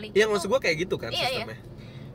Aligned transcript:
LinkedIn 0.00 0.16
Iya 0.16 0.24
tuh- 0.24 0.32
maksud 0.32 0.48
gue 0.48 0.60
kayak 0.60 0.76
gitu 0.80 0.96
kan 0.96 1.10
Iya, 1.10 1.18
iya. 1.20 1.28
sistemnya. 1.44 1.58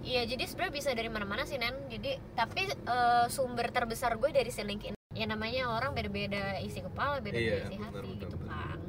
Iya, 0.01 0.21
jadi 0.27 0.43
sebenarnya 0.45 0.73
bisa 0.75 0.89
dari 0.91 1.09
mana-mana 1.09 1.43
sih, 1.43 1.57
Nen. 1.57 1.73
Jadi, 1.87 2.11
tapi 2.33 2.61
eh, 2.67 3.25
sumber 3.27 3.69
terbesar 3.69 4.13
gue 4.15 4.29
dari 4.29 4.49
si 4.49 4.61
LinkedIn. 4.61 4.93
Ya 5.11 5.25
namanya 5.25 5.71
orang 5.71 5.91
beda-beda 5.91 6.59
isi 6.59 6.77
kepala, 6.79 7.17
beda-beda 7.17 7.41
Iya, 7.57 7.67
isi 7.67 7.75
hati 7.75 7.93
benar, 7.95 8.03
gitu 8.05 8.35
benar. 8.35 8.51
kan. 8.51 8.79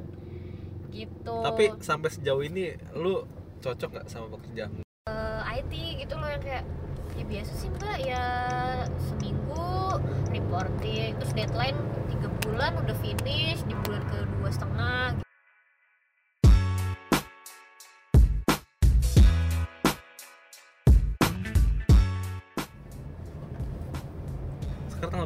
Gitu. 0.87 1.35
Tapi 1.39 1.63
sampai 1.79 2.09
sejauh 2.11 2.43
ini 2.43 2.65
lu 2.93 3.25
cocok 3.57 3.89
nggak 3.91 4.07
sama 4.07 4.29
pekerjaan? 4.31 4.71
Eh, 5.05 5.41
IT 5.57 5.73
gitu 5.99 6.13
loh 6.13 6.27
yang 6.27 6.39
kayak 6.39 6.65
ya 7.13 7.25
biasa 7.25 7.51
sih 7.55 7.69
mbak 7.71 7.97
ya 7.99 8.23
seminggu 8.99 9.97
reporting 10.29 11.17
terus 11.17 11.33
deadline 11.33 11.77
tiga 12.07 12.29
bulan 12.39 12.77
udah 12.77 12.93
finish 12.95 13.61
di 13.63 13.73
bulan 13.79 14.05
kedua 14.05 14.49
setengah 14.51 15.05
gitu. 15.15 15.26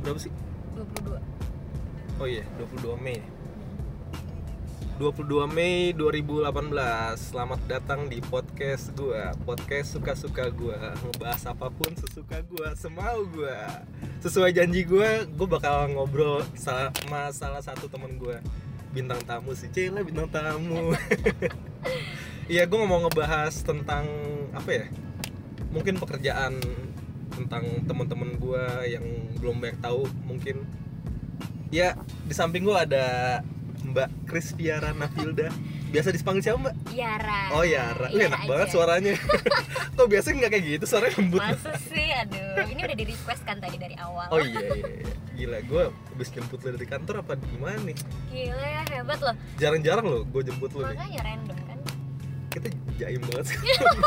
Tanggal 0.02 0.18
berapa 0.18 0.26
sih? 0.26 0.34
22 0.74 1.22
Oh 2.18 2.28
iya, 2.30 2.46
22 2.58 2.98
Mei. 2.98 3.22
22 4.98 5.46
Mei 5.50 5.94
2018. 5.94 7.18
Selamat 7.18 7.62
datang 7.70 8.10
di 8.10 8.18
podcast 8.22 8.94
gua. 8.98 9.34
Podcast 9.46 9.94
suka-suka 9.94 10.50
gua. 10.54 10.98
Ngebahas 11.06 11.54
apa 11.54 11.70
pun 11.70 11.94
sesuka 11.94 12.42
gua, 12.50 12.74
semau 12.74 13.30
gua. 13.30 13.86
Sesuai 14.26 14.54
janji 14.54 14.86
gua, 14.90 15.26
gua 15.38 15.48
bakal 15.62 15.94
ngobrol 15.94 16.42
sama 16.58 17.30
salah 17.30 17.62
satu 17.62 17.86
temen 17.86 18.18
gua. 18.18 18.42
Bintang 18.94 19.22
tamu 19.22 19.54
sih, 19.54 19.70
Cila 19.70 20.02
bintang 20.02 20.34
tamu. 20.34 20.92
Iya, 22.52 22.68
gua 22.68 22.84
mau 22.84 23.00
ngebahas 23.06 23.54
tentang 23.64 24.04
apa 24.52 24.70
ya? 24.76 24.86
Mungkin 25.72 25.96
pekerjaan 26.02 26.60
tentang 27.32 27.64
teman-teman 27.88 28.36
gua 28.38 28.84
yang 28.86 29.04
belum 29.40 29.58
banyak 29.64 29.80
tahu 29.80 30.06
mungkin 30.28 30.68
ya 31.72 31.96
di 32.28 32.34
samping 32.36 32.68
gua 32.68 32.84
ada 32.84 33.40
Mbak 33.82 34.30
Kristiara 34.30 34.94
Nafilda 34.94 35.50
biasa 35.92 36.16
dipanggil 36.16 36.44
siapa 36.48 36.60
Mbak? 36.64 36.76
Yara. 36.96 37.42
Oh 37.52 37.68
Yara, 37.68 38.08
Yara 38.16 38.32
enak 38.32 38.42
aja. 38.46 38.48
banget 38.48 38.68
suaranya. 38.72 39.14
Kok 40.00 40.08
biasanya 40.08 40.36
nggak 40.40 40.52
kayak 40.56 40.66
gitu, 40.80 40.86
suaranya 40.88 41.14
lembut. 41.20 41.42
Masa 41.44 41.74
sih? 41.84 42.08
Aduh 42.16 42.64
ini 42.72 42.80
udah 42.80 42.98
di 42.98 43.06
request 43.12 43.42
kan 43.44 43.58
tadi 43.60 43.76
dari 43.76 43.96
awal. 44.00 44.28
Oh 44.32 44.40
iya, 44.40 44.64
iya, 44.64 44.76
iya. 44.88 45.14
gila 45.36 45.60
gue 45.68 45.84
habis 45.90 46.30
jemput 46.32 46.62
lo 46.64 46.70
dari 46.78 46.88
kantor 46.88 47.26
apa 47.26 47.34
gimana 47.36 47.80
nih? 47.82 47.98
gila 48.32 48.68
ya 48.68 48.82
hebat 48.88 49.20
loh. 49.20 49.36
Jarang-jarang 49.60 50.06
lo 50.08 50.20
gue 50.24 50.42
jemput 50.48 50.72
lo 50.72 50.88
nih. 50.88 50.96
Makanya 50.96 51.22
random. 51.28 51.58
kan 51.60 51.61
Kita 52.52 52.68
jaim 53.00 53.22
banget 53.24 53.46
sih 53.56 53.58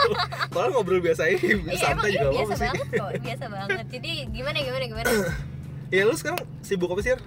Kalau 0.55 0.69
ngobrol 0.77 1.01
biasa 1.01 1.27
aja, 1.27 1.37
iya 1.41 1.81
santai 1.81 2.13
ini 2.13 2.21
juga 2.21 2.31
biasa 2.31 2.45
apa 2.45 2.55
sih 2.55 2.63
banget 2.69 2.87
kok 2.93 3.11
biasa 3.25 3.45
banget 3.49 3.87
jadi 3.89 4.11
gimana 4.29 4.59
gimana 4.61 4.85
gimana 4.85 5.09
Ya 5.95 6.03
lu 6.05 6.15
sekarang 6.19 6.43
sibuk 6.61 6.91
apa 6.93 7.01
sih? 7.01 7.13
Yar? 7.15 7.21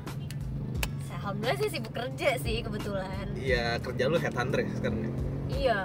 alhamdulillah 1.28 1.60
sih 1.60 1.70
sibuk 1.76 1.92
kerja 1.92 2.40
sih 2.40 2.64
kebetulan 2.64 3.28
Iya 3.36 3.84
kerja 3.84 4.04
lu 4.08 4.16
headhunter 4.16 4.64
ya 4.64 4.72
sekarang 4.80 5.00
ya? 5.04 5.12
Iya. 5.52 5.82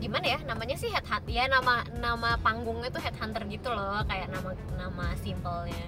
Gimana 0.00 0.24
ya 0.24 0.38
namanya 0.48 0.76
sih 0.80 0.88
headhunter 0.88 1.28
ya 1.28 1.44
nama 1.52 1.84
nama 2.00 2.40
panggungnya 2.40 2.88
tuh 2.88 3.04
headhunter 3.04 3.44
gitu 3.52 3.68
loh 3.68 4.00
kayak 4.08 4.32
nama 4.32 4.56
nama 4.80 5.06
simpelnya. 5.20 5.84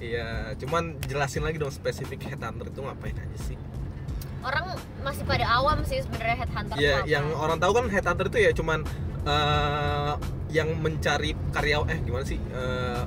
Iya, 0.00 0.52
cuman 0.58 0.98
jelasin 1.04 1.44
lagi 1.44 1.60
dong 1.60 1.72
spesifik 1.72 2.32
headhunter 2.32 2.72
itu 2.72 2.80
ngapain 2.80 3.12
aja 3.12 3.38
sih? 3.44 3.56
Orang 4.44 4.64
masih 5.00 5.24
pada 5.24 5.46
awam 5.50 5.80
sih 5.82 5.98
sebenarnya 5.98 6.36
headhunter 6.38 6.76
Ya, 6.76 6.94
apa. 6.98 7.06
yang 7.06 7.26
orang 7.32 7.56
tahu 7.56 7.72
kan 7.72 7.84
headhunter 7.88 8.26
itu 8.26 8.38
ya 8.40 8.50
cuman 8.52 8.78
eh, 9.24 10.12
yang 10.50 10.68
mencari 10.76 11.32
karyawan 11.50 11.88
eh 11.88 11.98
gimana 11.98 12.24
sih? 12.24 12.36
Eh, 12.36 13.02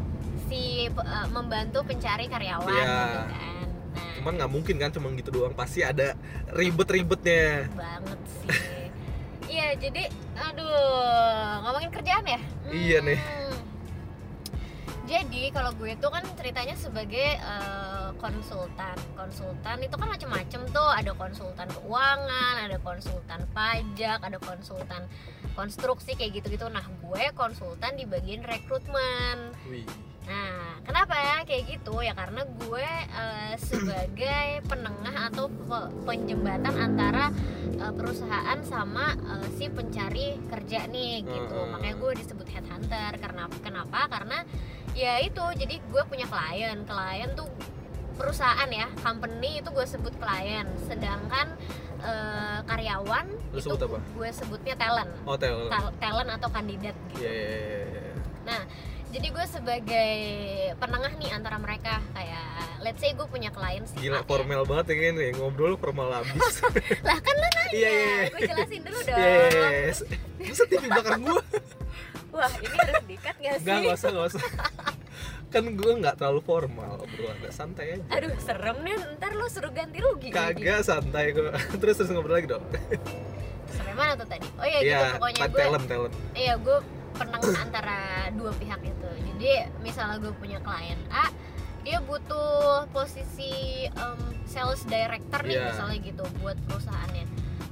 si 0.45 0.61
eh, 0.87 1.27
membantu 1.29 1.81
pencari 1.83 2.25
karyawan 2.25 2.65
Iya. 2.67 2.81
gitu 2.81 3.21
kan. 3.27 3.67
Nah, 3.93 4.11
cuman 4.17 4.31
nggak 4.35 4.51
mungkin 4.51 4.75
kan 4.77 4.89
cuma 4.89 5.07
gitu 5.11 5.29
doang, 5.31 5.53
pasti 5.53 5.81
ada 5.81 6.17
ribet-ribetnya. 6.51 7.69
banget 7.71 8.19
sih. 8.27 8.49
Iya, 9.47 9.79
jadi 9.79 10.03
aduh, 10.35 10.69
ngomongin 11.63 11.89
kerjaan 11.89 12.25
ya? 12.27 12.39
Iya 12.67 12.97
nih. 13.01 13.19
Jadi 15.07 15.55
kalau 15.55 15.71
gue 15.79 15.95
tuh 16.03 16.11
kan 16.11 16.23
ceritanya 16.35 16.75
sebagai 16.75 17.39
eh, 17.39 18.09
konsultan. 18.19 18.97
Konsultan 19.15 19.77
itu 19.79 19.95
kan 19.95 20.07
macem-macem 20.11 20.61
tuh. 20.69 20.89
Ada 20.91 21.15
konsultan 21.15 21.67
keuangan, 21.71 22.55
ada 22.67 22.77
konsultan 22.83 23.47
pajak, 23.55 24.19
ada 24.19 24.37
konsultan 24.43 25.07
konstruksi 25.55 26.13
kayak 26.13 26.43
gitu-gitu. 26.43 26.67
Nah, 26.67 26.83
gue 26.83 27.23
konsultan 27.33 27.95
di 27.95 28.03
bagian 28.03 28.43
rekrutmen. 28.43 29.55
Wih. 29.71 29.87
Nah, 30.27 30.83
kenapa 30.83 31.15
ya 31.15 31.35
kayak 31.47 31.63
gitu? 31.71 32.03
Ya 32.03 32.11
karena 32.11 32.43
gue 32.43 32.89
eh, 33.15 33.55
sebagai 33.63 34.59
penengah 34.67 35.31
atau 35.31 35.47
pe- 35.47 35.91
penjembatan 36.03 36.75
antara 36.75 37.31
eh, 37.79 37.93
perusahaan 37.95 38.59
sama 38.67 39.15
eh, 39.15 39.47
si 39.55 39.71
pencari 39.71 40.35
kerja 40.51 40.83
nih 40.91 41.23
gitu. 41.23 41.57
Makanya 41.71 41.95
gue 41.95 42.11
disebut 42.19 42.47
headhunter. 42.51 43.15
Karena 43.23 43.47
kenapa? 43.63 44.11
Karena 44.11 44.43
ya 44.97 45.21
itu. 45.21 45.43
Jadi 45.53 45.77
gue 45.79 46.03
punya 46.03 46.25
klien. 46.25 46.81
Klien 46.81 47.29
tuh 47.33 47.45
perusahaan 48.17 48.65
ya, 48.67 48.89
company 48.97 49.61
itu 49.61 49.69
gue 49.69 49.85
sebut 49.85 50.13
klien. 50.17 50.65
Sedangkan 50.83 51.53
eh, 51.99 52.59
karyawan 52.63 53.25
Lu 53.53 53.55
itu 53.55 53.61
sebut 53.63 53.79
apa? 53.83 53.97
gue 54.01 54.29
sebutnya 54.31 54.73
talent. 54.75 55.11
Hotel. 55.23 55.69
Ta- 55.69 55.93
talent 55.95 56.29
atau 56.33 56.49
kandidat 56.49 56.97
gitu. 57.11 57.21
Iya, 57.21 57.31
iya, 57.31 57.47
iya, 57.55 57.81
iya. 57.87 58.13
Nah, 58.43 58.61
jadi 59.07 59.27
gue 59.29 59.45
sebagai 59.47 60.13
penengah 60.75 61.13
nih 61.15 61.31
antara 61.31 61.57
mereka 61.57 62.01
kayak 62.11 62.45
let's 62.79 62.99
say 62.99 63.11
gue 63.11 63.25
punya 63.25 63.49
klien 63.49 63.81
si 63.83 63.97
Gila 63.97 64.21
ya. 64.21 64.23
formal 64.23 64.61
banget 64.63 64.93
ya 64.93 64.95
kan 64.99 65.15
ya 65.17 65.29
ngobrol 65.33 65.73
formal 65.75 66.09
abis. 66.13 66.61
Lah 67.07 67.17
kan 67.17 67.35
lo 67.35 67.47
nanya, 67.47 67.65
Iya, 67.69 67.89
iya, 67.89 68.05
iya. 68.07 68.23
gue 68.29 68.41
jelasin 68.45 68.81
dulu 68.81 68.99
dong. 68.99 69.17
Iya, 69.17 69.27
iya, 69.27 69.67
iya. 69.83 69.91
Bisa 70.39 70.63
TV 70.65 70.83
belakang 70.85 71.21
gua. 71.23 71.43
Wah, 72.29 72.51
ini 72.57 72.75
harus 72.75 73.03
dikat 73.05 73.35
gak 73.35 73.53
sih? 73.53 73.61
Enggak, 73.61 73.77
enggak 73.77 73.95
usah, 73.95 74.09
enggak 74.09 74.27
usah. 74.29 74.43
Kan 75.47 75.63
gue 75.73 75.91
nggak 75.97 76.15
terlalu 76.15 76.41
formal, 76.41 76.99
bro. 76.99 77.25
Agak 77.31 77.51
santai 77.51 77.95
aja. 77.95 78.03
Aduh, 78.11 78.35
serem 78.37 78.77
nih. 78.83 78.95
Ntar 79.15 79.31
lo 79.31 79.47
suruh 79.47 79.71
ganti 79.71 79.97
rugi. 79.97 80.29
Kagak 80.29 80.83
santai 80.83 81.31
kok. 81.31 81.55
Terus 81.81 81.95
terus 81.95 82.11
ngobrol 82.11 82.35
lagi 82.35 82.47
dong. 82.47 82.63
Sampai 83.67 83.93
mana 83.93 84.13
tuh 84.13 84.27
tadi? 84.27 84.47
Oh 84.55 84.63
iya, 84.63 84.79
Iya, 84.79 84.99
gitu 84.99 85.13
pokoknya 85.15 85.43
gue. 85.45 85.57
talent, 85.57 85.85
talent. 85.87 86.13
Iya, 86.33 86.53
gue 86.57 86.77
penengah 87.15 87.55
antara 87.65 87.99
dua 88.35 88.51
pihak 88.53 88.81
itu. 88.83 89.09
Jadi 89.25 89.51
misalnya 89.79 90.17
gue 90.19 90.33
punya 90.35 90.59
klien 90.59 90.99
A, 91.07 91.31
dia 91.81 92.03
butuh 92.03 92.83
posisi 92.91 93.53
em, 93.87 94.19
sales 94.43 94.83
director 94.83 95.41
nih 95.41 95.55
Iya. 95.55 95.65
misalnya 95.71 95.97
gitu 96.01 96.23
buat 96.37 96.59
perusahaannya. 96.67 97.23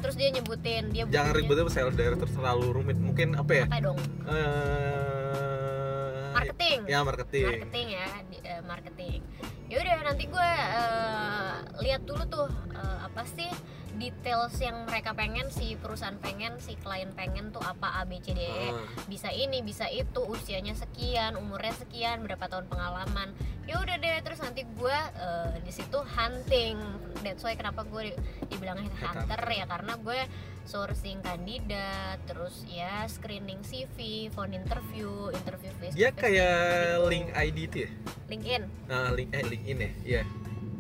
Terus 0.06 0.22
dia 0.22 0.30
nyebutin 0.30 0.94
dia 0.94 1.10
Jangan 1.10 1.34
ribet 1.34 1.58
sales 1.74 1.98
director 1.98 2.30
terlalu 2.30 2.78
rumit. 2.78 2.94
Mungkin 3.02 3.34
apa 3.34 3.52
ya? 3.58 3.66
apa 3.66 3.82
dong? 3.82 3.98
Eh, 4.30 6.30
Marketing. 6.30 6.80
Ya, 6.86 7.02
marketing. 7.02 7.46
marketing 7.50 7.88
ya 7.90 8.08
di- 8.30 8.44
eh, 8.46 8.62
marketing 8.62 9.20
ya 9.66 9.82
udah 9.82 9.98
nanti 10.06 10.30
gue 10.30 10.52
eh, 10.78 11.54
lihat 11.82 12.06
dulu 12.06 12.22
tuh 12.30 12.46
eh, 12.70 12.98
apa 13.02 13.26
sih 13.26 13.50
details 13.96 14.54
yang 14.58 14.84
mereka 14.84 15.12
pengen 15.12 15.48
si 15.48 15.74
perusahaan 15.74 16.16
pengen 16.16 16.56
si 16.58 16.76
klien 16.76 17.10
pengen 17.12 17.50
tuh 17.50 17.60
apa 17.60 18.00
A 18.00 18.04
B 18.04 18.20
C 18.20 18.32
D 18.32 18.42
E 18.42 18.68
Ah. 18.68 18.84
bisa 19.06 19.30
ini 19.30 19.60
bisa 19.60 19.88
itu 19.88 20.22
usianya 20.22 20.74
sekian 20.74 21.36
umurnya 21.36 21.74
sekian 21.74 22.22
berapa 22.22 22.46
tahun 22.46 22.66
pengalaman 22.66 23.32
ya 23.64 23.78
udah 23.78 23.96
deh 23.96 24.20
terus 24.22 24.40
nanti 24.40 24.62
gue 24.70 24.98
eh, 25.16 25.56
di 25.60 25.72
situ 25.72 25.98
hunting 25.98 26.78
that's 27.20 27.42
why 27.42 27.54
kenapa 27.54 27.82
gue 27.84 28.12
di- 28.12 28.18
dibilang 28.48 28.78
hunter 28.78 29.42
ya 29.48 29.66
karena 29.66 29.98
gue 29.98 30.20
sourcing 30.64 31.22
kandidat 31.22 32.18
terus 32.26 32.66
ya 32.66 33.06
screening 33.06 33.62
CV 33.62 33.98
phone 34.30 34.54
interview 34.54 35.08
interview 35.32 35.70
face 35.76 35.94
face, 35.94 36.10
kayak 36.12 36.54
gitu. 36.98 37.06
link 37.06 37.28
ID 37.32 37.58
itu 37.64 37.78
ya? 37.80 37.90
LinkedIn 38.26 38.64
Nah, 38.86 39.10
link 39.12 39.30
eh 39.30 39.44
LinkedIn 39.44 39.78
ya? 39.78 39.92
Iya. 40.04 40.22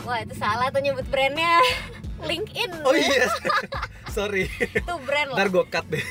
Wah 0.03 0.19
itu 0.19 0.33
salah 0.33 0.67
tuh 0.67 0.79
nyebut 0.79 1.07
brandnya 1.07 1.63
LinkedIn 2.27 2.71
Oh 2.81 2.91
iya. 2.91 3.27
Sorry. 4.15 4.47
itu 4.47 4.93
brand 5.03 5.29
loh 5.29 5.37
Ntar 5.37 5.47
gue 5.49 5.65
cut 5.65 5.85
deh. 5.87 6.05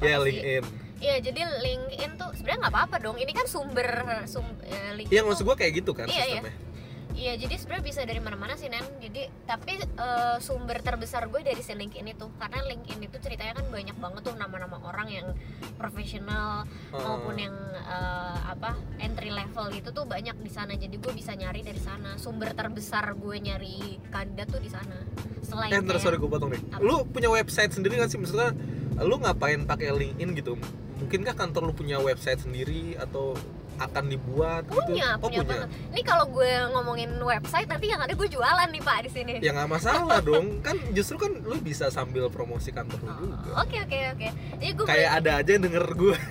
Ya, 0.00 0.16
sih. 0.16 0.24
LinkedIn. 0.26 0.64
Iya 1.00 1.14
jadi 1.22 1.40
LinkedIn 1.58 2.10
tuh 2.14 2.28
sebenarnya 2.36 2.58
nggak 2.60 2.74
apa-apa 2.76 2.96
dong 3.00 3.16
ini 3.16 3.32
kan 3.32 3.48
sumber 3.48 3.88
sum, 4.24 4.44
eh, 4.62 4.92
LinkedIn 4.94 5.10
Iya, 5.10 5.20
maksud 5.24 5.42
gue 5.42 5.56
kayak 5.56 5.72
gitu 5.80 5.92
kan 5.92 6.04
Iya, 6.04 6.12
iya. 6.12 6.40
sistemnya. 6.40 6.52
Iya 6.52 6.68
jadi 7.12 7.54
sebenarnya 7.54 7.84
bisa 7.84 8.00
dari 8.02 8.18
mana-mana 8.18 8.54
sih 8.54 8.66
Nen. 8.66 8.82
Jadi 8.98 9.26
tapi 9.44 9.76
eh, 9.76 10.36
sumber 10.38 10.78
terbesar 10.78 11.26
gue 11.26 11.40
dari 11.40 11.58
si 11.58 11.72
LinkedIn 11.72 12.06
itu 12.08 12.26
karena 12.36 12.62
LinkedIn 12.62 13.00
itu 13.02 13.16
ceritanya 13.18 13.58
kan 13.58 13.66
banyak 13.66 13.96
banget 13.96 14.20
tuh 14.22 14.34
nama-nama 14.34 14.78
orang 14.80 15.08
yang 15.08 15.26
profesional 15.74 16.64
maupun 16.90 17.34
Ah. 17.36 17.42
yang 17.42 17.56
eh, 17.74 18.38
apa 18.48 18.70
entry 18.98 19.30
level 19.30 19.70
gitu 19.70 19.90
tuh 19.90 20.04
banyak 20.04 20.36
di 20.36 20.50
sana. 20.50 20.74
Jadi 20.74 20.96
gue 20.96 21.12
bisa 21.12 21.32
nyari 21.32 21.60
dari 21.60 21.78
sana. 21.78 22.14
Sumber 22.16 22.52
terbesar 22.52 23.14
gue 23.14 23.36
nyari 23.36 23.98
kandidat 24.08 24.48
tuh 24.48 24.60
di 24.60 24.70
sana. 24.70 24.96
Selain 25.40 25.72
Eh, 25.72 25.80
ntar 25.80 25.98
sorry 25.98 26.16
gue 26.16 26.28
potong 26.28 26.52
nih. 26.52 26.62
Apa? 26.70 26.80
Lu 26.80 27.02
punya 27.04 27.26
website 27.26 27.72
sendiri 27.72 27.96
gak 27.96 28.12
sih? 28.12 28.20
Maksudnya 28.20 28.52
lu 29.00 29.16
ngapain 29.16 29.64
pakai 29.64 29.90
LinkedIn 29.90 30.36
gitu 30.36 30.54
mungkinkah 31.00 31.32
kantor 31.32 31.64
lu 31.64 31.72
punya 31.72 31.96
website 31.96 32.44
sendiri 32.44 32.92
atau 33.00 33.32
akan 33.80 34.04
dibuat 34.06 34.62
gitu? 34.68 34.92
Punya 34.92 35.16
oh 35.16 35.24
punya 35.24 35.40
banget. 35.40 35.68
Ini 35.90 36.02
kalau 36.04 36.24
gue 36.28 36.50
ngomongin 36.70 37.10
website 37.16 37.64
nanti 37.64 37.88
yang 37.88 37.98
ada 37.98 38.12
gue 38.12 38.28
jualan 38.28 38.68
nih 38.68 38.82
pak 38.84 38.98
di 39.02 39.10
sini. 39.10 39.32
Ya 39.40 39.50
nggak 39.50 39.70
masalah 39.72 40.20
dong. 40.28 40.60
Kan 40.60 40.76
justru 40.92 41.16
kan 41.16 41.32
lu 41.40 41.56
bisa 41.58 41.88
sambil 41.88 42.28
promosi 42.28 42.70
kantor 42.70 43.00
lu 43.00 43.08
Oh, 43.08 43.16
juga. 43.24 43.50
oke 43.64 43.76
oke 43.80 43.98
oke. 44.14 44.28
Jadi 44.60 44.72
gue 44.76 44.86
kayak 44.86 45.10
ada 45.18 45.30
aja 45.40 45.50
yang 45.50 45.64
denger 45.64 45.86
gue. 45.96 46.16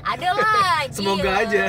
Ada 0.00 0.28
lah 0.32 0.80
Semoga 0.96 1.20
gila. 1.28 1.44
aja. 1.44 1.64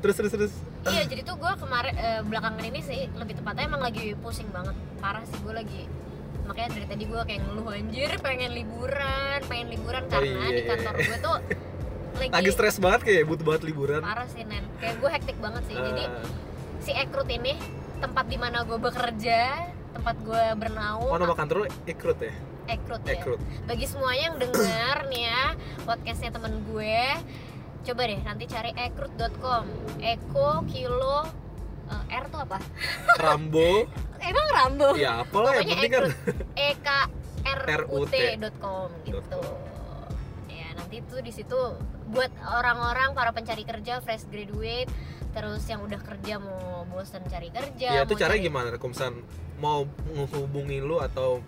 terus 0.00 0.16
terus 0.16 0.32
terus. 0.32 0.52
Iya 0.88 1.02
jadi 1.12 1.22
tuh 1.22 1.36
gue 1.36 1.52
kemarin 1.56 1.92
eh, 1.92 2.20
belakangan 2.24 2.64
ini 2.64 2.80
sih 2.80 3.04
lebih 3.12 3.36
tepatnya 3.36 3.68
emang 3.68 3.84
lagi 3.84 4.16
pusing 4.16 4.48
banget. 4.48 4.72
Parah 4.96 5.24
sih 5.24 5.36
gue 5.40 5.52
lagi 5.52 5.82
makanya 6.46 6.78
dari 6.78 6.86
tadi 6.86 7.04
gue 7.04 7.20
kayak 7.20 7.40
ngeluh 7.42 7.74
anjir 7.74 8.10
pengen 8.22 8.54
liburan 8.54 9.40
pengen 9.44 9.66
liburan. 9.66 10.02
Oh, 10.06 10.10
karena 10.14 10.30
iya, 10.30 10.48
di 10.48 10.62
iya, 10.62 10.68
kantor 10.72 10.94
iya. 10.94 11.04
gue 11.04 11.18
tuh 11.18 11.36
lagi, 12.18 12.32
lagi 12.32 12.50
stres 12.52 12.76
banget 12.80 13.00
kayak 13.04 13.22
butuh 13.28 13.44
banget 13.44 13.62
liburan. 13.68 14.00
Parah 14.00 14.28
sih 14.28 14.42
nen. 14.42 14.64
Kayak 14.80 14.94
gue 15.00 15.10
hektik 15.12 15.38
banget 15.38 15.62
sih. 15.68 15.76
Jadi 15.76 16.04
Eh, 16.06 16.28
si 16.86 16.92
ekrut 16.94 17.26
ini 17.26 17.56
tempat 17.98 18.30
di 18.30 18.38
mana 18.38 18.62
gue 18.62 18.78
bekerja 18.78 19.72
tempat 19.96 20.16
gue 20.22 20.44
bernaung 20.60 21.08
oh 21.08 21.18
nama 21.18 21.32
kantor 21.32 21.66
Ekrut 21.88 22.20
ya? 22.20 22.34
Ekrut 22.68 23.02
ya. 23.08 23.16
Ekrut. 23.16 23.40
Bagi 23.64 23.86
semuanya 23.88 24.22
yang 24.30 24.36
denger 24.38 24.96
nih 25.08 25.22
ya 25.26 25.44
podcastnya 25.82 26.30
temen 26.30 26.62
gue 26.68 27.00
coba 27.86 28.02
deh 28.06 28.20
nanti 28.22 28.44
cari 28.50 28.70
ekrut.com 28.76 29.64
eko 29.98 30.50
kilo 30.68 31.24
eh, 31.88 32.18
R 32.22 32.24
tuh 32.28 32.40
apa? 32.44 32.58
Rambo. 33.18 33.88
Emang 34.30 34.48
Rambo? 34.52 34.88
Ya 34.94 35.26
apalah 35.26 35.56
yang 35.58 35.66
pokoknya 35.66 35.74
penting 35.74 35.92
kan 35.92 36.04
ekrut 36.06 36.38
e 36.54 36.68
k 36.76 36.88
r 37.46 37.82
u 37.90 38.00
t.com 38.06 38.88
gitu. 39.06 39.42
ya 40.50 40.68
nanti 40.74 40.96
tuh 41.06 41.20
di 41.22 41.32
situ 41.34 41.62
buat 42.06 42.30
orang-orang 42.40 43.12
para 43.12 43.30
pencari 43.30 43.62
kerja 43.62 43.98
fresh 43.98 44.26
graduate 44.26 44.88
terus 45.30 45.66
yang 45.66 45.80
udah 45.80 45.98
kerja 45.98 46.38
mau 46.38 46.86
bosen 46.86 47.20
cari 47.24 47.50
kerja 47.50 47.88
ya 47.92 48.02
itu 48.02 48.14
caranya 48.14 48.40
cari- 48.40 48.46
gimana? 48.46 48.68
Misalnya 48.72 49.20
mau 49.56 49.84
menghubungi 50.08 50.80
lu 50.80 50.96
atau 50.98 51.44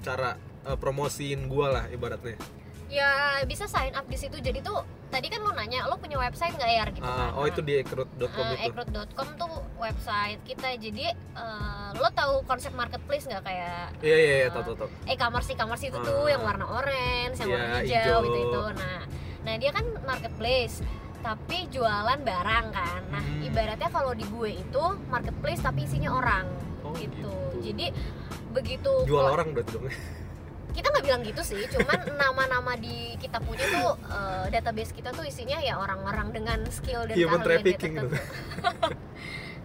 cara 0.00 0.36
eh, 0.62 0.76
promosiin 0.76 1.44
gua 1.44 1.72
lah 1.72 1.84
ibaratnya. 1.88 2.38
Ya 2.86 3.10
bisa 3.42 3.66
sign 3.66 3.90
up 3.92 4.06
di 4.06 4.14
situ. 4.14 4.38
Jadi 4.38 4.60
tuh 4.60 4.78
tadi 5.08 5.26
kan 5.26 5.40
lo 5.40 5.50
nanya 5.50 5.82
lo 5.84 5.96
punya 5.96 6.14
website 6.16 6.54
nggak 6.54 6.70
ya 6.70 6.84
gitu 6.88 7.02
Ah, 7.02 7.16
kan? 7.26 7.30
oh 7.34 7.44
itu 7.44 7.60
di 7.60 7.74
ekrut.com 7.76 8.22
Eh, 8.44 8.54
itu. 8.54 8.70
ekrut.com 8.70 9.28
tuh 9.34 9.50
website 9.76 10.38
kita. 10.44 10.68
Jadi 10.76 11.04
eh, 11.10 11.88
lo 11.92 12.08
tahu 12.12 12.44
konsep 12.44 12.70
marketplace 12.72 13.26
nggak? 13.26 13.42
Kayak 13.42 13.98
iya 14.00 14.14
iya 14.16 14.34
iya 14.36 14.46
eh, 14.46 14.52
tahu 14.52 14.62
tahu. 14.68 14.76
tahu 14.78 14.90
e-commerce 15.06 15.48
e-commerce 15.50 15.82
itu 15.82 15.96
tuh 15.96 16.22
Ah. 16.22 16.30
yang 16.30 16.42
warna 16.44 16.66
orange 16.68 17.36
yang 17.36 17.48
Iya, 17.48 17.58
warna 17.58 17.78
hijau, 17.80 17.98
hijau. 17.98 18.18
gitu 18.22 18.38
itu 18.38 18.62
nah 18.76 19.00
nah 19.44 19.54
dia 19.54 19.70
kan 19.70 19.84
marketplace 20.02 20.80
tapi 21.20 21.68
jualan 21.68 22.20
barang 22.20 22.66
kan 22.70 23.00
nah 23.08 23.20
Hmm. 23.20 23.40
ibaratnya 23.40 23.88
kalau 23.88 24.12
di 24.12 24.24
gue 24.26 24.50
itu 24.56 24.82
marketplace 25.06 25.60
tapi 25.60 25.84
isinya 25.84 26.12
orang 26.12 26.44
Oh, 26.80 26.92
gitu. 26.92 27.16
gitu. 27.16 27.32
jadi 27.62 27.86
begitu 28.50 28.92
jual 29.04 29.24
orang 29.26 29.52
berarti 29.52 29.72
dong 29.72 29.88
kita 30.76 30.90
nggak 30.90 31.04
bilang 31.06 31.22
gitu 31.22 31.40
sih 31.40 31.62
cuman 31.70 32.18
nama-nama 32.18 32.74
di 32.74 33.14
kita 33.16 33.38
punya 33.38 33.62
tuh 33.64 33.94
eh, 34.04 34.44
database 34.50 34.90
kita 34.90 35.12
tuh 35.12 35.22
isinya 35.22 35.56
ya 35.58 35.78
orang-orang 35.78 36.34
dengan 36.34 36.58
skill 36.68 37.06
dan 37.06 37.14
human 37.14 37.40
trafficking 37.40 37.94
tertentu. 37.94 38.18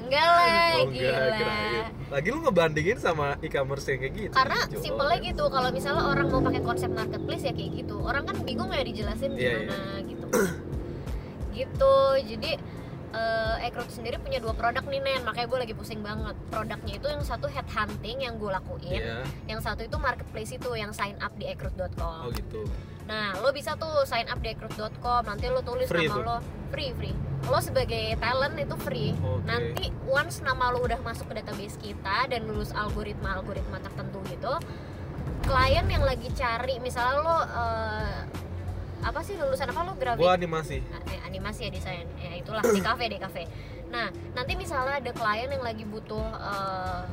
enggak 0.09 0.25
lah 0.25 0.73
oh 0.81 0.87
gila. 0.89 1.13
kirain. 1.13 1.83
Lagi 2.09 2.27
lu 2.33 2.39
ngebandingin 2.41 2.97
sama 2.97 3.37
e-commerce 3.45 3.85
yang 3.85 3.99
kayak 4.01 4.13
gitu 4.17 4.33
karena 4.33 4.59
Jual 4.65 4.81
simpelnya 4.81 5.17
gitu 5.21 5.43
kalau 5.53 5.69
misalnya 5.69 6.03
orang 6.09 6.27
mau 6.33 6.41
pakai 6.41 6.61
konsep 6.65 6.89
marketplace 6.89 7.45
ya 7.45 7.53
kayak 7.53 7.71
gitu. 7.85 7.95
Orang 8.01 8.25
kan 8.25 8.35
bingung 8.41 8.73
ya 8.73 8.81
dijelasin 8.81 9.37
Iya, 9.37 9.69
gimana 9.69 9.77
gitu. 10.03 10.25
Gitu 11.59 11.95
jadi 12.23 12.51
eh 13.09 13.55
Ekrut 13.67 13.91
sendiri 13.91 14.15
punya 14.21 14.39
dua 14.39 14.55
produk 14.55 14.79
nih 14.85 15.01
Nen. 15.03 15.21
Makanya 15.27 15.47
gue 15.49 15.59
lagi 15.59 15.73
pusing 15.75 15.99
banget. 15.99 16.33
Produknya 16.47 16.93
itu 16.97 17.07
yang 17.09 17.19
satu 17.19 17.51
head 17.51 17.67
hunting 17.67 18.23
yang 18.23 18.39
gue 18.39 18.47
lakuin. 18.47 19.01
Iya. 19.01 19.21
yang 19.49 19.59
satu 19.59 19.83
itu 19.83 19.97
marketplace 19.99 20.55
itu 20.55 20.69
yang 20.73 20.95
sign 20.95 21.19
up 21.19 21.33
di 21.35 21.45
ekrut.com 21.45 22.25
oh 22.25 22.31
gitu 22.31 22.63
Nah, 23.09 23.41
lo 23.41 23.49
bisa 23.49 23.73
tuh 23.73 24.05
sign 24.05 24.29
up 24.29 24.37
di 24.37 24.53
ekrut.com, 24.53 25.25
nanti 25.25 25.49
lo 25.49 25.65
tulis 25.65 25.89
Free 25.89 26.05
nama 26.05 26.15
tuh? 26.15 26.23
lo 26.29 26.37
free 26.69 26.93
free. 26.93 27.15
Lo 27.49 27.57
sebagai 27.57 28.13
talent 28.21 28.53
itu 28.53 28.75
free. 28.77 29.17
Oke. 29.17 29.49
Nanti 29.49 29.89
once 30.05 30.45
nama 30.45 30.69
lo 30.69 30.85
udah 30.85 31.01
masuk 31.01 31.33
ke 31.33 31.41
database 31.41 31.81
kita 31.81 32.29
dan 32.29 32.45
lulus 32.45 32.69
algoritma-algoritma 32.69 33.81
tertentu 33.81 34.21
gitu, 34.29 34.53
klien 35.41 35.85
yang 35.89 36.05
lagi 36.05 36.29
cari 36.37 36.77
misalnya 36.77 37.17
lo 37.25 37.37
eh, 37.49 38.21
apa 38.99 39.19
sih 39.23 39.39
lulusan 39.39 39.71
apa 39.71 39.81
lo 39.87 39.93
grafik 39.95 40.19
gua 40.19 40.35
animasi 40.35 40.83
eh, 40.83 41.19
animasi 41.25 41.65
ya 41.67 41.71
desain 41.71 42.05
ya 42.19 42.35
itulah 42.35 42.59
di 42.61 42.83
kafe 42.83 43.05
di 43.07 43.17
kafe 43.17 43.43
nah 43.89 44.11
nanti 44.35 44.53
misalnya 44.59 44.99
ada 44.99 45.11
klien 45.15 45.49
yang 45.49 45.63
lagi 45.63 45.87
butuh 45.87 46.21
eh, 46.21 47.05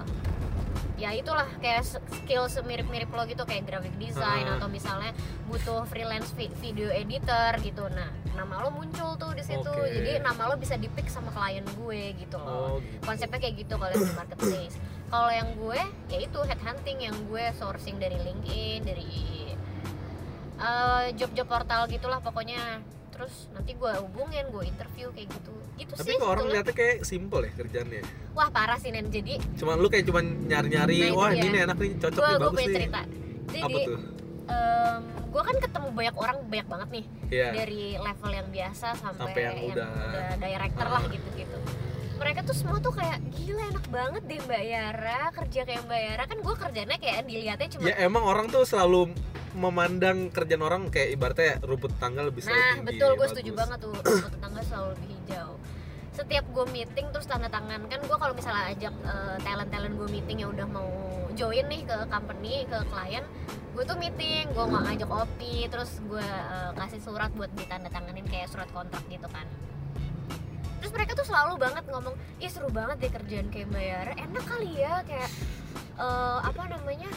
ya 0.97 1.13
itulah 1.13 1.45
kayak 1.59 1.85
skill 1.85 2.49
semirip-mirip 2.49 3.09
lo 3.09 3.25
gitu 3.25 3.45
kayak 3.45 3.65
graphic 3.65 3.93
design 3.97 4.45
Ah. 4.45 4.57
atau 4.57 4.65
misalnya 4.67 5.13
butuh 5.45 5.85
freelance 5.85 6.33
vi- 6.33 6.53
video 6.57 6.89
editor 6.89 7.53
gitu. 7.61 7.85
Nah 7.89 8.09
nama 8.33 8.61
lo 8.61 8.71
muncul 8.71 9.13
tuh 9.15 9.33
di 9.33 9.41
situ. 9.41 9.61
Oke. 9.63 9.93
jadi 9.93 10.21
nama 10.21 10.49
lo 10.49 10.57
bisa 10.57 10.75
dipick 10.75 11.07
sama 11.07 11.29
klien 11.31 11.65
gue 11.77 12.17
gitu 12.17 12.37
oh 12.37 12.43
loh 12.43 12.81
gitu. 12.81 13.05
Konsepnya 13.05 13.39
kayak 13.39 13.55
gitu 13.59 13.75
kalau 13.75 13.93
yang 13.93 14.03
di 14.03 14.15
marketplace. 14.15 14.77
Kalau 15.07 15.31
yang 15.31 15.49
gue 15.55 15.81
ya 16.09 16.19
itu 16.19 16.39
headhunting 16.41 16.99
yang 17.03 17.17
gue 17.27 17.45
sourcing 17.55 17.97
dari 17.97 18.17
LinkedIn 18.17 18.81
dari 18.83 19.09
eh, 20.57 21.07
job-job 21.13 21.47
portal 21.47 21.85
gitulah 21.87 22.19
pokoknya 22.19 22.81
terus 23.17 23.49
nanti 23.51 23.73
gue 23.73 23.93
hubungin 23.99 24.45
gue 24.47 24.65
interview 24.67 25.09
kayak 25.11 25.29
gitu. 25.31 25.53
Gitu 25.77 25.93
tapi 25.95 26.05
sih 26.07 26.17
kok 26.17 26.29
orang 26.29 26.47
lihatnya 26.47 26.75
kayak 26.75 26.97
simple 27.03 27.41
ya 27.41 27.53
kerjaannya? 27.55 28.03
Wah 28.33 28.49
parah 28.49 28.77
sih 28.77 28.89
Nen. 28.89 29.09
Jadi 29.09 29.41
cuman 29.57 29.81
lu 29.81 29.89
kayak 29.89 30.05
cuman 30.05 30.25
nyari-nyari 30.45 30.95
Nah, 30.95 31.07
itu 31.07 31.17
wah 31.17 31.31
dia. 31.31 31.43
ini 31.43 31.59
enak 31.59 31.77
nih 31.77 31.91
cocok 31.99 32.21
gue 32.21 32.29
nih 32.29 32.37
bagus 32.39 32.53
punya 32.53 32.61
nih. 32.63 32.77
cerita. 32.77 33.01
Jadi 33.47 33.61
apa 33.63 33.79
tuh? 33.83 33.99
gue 35.27 35.43
kan 35.43 35.57
ketemu 35.59 35.89
banyak 35.91 36.17
orang 36.17 36.37
banyak 36.47 36.67
banget 36.67 36.89
nih. 36.91 37.05
Iya. 37.27 37.49
dari 37.53 37.83
level 37.99 38.31
yang 38.31 38.49
biasa 38.49 38.87
sampai, 38.95 39.19
Sampai 39.27 39.43
yang 39.43 39.57
udah- 39.67 40.39
director 40.39 40.87
Ah. 40.87 40.93
lah 40.95 41.03
gitu-gitu. 41.07 41.59
Mereka 42.17 42.41
tuh 42.43 42.55
semua 42.55 42.79
tuh 42.79 42.95
kayak 42.95 43.19
gila 43.31 43.63
enak 43.67 43.87
banget 43.87 44.23
deh 44.25 44.39
Mbak 44.41 44.63
Yara 44.65 45.21
kerja 45.35 45.61
kayak 45.63 45.83
Mbak 45.85 46.01
Yara. 46.01 46.23
Kan 46.25 46.39
gue 46.41 46.55
kerjanya 46.57 46.97
kayak 46.97 47.19
dilihatnya 47.23 47.69
cuma 47.69 47.85
ya 47.85 47.95
emang 48.01 48.25
orang 48.25 48.47
tuh 48.47 48.63
selalu 48.63 49.13
memandang 49.57 50.29
kerjaan 50.29 50.61
orang 50.61 50.93
kayak 50.93 51.17
ibaratnya 51.17 51.57
rumput 51.65 51.97
tangga 51.97 52.29
lebih 52.29 52.45
selalu 52.45 52.61
Nah 52.61 52.73
tinggi 52.77 52.87
betul 52.93 53.11
gue 53.17 53.27
setuju 53.33 53.51
banget 53.57 53.79
tuh 53.81 53.93
rumput 53.97 54.33
tetangga 54.37 54.61
selalu 54.69 54.89
lebih 54.93 55.09
hijau. 55.17 55.51
Setiap 56.13 56.45
gue 56.53 56.65
meeting 56.73 57.07
terus 57.09 57.27
tanda 57.29 57.49
tangan 57.49 57.81
kan 57.89 58.01
gue 58.05 58.17
kalau 58.21 58.35
misalnya 58.37 58.65
ajak 58.77 58.95
talent 59.41 59.71
talent 59.73 59.95
gue 59.97 60.09
meeting 60.13 60.45
yang 60.45 60.53
udah 60.53 60.69
mau 60.69 60.89
join 61.37 61.65
nih 61.69 61.85
ke 61.89 61.97
company 62.09 62.65
ke 62.69 62.79
klien 62.89 63.25
gue 63.77 63.85
tuh 63.85 63.97
meeting 64.01 64.49
gue 64.57 64.65
nggak 64.65 64.83
ngajak 64.89 65.09
kopi 65.09 65.69
terus 65.69 66.01
gue 66.09 66.25
eh, 66.25 66.71
kasih 66.77 67.01
surat 67.05 67.29
buat 67.37 67.53
ditanda 67.53 67.93
tanganin 67.93 68.25
kayak 68.29 68.49
surat 68.49 68.69
kontrak 68.73 69.05
gitu 69.09 69.29
kan. 69.29 69.45
Terus 70.81 70.93
mereka 70.93 71.13
tuh 71.17 71.25
selalu 71.29 71.61
banget 71.61 71.85
ngomong 71.89 72.13
ih 72.41 72.49
seru 72.53 72.69
banget 72.69 72.97
deh 73.05 73.13
kerjaan 73.13 73.49
kayak 73.53 73.69
Mbak 73.73 73.85
Yara 73.85 74.13
enak 74.17 74.45
kali 74.45 74.71
ya 74.81 75.01
kayak 75.05 75.31
eh, 75.97 76.39
apa 76.45 76.63
namanya 76.73 77.09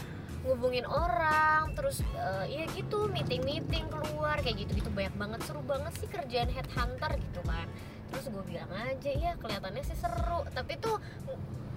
ngubungin 0.44 0.88
orang 0.88 1.76
terus 1.76 2.02
eh, 2.16 2.46
iya 2.48 2.64
gitu 2.72 3.12
meeting 3.12 3.44
meeting 3.44 3.86
keluar 3.92 4.40
kayak 4.40 4.64
gitu 4.64 4.80
gitu 4.80 4.90
banyak 4.92 5.12
banget 5.20 5.40
seru 5.44 5.62
banget 5.68 5.94
sih 6.00 6.08
kerjaan 6.08 6.50
headhunter 6.50 7.12
gitu 7.20 7.42
kan. 7.44 7.68
Terus 8.10 8.26
gue 8.32 8.44
bilang 8.48 8.72
aja 8.74 9.12
iya 9.12 9.38
kelihatannya 9.38 9.84
sih 9.86 9.98
seru. 10.00 10.42
Tapi 10.50 10.80
tuh 10.82 10.98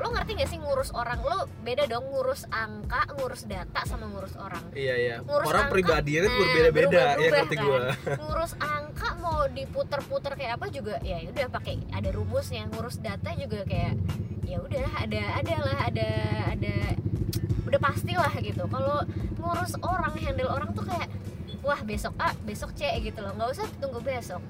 lo 0.00 0.08
ngerti 0.08 0.40
gak 0.40 0.48
sih 0.48 0.58
ngurus 0.58 0.90
orang? 0.96 1.20
Lo 1.20 1.44
beda 1.60 1.84
dong 1.84 2.08
ngurus 2.08 2.48
angka 2.48 3.04
ngurus 3.18 3.44
data 3.44 3.84
sama 3.84 4.08
ngurus 4.08 4.34
orang. 4.40 4.64
Iya 4.72 4.94
iya. 4.96 5.16
Ngurus 5.20 5.46
orang 5.46 5.64
angka, 5.68 5.74
pribadiannya 5.76 6.28
tuh 6.28 6.32
nah, 6.32 6.40
berbeda-beda 6.40 7.02
ya 7.20 7.28
ngerti 7.28 7.56
kan. 7.58 7.64
gua. 7.66 7.80
Ngurus 8.16 8.52
angka 8.62 9.08
mau 9.20 9.40
diputer-puter 9.52 10.32
kayak 10.38 10.52
apa 10.56 10.66
juga 10.72 10.96
ya 11.04 11.20
udah 11.28 11.46
pakai 11.52 11.74
ada 11.92 12.08
rumusnya. 12.14 12.64
Ngurus 12.72 12.96
data 13.02 13.30
juga 13.36 13.66
kayak 13.68 13.94
ya 14.48 14.56
udah 14.62 14.88
ada 15.04 15.22
ada 15.38 15.54
lah 15.60 15.78
ada 15.88 16.10
ada 16.56 16.74
udah 17.72 17.80
pasti 17.80 18.12
lah 18.12 18.28
gitu. 18.36 18.68
Kalau 18.68 19.00
ngurus 19.40 19.72
orang 19.80 20.12
handle 20.20 20.52
orang 20.52 20.68
tuh 20.76 20.84
kayak 20.84 21.08
wah 21.64 21.80
besok 21.80 22.12
A 22.20 22.36
besok 22.44 22.76
C 22.76 22.84
gitu 23.00 23.24
loh. 23.24 23.32
Nggak 23.32 23.48
usah 23.56 23.66
tunggu 23.80 24.04
besok. 24.04 24.44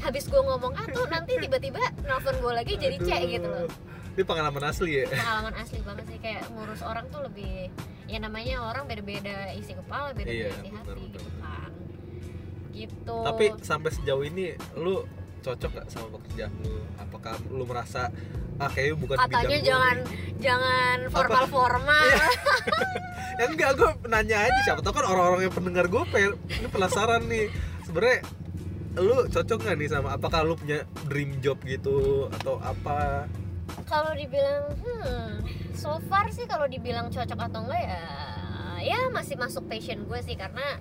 Habis 0.00 0.24
gue 0.32 0.40
ngomong 0.40 0.72
A 0.72 0.88
tuh 0.88 1.04
nanti 1.12 1.36
tiba-tiba 1.36 1.78
nelfon 2.08 2.40
gue 2.40 2.52
lagi 2.56 2.72
jadi 2.80 2.96
C 2.96 3.10
gitu 3.28 3.44
loh. 3.44 3.68
Ini 4.16 4.24
pengalaman 4.24 4.64
asli 4.64 5.04
ya? 5.04 5.12
Pengalaman 5.12 5.54
asli 5.60 5.78
banget 5.84 6.04
sih. 6.08 6.18
Kayak 6.24 6.48
ngurus 6.56 6.80
orang 6.80 7.04
tuh 7.12 7.20
lebih 7.28 7.68
ya 8.08 8.16
namanya 8.16 8.64
orang 8.64 8.88
beda-beda 8.88 9.52
isi 9.52 9.76
kepala 9.76 10.16
beda-beda 10.16 10.48
Iya, 10.48 10.56
isi 10.56 10.68
hati 10.72 11.02
gitu 11.12 11.28
benar. 11.28 11.68
kan. 11.68 11.72
Gitu. 12.72 13.16
Tapi 13.28 13.44
sampai 13.60 13.90
sejauh 13.92 14.24
ini 14.24 14.56
lu 14.80 15.04
cocok 15.42 15.70
gak 15.74 15.86
sama 15.90 16.06
pekerjaan 16.18 16.52
lu 16.62 16.80
apakah 16.96 17.34
lu 17.50 17.64
merasa 17.66 18.08
ah 18.62 18.70
kayaknya 18.70 18.96
bukan 18.96 19.16
katanya 19.18 19.48
bidang 19.58 19.64
jangan 19.66 19.96
nih. 19.98 20.18
jangan 20.38 20.96
formal 21.10 21.44
formal 21.50 22.06
Iya. 22.06 22.28
ya 23.40 23.44
enggak 23.48 23.70
gue 23.74 23.90
nanya 24.06 24.36
aja 24.46 24.60
siapa 24.62 24.80
tau 24.84 24.92
kan 24.94 25.04
orang-orang 25.08 25.50
yang 25.50 25.54
pendengar 25.54 25.84
gue 25.90 26.02
pengen 26.12 26.32
ini 26.46 26.68
penasaran 26.68 27.22
nih. 27.26 27.48
Sebenarnya 27.82 28.18
lu 29.00 29.16
cocok 29.26 29.58
gak 29.66 29.76
nih 29.80 29.88
sama 29.88 30.14
apakah 30.14 30.44
lu 30.46 30.54
punya 30.54 30.84
dream 31.08 31.40
job 31.40 31.58
gitu 31.64 32.28
atau 32.28 32.60
apa? 32.60 33.26
Kalau 33.88 34.12
dibilang 34.14 34.76
hmm 34.84 35.30
so 35.72 35.98
far 36.06 36.28
sih 36.30 36.46
kalau 36.46 36.68
dibilang 36.70 37.10
cocok 37.10 37.40
atau 37.50 37.66
enggak 37.66 37.82
ya 37.82 38.04
ya 38.82 39.00
masih 39.10 39.34
masuk 39.34 39.66
passion 39.66 40.04
gue 40.06 40.20
sih 40.22 40.36
karena 40.38 40.78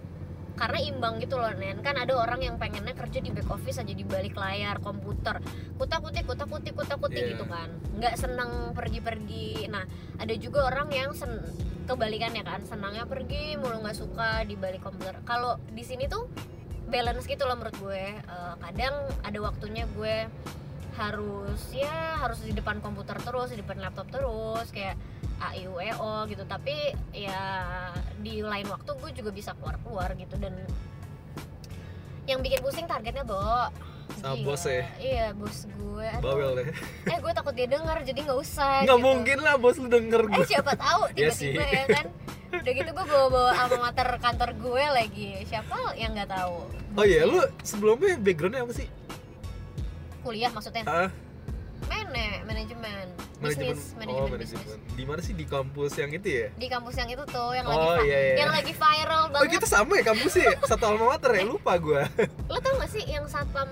karena 0.61 0.77
imbang 0.77 1.17
gitu 1.17 1.41
loh 1.41 1.49
Nen. 1.57 1.81
Kan 1.81 1.97
ada 1.97 2.13
orang 2.13 2.45
yang 2.45 2.55
pengennya 2.61 2.93
kerja 2.93 3.17
di 3.17 3.33
back 3.33 3.49
office 3.49 3.81
aja 3.81 3.89
di 3.89 4.05
balik 4.05 4.37
layar 4.37 4.77
komputer. 4.77 5.41
Kutak 5.81 6.05
kutik 6.05 6.29
kutak 6.29 6.45
kutik 6.45 6.77
kutak 6.77 7.01
kutik 7.01 7.25
Iya. 7.25 7.31
gitu 7.33 7.45
kan. 7.49 7.73
Nggak 7.97 8.13
seneng 8.21 8.77
pergi-pergi. 8.77 9.65
Nah 9.73 9.89
ada 10.21 10.33
juga 10.37 10.69
orang 10.69 10.93
yang 10.93 11.17
sen 11.17 11.33
kebalikannya 11.89 12.45
kan. 12.45 12.61
Senangnya 12.69 13.09
pergi 13.09 13.57
mulu 13.57 13.81
nggak 13.81 13.97
suka 13.97 14.45
di 14.45 14.53
balik 14.53 14.85
komputer. 14.85 15.17
Kalau 15.25 15.57
di 15.73 15.81
sini 15.81 16.05
tuh 16.05 16.29
balance 16.93 17.25
gitu 17.25 17.41
loh 17.49 17.57
menurut 17.57 17.73
gue. 17.81 18.05
Eh, 18.21 18.53
kadang 18.61 18.93
ada 19.25 19.39
waktunya 19.41 19.89
gue 19.97 20.29
harus 20.91 21.61
ya 21.71 22.19
harus 22.19 22.43
di 22.43 22.51
depan 22.51 22.83
komputer 22.83 23.15
terus 23.23 23.49
di 23.49 23.63
depan 23.63 23.79
laptop 23.79 24.11
terus 24.11 24.67
kayak 24.75 24.99
a 25.39 25.55
i 25.55 25.65
u 25.65 25.79
e 25.79 25.89
o 25.95 26.27
gitu 26.27 26.43
tapi 26.45 26.93
ya 27.15 27.41
di 28.19 28.43
lain 28.43 28.67
waktu 28.67 28.91
gue 28.93 29.09
juga 29.15 29.31
bisa 29.31 29.55
keluar 29.57 29.79
keluar 29.81 30.09
gitu 30.19 30.35
dan 30.37 30.53
yang 32.27 32.43
bikin 32.43 32.59
pusing 32.61 32.85
targetnya 32.85 33.25
bo 33.25 33.39
Sama 34.19 34.35
Gila. 34.35 34.45
bos 34.51 34.63
ya? 34.67 34.83
iya 34.99 35.27
bos 35.31 35.57
gue 35.65 36.07
Aduh. 36.19 36.21
bawel 36.21 36.51
deh 36.59 36.67
eh 37.07 37.17
gue 37.17 37.31
takut 37.31 37.53
dia 37.55 37.67
denger 37.71 37.97
jadi 38.03 38.19
nggak 38.27 38.39
usah 38.43 38.83
nggak 38.83 38.99
gitu. 38.99 39.07
mungkin 39.07 39.37
lah 39.39 39.55
bos 39.55 39.77
lu 39.79 39.87
denger 39.87 40.21
eh 40.27 40.35
gue 40.35 40.45
siapa 40.45 40.73
tahu 40.75 41.01
Iya 41.15 41.31
tiba-tiba 41.31 41.63
sih. 41.63 41.71
ya 41.71 41.85
kan 41.87 42.05
udah 42.51 42.73
gitu 42.75 42.89
gue 42.91 43.05
bawa 43.07 43.27
bawa 43.31 43.51
alma 43.55 43.77
mater 43.89 44.07
kantor 44.19 44.49
gue 44.59 44.83
lagi 44.91 45.29
siapa 45.47 45.95
yang 45.95 46.11
nggak 46.11 46.29
tahu 46.29 46.67
oh 46.99 47.05
iya 47.07 47.23
lu 47.23 47.39
sebelumnya 47.63 48.19
backgroundnya 48.19 48.67
apa 48.67 48.73
sih 48.75 48.87
kuliah 50.21 50.49
maksudnya 50.49 50.85
ah 50.85 51.09
Mane, 51.81 52.45
manajemen, 52.45 53.09
manajemen 53.35 53.73
bisnis, 53.73 53.81
oh 53.89 53.97
manajemen 53.97 54.37
bisnis. 54.37 54.61
manajemen 54.61 54.93
di 54.93 55.03
mana 55.03 55.19
sih 55.19 55.33
di 55.33 55.43
kampus 55.43 55.91
yang 55.93 56.11
itu 56.13 56.27
ya 56.29 56.47
Di 56.53 56.67
kampus 56.67 56.93
yang 56.95 57.09
itu 57.09 57.23
tuh 57.25 57.49
yang 57.51 57.65
Oh, 57.65 57.73
lagi 57.73 58.05
iya, 58.05 58.19
iya. 58.21 58.35
yang 58.37 58.51
lagi 58.53 58.71
viral 58.71 59.23
oh 59.23 59.29
banget. 59.33 59.49
kita 59.51 59.65
sama 59.67 59.93
ya 59.95 60.03
kampusnya 60.05 60.43
ya? 60.45 60.55
satu 60.69 60.83
alma 60.85 61.05
mater 61.09 61.31
ya 61.33 61.43
lupa 61.43 61.73
gue 61.75 62.01
Lo 62.45 62.57
tau 62.59 62.73
gak 62.77 62.87
sih 62.87 63.03
yang 63.03 63.25
satpam 63.25 63.65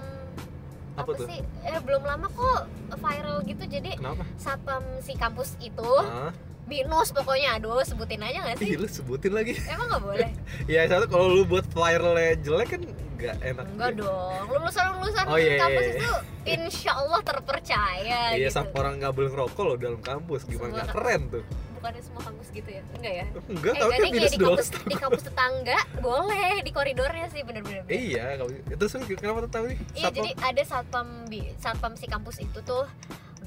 Apa 0.97 1.11
tuh? 1.13 1.25
sih? 1.25 1.39
Eh 1.61 1.79
belum 1.79 2.01
lama 2.01 2.27
kok 2.27 2.61
viral 2.91 3.39
gitu. 3.45 3.63
Jadi 3.63 3.95
kenapa 3.95 4.25
satpam 4.35 4.83
si 4.99 5.13
kampus 5.13 5.55
itu 5.59 5.87
ah 6.01 6.33
binus 6.69 7.09
pokoknya. 7.09 7.57
Aduh, 7.57 7.81
sebutin 7.81 8.21
aja 8.21 8.45
gak 8.45 8.61
ih 8.61 8.69
sih? 8.69 8.77
lu 8.77 8.87
sebutin 8.87 9.33
lagi 9.33 9.57
Emang 9.65 9.89
gak 9.89 10.03
boleh? 10.05 10.29
ya 10.71 10.85
satu 10.85 11.09
kalau 11.09 11.27
lu 11.27 11.43
buat 11.43 11.65
viralnya 11.65 12.37
jelek 12.39 12.77
kan 12.77 12.81
nggak 13.19 13.35
enak 13.43 13.65
Enggak 13.75 13.91
dong. 13.99 14.41
Lulusan-lulusan 14.47 15.23
Oh, 15.27 15.35
iya, 15.35 15.59
kampus 15.59 15.83
iya, 15.83 15.91
iya. 15.91 15.99
itu 15.99 16.11
insya 16.47 16.91
Allah 16.95 17.19
terpercaya 17.19 18.19
iya 18.39 18.47
gitu. 18.47 18.55
sampai 18.55 18.77
orang 18.79 18.95
nggak 19.03 19.13
boleh 19.13 19.29
ngerokok 19.35 19.63
loh 19.67 19.75
dalam 19.75 19.99
kampus 19.99 20.47
gimana 20.47 20.71
nggak 20.79 20.89
keren 20.95 21.21
tuh 21.27 21.43
Bukannya 21.79 22.03
semua 22.03 22.23
kampus 22.27 22.47
gitu 22.51 22.69
ya? 22.75 22.83
Enggak 22.91 23.13
ya? 23.15 23.25
enggak 23.47 23.71
Eh, 23.71 23.79
tapi 23.79 23.91
kan 23.91 23.99
ya 24.03 24.11
minus 24.11 24.31
di 24.35 24.39
kampus, 24.39 24.67
di 24.83 24.95
kampus 24.99 25.21
tetangga 25.31 25.79
boleh 26.03 26.59
di 26.59 26.71
koridornya 26.75 27.27
sih 27.31 27.39
bener-bener. 27.43 27.87
Iya 27.87 28.35
terus 28.75 28.91
kenapa 29.15 29.47
tahu 29.47 29.71
nih 29.71 29.79
Iya 29.95 30.11
jadi 30.11 30.31
ada 30.43 30.63
satpam 30.67 31.07
bi 31.31 31.55
satpam 31.55 31.95
si 31.95 32.07
kampus 32.11 32.43
itu 32.43 32.59
tuh 32.67 32.83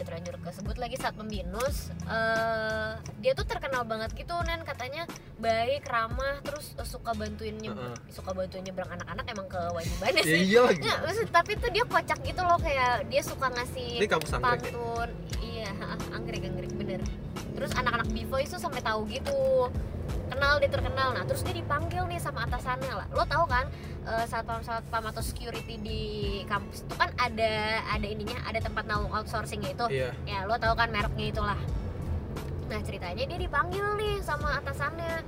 udah 0.02 0.11
terlanjur 0.11 0.35
kesebut 0.42 0.76
lagi 0.76 0.99
satpam 0.99 1.30
binus 1.30 1.94
eh 2.11 2.92
dia 3.23 3.38
tuh 3.38 3.47
terkenal 3.47 3.87
banget 3.87 4.11
gitu 4.18 4.35
nen. 4.42 4.66
Katanya 4.66 5.06
baik 5.38 5.87
ramah 5.87 6.42
terus 6.42 6.75
eh, 6.75 6.82
suka 6.82 7.14
bantuin 7.14 7.54
nyebrang 7.54 7.94
suka 8.11 8.35
bantuin 8.35 8.66
nyebrang 8.66 8.90
anak-anak 8.90 9.26
emang 9.30 9.47
kewajibannya 9.47 10.23
ya 10.26 10.26
sih. 10.26 10.42
iya 10.42 10.61
lagi 10.66 10.82
Nggak, 10.82 10.99
maksud, 11.06 11.28
tapi 11.30 11.52
tuh 11.54 11.71
dia 11.71 11.85
kocak 11.87 12.18
gitu 12.26 12.42
loh 12.42 12.59
kayak 12.59 13.06
dia 13.06 13.23
suka 13.23 13.47
ngasih 13.47 14.02
ini 14.02 14.06
kampus 14.11 14.35
anggrek 14.35 14.42
ya? 14.42 14.71
pantun. 14.75 15.09
Iya 15.38 15.71
anggrek 16.18 16.42
anggrek 16.42 16.73
bener 16.75 17.00
terus 17.62 17.78
anak-anak 17.78 18.11
B 18.11 18.26
Voice 18.26 18.50
tuh 18.50 18.59
sampai 18.59 18.83
tahu 18.83 19.07
gitu. 19.07 19.71
Kenal 20.26 20.59
dia 20.59 20.66
terkenal. 20.66 21.14
Nah 21.14 21.23
terus 21.23 21.47
dia 21.47 21.54
dipanggil 21.54 22.02
nih 22.11 22.19
sama 22.19 22.42
atasannya 22.50 22.90
lah. 22.90 23.07
Lo 23.14 23.23
tahu 23.23 23.47
kan 23.47 23.71
eh, 24.02 24.26
satpam 24.26 24.59
satpam 24.66 25.07
atau 25.07 25.23
security 25.23 25.78
di 25.78 26.02
kampus 26.50 26.83
itu 26.83 26.95
kan 26.99 27.14
ada 27.14 27.87
ada 27.87 28.02
ininya 28.02 28.35
ada 28.50 28.59
tempat 28.59 28.83
naung 28.90 29.14
outsourcingnya 29.14 29.78
itu. 29.78 29.87
Iya. 29.95 30.11
Ya 30.26 30.42
lo 30.42 30.59
tahu 30.59 30.75
kan 30.75 30.90
mereknya 30.90 31.31
itulah. 31.31 31.61
Nah 32.66 32.83
ceritanya 32.83 33.23
dia 33.31 33.38
dipanggil 33.38 33.87
nih 33.95 34.19
sama 34.26 34.59
atasannya 34.59 35.23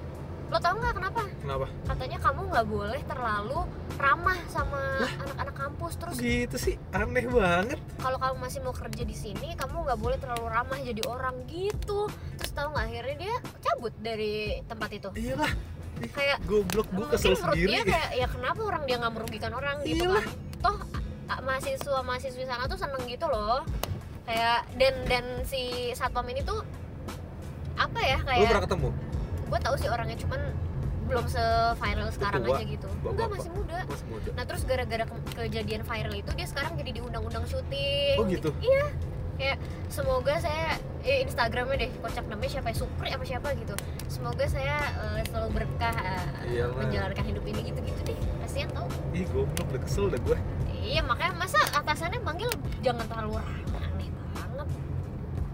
lo 0.52 0.58
tau 0.60 0.74
nggak 0.76 0.94
kenapa? 0.94 1.22
Kenapa? 1.40 1.66
Katanya 1.88 2.18
kamu 2.20 2.40
nggak 2.52 2.66
boleh 2.68 3.00
terlalu 3.08 3.60
ramah 3.96 4.38
sama 4.50 4.82
anak-anak 5.24 5.54
kampus 5.56 5.92
terus 5.96 6.14
gitu 6.20 6.56
sih 6.60 6.74
aneh 6.92 7.26
banget. 7.26 7.78
Kalau 7.98 8.18
kamu 8.20 8.36
masih 8.38 8.60
mau 8.62 8.74
kerja 8.74 9.02
di 9.02 9.16
sini 9.16 9.56
kamu 9.56 9.84
nggak 9.88 9.98
boleh 9.98 10.18
terlalu 10.20 10.46
ramah 10.50 10.78
jadi 10.78 11.02
orang 11.08 11.36
gitu. 11.48 12.06
Terus 12.38 12.52
tahu 12.52 12.68
nggak 12.74 12.84
akhirnya 12.86 13.16
dia 13.18 13.34
cabut 13.64 13.94
dari 13.98 14.60
tempat 14.68 14.90
itu. 14.92 15.08
Iyalah. 15.16 15.52
Kayak 15.94 16.38
goblok 16.44 16.88
gue 16.90 17.06
kesel 17.14 17.38
sendiri 17.38 17.70
dia 17.70 17.82
kayak 17.86 18.10
ya 18.18 18.26
kenapa 18.26 18.60
orang 18.66 18.82
dia 18.84 18.96
nggak 18.98 19.14
merugikan 19.14 19.52
orang 19.54 19.80
gitu 19.86 20.10
Iyalah. 20.10 20.24
kan? 20.26 20.34
Toh 20.60 20.76
mahasiswa 21.44 21.98
mahasiswi 22.04 22.44
sana 22.44 22.68
tuh 22.68 22.78
seneng 22.78 23.02
gitu 23.08 23.26
loh. 23.26 23.64
Kayak 24.24 24.68
dan 24.80 24.94
dan 25.08 25.24
si 25.48 25.92
satpam 25.96 26.26
ini 26.28 26.40
tuh 26.44 26.60
apa 27.74 28.00
ya 28.00 28.18
lu 28.22 28.26
kayak 28.30 28.50
pernah 28.54 28.64
ketemu 28.70 28.88
gue 29.54 29.60
tahu 29.62 29.76
sih 29.78 29.86
orangnya 29.86 30.18
cuman 30.18 30.40
belum 31.04 31.26
se-viral 31.28 32.08
sekarang 32.10 32.42
tua? 32.42 32.56
aja 32.56 32.64
gitu. 32.66 32.88
Bapak- 32.90 33.12
enggak 33.12 33.28
masih 33.30 33.50
muda. 33.52 33.78
masih 33.86 34.06
muda. 34.08 34.28
Nah 34.34 34.44
terus 34.44 34.62
gara-gara 34.64 35.04
ke- 35.04 35.22
kejadian 35.38 35.82
viral 35.84 36.14
itu 36.16 36.30
dia 36.32 36.46
sekarang 36.48 36.72
jadi 36.74 36.90
diundang-undang 36.92 37.44
syuting. 37.46 38.16
Oh 38.18 38.24
gitu? 38.26 38.50
Iya. 38.58 38.84
Kayak 39.34 39.58
semoga 39.86 40.34
saya 40.38 40.78
eh, 41.02 41.22
Instagramnya 41.22 41.76
deh 41.76 41.90
kocak 42.00 42.24
namanya 42.24 42.50
siapa 42.50 42.68
ya? 42.70 42.76
Supri 42.76 43.08
apa 43.12 43.22
siapa 43.22 43.48
gitu. 43.54 43.74
Semoga 44.08 44.44
saya 44.48 44.74
eh, 45.12 45.22
selalu 45.24 45.48
berkah 45.54 45.94
Iyalah. 46.42 46.74
menjalankan 46.80 47.24
hidup 47.24 47.44
ini 47.44 47.60
gitu-gitu 47.64 48.00
deh. 48.04 48.18
Kasihan 48.40 48.70
tau 48.72 48.88
ih 49.12 49.26
goblok 49.28 49.66
udah 49.68 49.80
kesel 49.80 50.06
dah 50.08 50.18
gue 50.20 50.38
iya 50.74 51.00
makanya 51.00 51.32
masa 51.38 51.56
atasannya 51.72 52.20
manggil 52.20 52.50
jangan 52.80 53.06
terlalu 53.06 53.38
ramah 53.38 53.84
aneh 53.86 54.08
banget. 54.34 54.68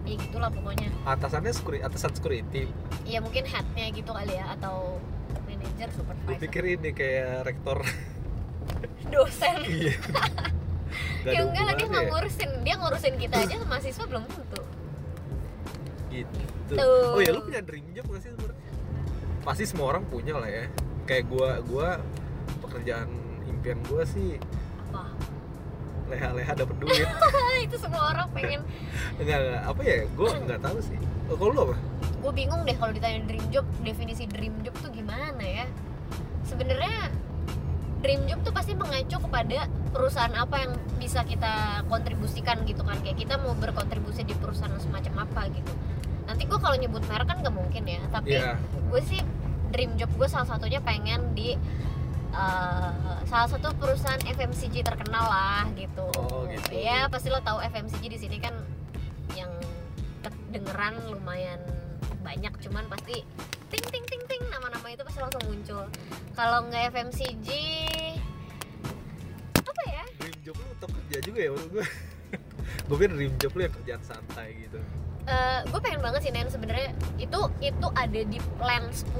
Ya 0.03 0.15
gitulah 0.17 0.49
pokoknya. 0.49 0.89
Atasannya 1.03 1.51
security 1.51 1.81
atasan 1.81 2.11
security 2.11 2.67
iya 3.05 3.19
mungkin 3.19 3.43
headnya 3.45 3.85
gitu 3.93 4.11
kali 4.11 4.33
ya 4.35 4.45
atau 4.57 5.01
manajer 5.45 5.89
supervisor. 5.93 6.41
Pikir 6.41 6.63
ini 6.77 6.89
kayak 6.93 7.47
rektor. 7.47 7.77
Dosen. 9.09 9.57
Iya. 9.69 9.95
Ya 11.21 11.45
enggak 11.47 11.63
lah 11.63 11.73
dia 11.77 11.85
hubungannya. 11.85 11.87
nggak 11.87 12.03
ya? 12.03 12.11
ngurusin 12.11 12.51
dia 12.67 12.75
ngurusin 12.81 13.13
kita 13.15 13.35
aja 13.45 13.55
mahasiswa 13.63 14.03
belum 14.09 14.23
tentu. 14.27 14.61
Gitu. 16.11 16.39
Tuh. 16.71 17.15
oh 17.15 17.21
ya 17.23 17.31
lu 17.31 17.41
punya 17.47 17.61
dream 17.63 17.87
job 17.95 18.05
gak 18.11 18.21
sih 18.25 18.31
sebenarnya? 18.35 18.71
Pasti 19.45 19.63
semua 19.69 19.85
orang 19.95 20.03
punya 20.09 20.35
lah 20.35 20.49
ya. 20.49 20.65
Kayak 21.07 21.31
gua 21.31 21.49
gua 21.63 21.87
pekerjaan 22.59 23.07
impian 23.47 23.79
gua 23.87 24.03
sih 24.03 24.35
apa? 24.89 25.13
leha-leha 26.11 26.53
dapet 26.57 26.75
duit. 26.81 27.07
Itu 27.69 27.77
semua 27.79 28.01
orang 28.11 28.27
pengen. 28.35 28.61
Enggak, 29.15 29.37
enggak 29.39 29.61
apa 29.63 29.81
ya 29.87 29.97
gua 30.11 30.29
nggak 30.35 30.59
tahu 30.59 30.77
sih. 30.83 30.99
Oh, 31.31 31.35
kalau 31.39 31.51
lu 31.55 31.61
apa 31.71 31.75
gue 32.21 32.31
bingung 32.31 32.61
deh 32.63 32.77
kalau 32.77 32.93
ditanya 32.93 33.25
dream 33.25 33.43
job 33.49 33.65
definisi 33.81 34.29
dream 34.29 34.53
job 34.61 34.77
tuh 34.77 34.93
gimana 34.93 35.41
ya 35.41 35.65
sebenarnya 36.45 37.09
dream 38.01 38.25
job 38.25 38.41
tuh 38.41 38.53
pasti 38.53 38.73
mengacu 38.73 39.17
kepada 39.17 39.65
perusahaan 39.89 40.33
apa 40.33 40.55
yang 40.61 40.71
bisa 40.97 41.21
kita 41.21 41.81
kontribusikan 41.85 42.61
gitu 42.65 42.81
kan 42.81 42.97
kayak 43.01 43.17
kita 43.17 43.37
mau 43.37 43.53
berkontribusi 43.53 44.21
di 44.21 44.33
perusahaan 44.37 44.73
semacam 44.77 45.25
apa 45.25 45.49
gitu 45.49 45.73
nanti 46.25 46.45
gue 46.45 46.59
kalau 46.61 46.77
nyebut 46.77 47.01
merek 47.09 47.27
kan 47.27 47.37
gak 47.41 47.53
mungkin 47.53 47.83
ya 47.85 48.01
tapi 48.09 48.37
Iya. 48.37 48.55
gue 48.61 49.01
sih 49.03 49.21
dream 49.73 49.97
job 49.97 50.09
gue 50.13 50.27
salah 50.29 50.45
satunya 50.45 50.77
pengen 50.79 51.33
di 51.33 51.57
eh, 52.31 52.91
salah 53.27 53.49
satu 53.49 53.73
perusahaan 53.75 54.19
FMCG 54.21 54.83
terkenal 54.83 55.25
lah 55.27 55.67
gitu. 55.75 56.07
Oh, 56.15 56.47
gitu. 56.47 56.71
Ya 56.71 57.11
pasti 57.11 57.27
lo 57.27 57.43
tahu 57.43 57.59
FMCG 57.59 58.03
di 58.07 58.19
sini 58.19 58.37
kan 58.39 58.55
yang 59.35 59.51
kedengeran 60.23 60.95
lumayan 61.11 61.59
banyak 62.31 62.53
cuman 62.63 62.87
pasti 62.87 63.27
ting 63.67 63.85
ting 63.91 64.05
ting 64.07 64.23
ting 64.23 64.43
nama-nama 64.47 64.87
itu 64.87 65.03
pasti 65.03 65.19
langsung 65.19 65.43
muncul. 65.51 65.83
Kalau 66.31 66.63
nggak 66.63 66.95
FMCG 66.95 67.47
apa 69.59 69.83
ya? 69.83 70.03
dream 70.15 70.37
job 70.41 70.55
lu 70.55 70.65
tetap 70.71 70.89
kerja 70.95 71.17
juga 71.19 71.39
ya 71.43 71.49
menurut 71.51 71.71
gua 71.75 71.85
gue 72.87 72.95
pikir 72.95 73.11
dream 73.11 73.33
job 73.35 73.51
lu 73.51 73.61
yang 73.67 73.75
kerjaan 73.75 74.01
santai 74.03 74.47
gitu 74.57 74.79
gue 75.21 75.77
Eh, 75.77 75.79
pengen 75.85 76.01
banget 76.01 76.25
sih 76.25 76.31
Nen 76.33 76.49
sebenarnya 76.49 76.97
itu 77.15 77.39
itu 77.61 77.87
ada 77.93 78.21
di 78.25 78.39
plan 78.57 78.83
10 78.89 79.13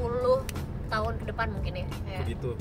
tahun 0.89 1.13
ke 1.22 1.25
depan 1.30 1.48
mungkin 1.53 1.74
ya. 1.77 1.88
Begitu 2.25 2.58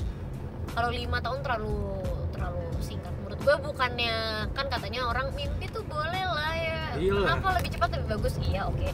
kalau 0.71 0.89
lima 0.91 1.19
tahun 1.19 1.39
terlalu 1.41 1.99
terlalu 2.31 2.63
singkat 2.79 3.11
menurut 3.19 3.39
gue 3.41 3.55
bukannya 3.65 4.15
kan 4.53 4.65
katanya 4.71 5.09
orang 5.09 5.33
mimpi 5.33 5.67
tuh 5.67 5.83
boleh 5.83 6.23
lah 6.23 6.53
ya 6.53 6.81
Iyalah. 6.95 7.23
kenapa 7.35 7.47
lebih 7.59 7.69
cepat 7.75 7.89
lebih 7.97 8.07
bagus 8.15 8.33
iya 8.39 8.61
oke 8.69 8.87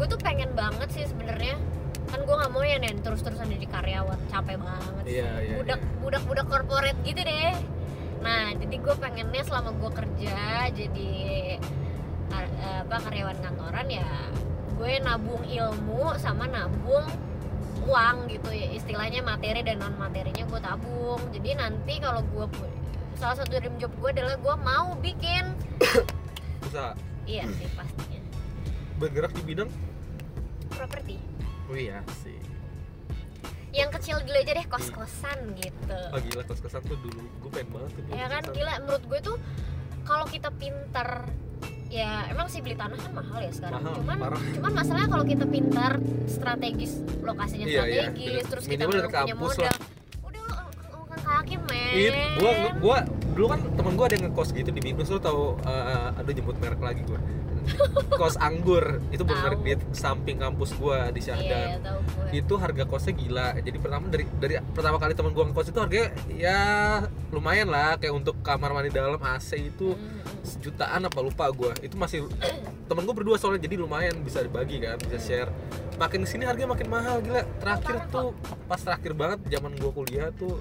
gue 0.00 0.06
tuh 0.08 0.20
pengen 0.24 0.48
banget 0.56 0.88
sih 0.96 1.04
sebenarnya. 1.04 1.60
Kan 2.08 2.24
gue 2.24 2.32
nggak 2.32 2.50
mau 2.56 2.64
ya 2.64 2.80
nen 2.80 2.96
terus 3.04 3.20
terusan 3.20 3.52
jadi 3.52 3.68
karyawan. 3.68 4.16
Capek 4.32 4.56
banget. 4.56 5.04
Sih. 5.04 5.20
Iya, 5.20 5.30
iya, 5.44 5.54
budak 5.60 5.80
budak 6.00 6.22
budak 6.24 6.46
korporat 6.48 6.96
gitu 7.04 7.20
deh. 7.20 7.52
Nah 8.24 8.56
jadi 8.56 8.76
gue 8.80 8.94
pengennya 8.96 9.44
selama 9.44 9.76
gue 9.76 9.90
kerja 9.92 10.36
jadi 10.72 11.12
kar- 12.32 12.56
apa 12.88 12.96
karyawan 12.96 13.38
kantoran 13.44 13.88
ya 13.92 14.08
gue 14.80 14.92
nabung 15.04 15.44
ilmu 15.44 16.16
sama 16.16 16.48
nabung 16.48 17.04
uang 17.84 18.16
gitu. 18.32 18.48
Ya 18.56 18.72
istilahnya 18.72 19.20
materi 19.20 19.60
dan 19.60 19.84
non 19.84 20.00
materinya 20.00 20.48
gue 20.48 20.60
tabung. 20.64 21.20
Jadi 21.36 21.60
nanti 21.60 22.00
kalau 22.00 22.24
gue 22.24 22.48
salah 23.20 23.36
satu 23.36 23.52
dream 23.52 23.76
job 23.76 23.92
gue 24.00 24.16
adalah 24.16 24.40
gue 24.40 24.54
mau 24.64 24.96
bikin. 25.04 25.44
Usaha 26.64 26.96
iya 27.28 27.44
sih 27.60 27.68
pastinya. 27.76 28.20
Bergerak 28.96 29.36
di 29.36 29.44
bidang 29.44 29.68
properti. 30.70 31.16
Oh 31.66 31.76
iya 31.76 32.02
sih. 32.22 32.38
Yang 33.70 33.90
kecil 33.98 34.16
dulu 34.22 34.34
aja 34.34 34.52
deh 34.52 34.66
kos 34.66 34.86
kosan 34.90 35.38
gitu. 35.54 35.98
Oh 36.10 36.18
gila 36.18 36.42
kos 36.42 36.58
kosan 36.58 36.82
tuh 36.82 36.98
dulu. 36.98 37.22
Gue 37.38 37.50
pengen 37.50 37.68
banget 37.70 37.90
tuh 37.94 38.02
dulu 38.02 38.14
ya 38.14 38.26
kan 38.26 38.42
gila 38.50 38.72
menurut 38.82 39.04
gue 39.06 39.20
tuh 39.22 39.36
kalau 40.02 40.26
kita 40.26 40.50
pinter 40.50 41.08
ya 41.86 42.26
emang 42.30 42.46
sih 42.46 42.62
beli 42.62 42.74
tanah 42.74 42.94
kan 42.94 43.12
mahal 43.12 43.38
ya 43.38 43.50
sekarang. 43.50 43.82
Mahal, 43.82 43.94
cuman 43.98 44.16
parah. 44.18 44.40
cuman 44.54 44.72
masalahnya 44.74 45.08
kalau 45.10 45.24
kita 45.26 45.44
pintar 45.44 45.92
strategis 46.26 46.92
lokasinya 47.20 47.66
Iya, 47.66 47.82
iya. 47.86 48.02
strategis 48.10 48.44
terus 48.46 48.64
kita 48.64 48.82
Minimal 48.86 48.94
dekat 49.06 49.10
punya 49.10 49.34
kampus 49.34 49.54
modal. 49.54 49.74
udah 50.22 50.40
lo 50.42 50.54
ngangkat 50.54 51.20
kaki 51.22 51.56
men. 51.66 51.92
Iya, 51.94 52.10
gua 52.38 52.52
gua 52.78 52.96
dulu 53.30 53.46
kan 53.46 53.60
temen 53.74 53.92
gua 53.94 54.06
ada 54.06 54.14
yang 54.14 54.24
ngekos 54.30 54.48
gitu 54.50 54.70
di 54.70 54.80
Binus 54.80 55.08
lo 55.10 55.18
tau 55.18 55.54
uh, 55.62 56.18
aduh 56.18 56.30
jemput 56.30 56.56
merek 56.58 56.78
lagi 56.78 57.02
gua. 57.06 57.18
Kos 58.20 58.36
anggur 58.36 59.00
itu 59.10 59.22
benar 59.22 59.56
di 59.60 59.76
samping 59.94 60.40
kampus 60.40 60.74
gua 60.76 61.08
di 61.08 61.20
iya 61.20 61.34
Syahdan. 61.34 61.68
ya, 61.68 61.78
tahu 61.80 61.98
gue 62.00 62.38
Itu 62.42 62.54
harga 62.60 62.84
kosnya 62.84 63.12
gila. 63.16 63.48
Jadi 63.60 63.78
pertama 63.80 64.04
dari 64.10 64.24
dari 64.38 64.54
pertama 64.72 64.96
kali 65.00 65.12
temen 65.16 65.32
gua 65.32 65.44
ngekos 65.48 65.68
itu 65.72 65.78
harganya 65.80 66.08
ya 66.30 66.60
lumayan 67.30 67.68
lah 67.70 67.96
kayak 67.96 68.14
untuk 68.14 68.38
kamar 68.42 68.74
mandi 68.74 68.90
dalam 68.92 69.20
AC 69.20 69.56
itu 69.56 69.92
Hmm, 69.94 70.22
hmm. 70.22 70.44
sejutaan 70.44 71.00
apa 71.06 71.18
lupa 71.20 71.48
gua. 71.50 71.72
Itu 71.80 71.96
masih 71.96 72.26
temen 72.88 73.02
gua 73.06 73.14
berdua 73.16 73.36
soalnya 73.40 73.64
jadi 73.64 73.80
lumayan 73.80 74.18
bisa 74.20 74.42
dibagi 74.44 74.80
kan, 74.82 74.98
bisa 75.00 75.18
share. 75.20 75.50
Makin 75.96 76.24
sini 76.24 76.48
harganya 76.48 76.72
makin 76.74 76.88
mahal 76.88 77.20
gila. 77.20 77.44
Terakhir 77.60 77.96
tuh 78.08 78.32
pas 78.66 78.80
terakhir 78.80 79.12
banget 79.16 79.38
zaman 79.48 79.76
gua 79.78 79.92
kuliah 79.92 80.28
tuh 80.34 80.60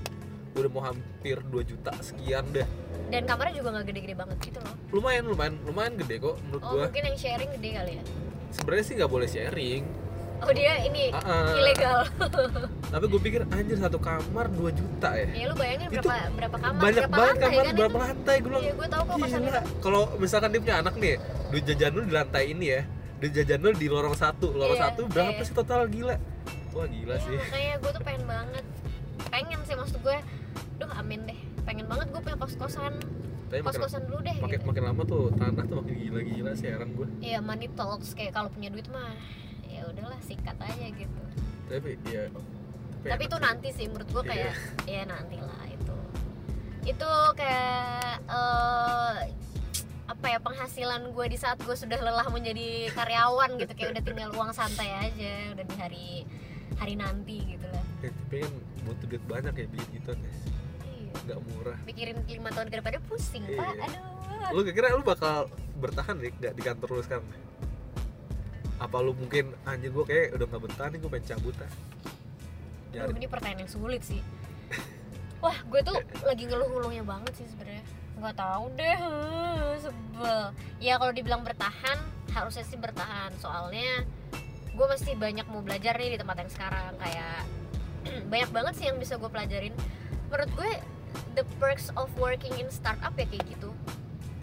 udah 0.58 0.72
mau 0.74 0.84
hampir 0.84 1.39
2 1.39 1.62
juta 1.63 1.94
sekian 2.03 2.44
deh 2.51 2.68
dan 3.10 3.22
kamarnya 3.25 3.56
juga 3.56 3.70
nggak 3.72 3.86
gede-gede 3.86 4.16
banget 4.16 4.38
gitu 4.44 4.60
loh. 4.60 4.74
Lumayan 4.92 5.24
lumayan 5.25 5.54
lumayan 5.62 5.94
gede 5.96 6.16
kok 6.20 6.36
menurut 6.42 6.62
oh 6.62 6.70
gua. 6.72 6.84
mungkin 6.86 7.04
yang 7.04 7.18
sharing 7.18 7.50
gede 7.51 7.70
kali 7.74 7.92
ya? 7.96 8.04
Sebenarnya 8.50 8.86
sih 8.86 8.94
nggak 8.96 9.12
boleh 9.12 9.28
sharing. 9.28 9.84
Oh 10.39 10.51
dia 10.51 10.72
ini 10.80 11.12
Ah, 11.12 11.20
ah. 11.20 11.51
ilegal 11.51 12.00
tapi 12.96 13.06
gue 13.06 13.20
pikir 13.20 13.42
anjir 13.46 13.75
satu 13.75 14.00
kamar 14.00 14.48
2 14.48 14.72
juta 14.72 15.12
ya? 15.12 15.28
Ya 15.36 15.46
lu 15.46 15.54
bayangin 15.54 15.92
Itu 15.92 16.00
berapa 16.00 16.32
berapa 16.32 16.58
kamar 16.58 16.80
banyak 16.80 17.04
berapa 17.04 17.12
banget 17.12 17.36
lantai 17.36 17.44
kamar 17.51 17.60
kan 17.60 17.74
berapa 17.75 17.92
itu? 17.92 18.06
lantai 18.08 18.36
gue 18.38 18.48
bilang 18.48 18.63
iya 18.63 18.72
gue 18.72 18.88
tahu 18.88 19.04
kok 19.04 19.18
gila. 19.20 19.62
kalau 19.84 20.01
misalkan 20.16 20.50
dia 20.50 20.62
punya 20.63 20.78
anak 20.80 20.96
nih 20.96 21.16
duit 21.51 21.63
jajan 21.66 21.92
lu 21.92 22.01
di 22.01 22.13
lantai 22.16 22.44
ini 22.48 22.66
ya 22.70 22.82
duit 23.20 23.34
jajan 23.36 23.60
lu 23.60 23.70
di 23.74 23.88
lorong 23.88 24.16
satu. 24.16 24.48
Lorong 24.50 24.80
Iya, 24.80 24.84
satu 24.88 25.01
berapa 25.06 25.32
iya. 25.34 25.44
sih 25.44 25.54
total? 25.54 25.80
Gila. 25.88 26.16
Wah 26.72 26.88
gila 26.88 27.13
Iya, 27.13 27.20
sih. 27.20 27.36
makanya 27.36 27.74
gue 27.75 27.92
tuh 27.92 28.04
pengen 28.08 28.24
banget 28.25 28.63
pengen 29.39 29.60
sih 29.63 29.75
maksud 29.79 29.98
gue 30.03 30.17
duh 30.75 30.91
amin 31.00 31.24
deh 31.24 31.39
pengen 31.63 31.88
banget 31.88 32.12
gue 32.12 32.19
punya 32.19 32.36
kos 32.36 32.60
kosan 32.60 32.91
tapi 33.48 33.63
kos 33.63 33.79
makin, 33.79 33.81
kosan 33.88 34.01
dulu 34.03 34.19
deh 34.19 34.36
makin, 34.36 34.60
gitu. 34.60 34.65
makin 34.67 34.84
lama 34.84 35.01
tuh 35.08 35.24
tanah 35.39 35.63
tuh 35.63 35.75
makin 35.79 35.96
gila 35.96 36.19
gila 36.22 36.51
sih 36.53 36.67
heran 36.67 36.91
gue 36.91 37.08
Iya 37.24 37.39
money 37.39 37.72
talks 37.72 38.12
kayak 38.12 38.36
kalau 38.36 38.51
punya 38.51 38.67
duit 38.67 38.86
mah 38.91 39.15
ya 39.63 39.88
udahlah 39.88 40.19
sikat 40.27 40.60
aja 40.60 40.88
gitu 40.91 41.22
tapi 41.72 41.96
ya 42.03 42.27
tapi 43.00 43.15
enak 43.15 43.19
itu 43.31 43.38
sih. 43.39 43.46
nanti 43.48 43.67
sih 43.72 43.86
menurut 43.88 44.10
gue 44.12 44.24
Iya. 44.27 44.31
kayak 44.36 44.53
ya 44.84 45.01
nanti 45.08 45.38
lah 45.39 45.63
itu 45.72 45.96
itu 46.84 47.12
kayak 47.39 48.19
eh, 48.27 49.15
apa 50.10 50.25
ya 50.25 50.39
penghasilan 50.41 51.02
gue 51.15 51.25
di 51.30 51.38
saat 51.38 51.62
gue 51.63 51.75
sudah 51.78 51.95
lelah 51.95 52.28
menjadi 52.28 52.91
karyawan 52.91 53.56
gitu 53.56 53.71
kayak 53.71 53.89
udah 53.95 54.04
tinggal 54.04 54.30
uang 54.36 54.52
santai 54.52 54.89
aja 54.99 55.54
udah 55.56 55.63
di 55.63 55.75
hari 55.80 56.08
hari 56.75 56.93
nanti 56.99 57.56
gitu 57.56 57.67
lah 57.71 57.86
Ya, 57.99 58.15
tapi 58.15 58.39
kan 58.39 58.54
butuh 58.89 59.06
duit 59.06 59.23
banyak 59.30 59.54
ya 59.54 59.65
bikin 59.69 59.89
gitu 60.02 60.08
kan 60.12 60.19
iya. 60.89 61.13
nggak 61.30 61.39
murah. 61.45 61.78
Pikirin 61.86 62.17
lima 62.25 62.49
tahun 62.49 62.67
ke 62.73 62.75
depannya 62.82 63.02
pusing 63.06 63.43
Iya. 63.45 63.60
pak. 63.62 63.73
Aduh. 63.86 64.58
Lu 64.58 64.62
kira 64.65 64.88
lu 64.97 65.06
bakal 65.06 65.45
bertahan 65.78 66.15
nih 66.17 66.34
nggak 66.34 66.54
di 66.58 66.62
kantor 66.65 66.88
lu 66.97 67.02
sekarang? 67.06 67.25
Apa 68.80 68.97
lu 69.04 69.12
mungkin 69.13 69.54
anjir 69.67 69.91
gue 69.93 70.06
kayak 70.08 70.39
udah 70.39 70.45
nggak 70.49 70.62
betah 70.65 70.88
nih 70.89 70.97
gue 70.97 71.10
pengen 71.12 71.28
cabut 71.36 71.56
ah. 71.62 71.71
Aduh, 72.89 73.13
ini 73.13 73.28
pertanyaan 73.30 73.62
yang 73.67 73.71
sulit 73.71 74.02
sih. 74.02 74.21
Wah 75.39 75.56
gue 75.56 75.80
tuh 75.86 75.95
lagi 76.25 76.43
ngeluh-ngeluhnya 76.49 77.04
banget 77.06 77.34
sih 77.38 77.47
sebenarnya. 77.47 77.86
Nggak 78.19 78.36
tahu 78.36 78.65
deh 78.75 78.97
sebel. 79.80 80.39
Ya 80.82 80.93
kalau 80.99 81.13
dibilang 81.15 81.41
bertahan 81.45 81.97
harusnya 82.34 82.65
sih 82.65 82.75
bertahan. 82.75 83.32
Soalnya 83.39 84.04
gue 84.73 84.86
masih 84.88 85.15
banyak 85.15 85.45
mau 85.47 85.63
belajar 85.63 85.95
nih 85.95 86.15
di 86.15 86.19
tempat 86.19 86.43
yang 86.43 86.52
sekarang. 86.52 86.93
Kayak 86.99 87.47
banyak 88.31 88.49
banget 88.49 88.73
sih 88.77 88.85
yang 88.88 88.97
bisa 88.97 89.15
gue 89.15 89.29
pelajarin. 89.29 89.73
Menurut 90.29 90.51
gue 90.55 90.71
the 91.33 91.43
perks 91.57 91.89
of 91.97 92.09
working 92.17 92.53
in 92.57 92.67
startup 92.69 93.13
ya 93.17 93.25
kayak 93.25 93.45
gitu. 93.49 93.69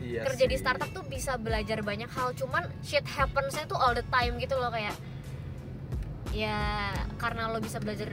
Iya 0.03 0.23
kerja 0.29 0.45
di 0.45 0.57
sih. 0.57 0.63
startup 0.63 0.91
tuh 0.93 1.05
bisa 1.09 1.41
belajar 1.41 1.81
banyak 1.81 2.11
hal 2.13 2.37
cuman 2.37 2.69
shit 2.85 3.03
happens 3.09 3.57
tuh 3.65 3.79
all 3.81 3.97
the 3.97 4.05
time 4.13 4.37
gitu 4.37 4.55
loh 4.55 4.69
kayak 4.69 4.93
ya 6.37 6.93
karena 7.17 7.49
lo 7.49 7.59
bisa 7.65 7.81
belajar 7.81 8.13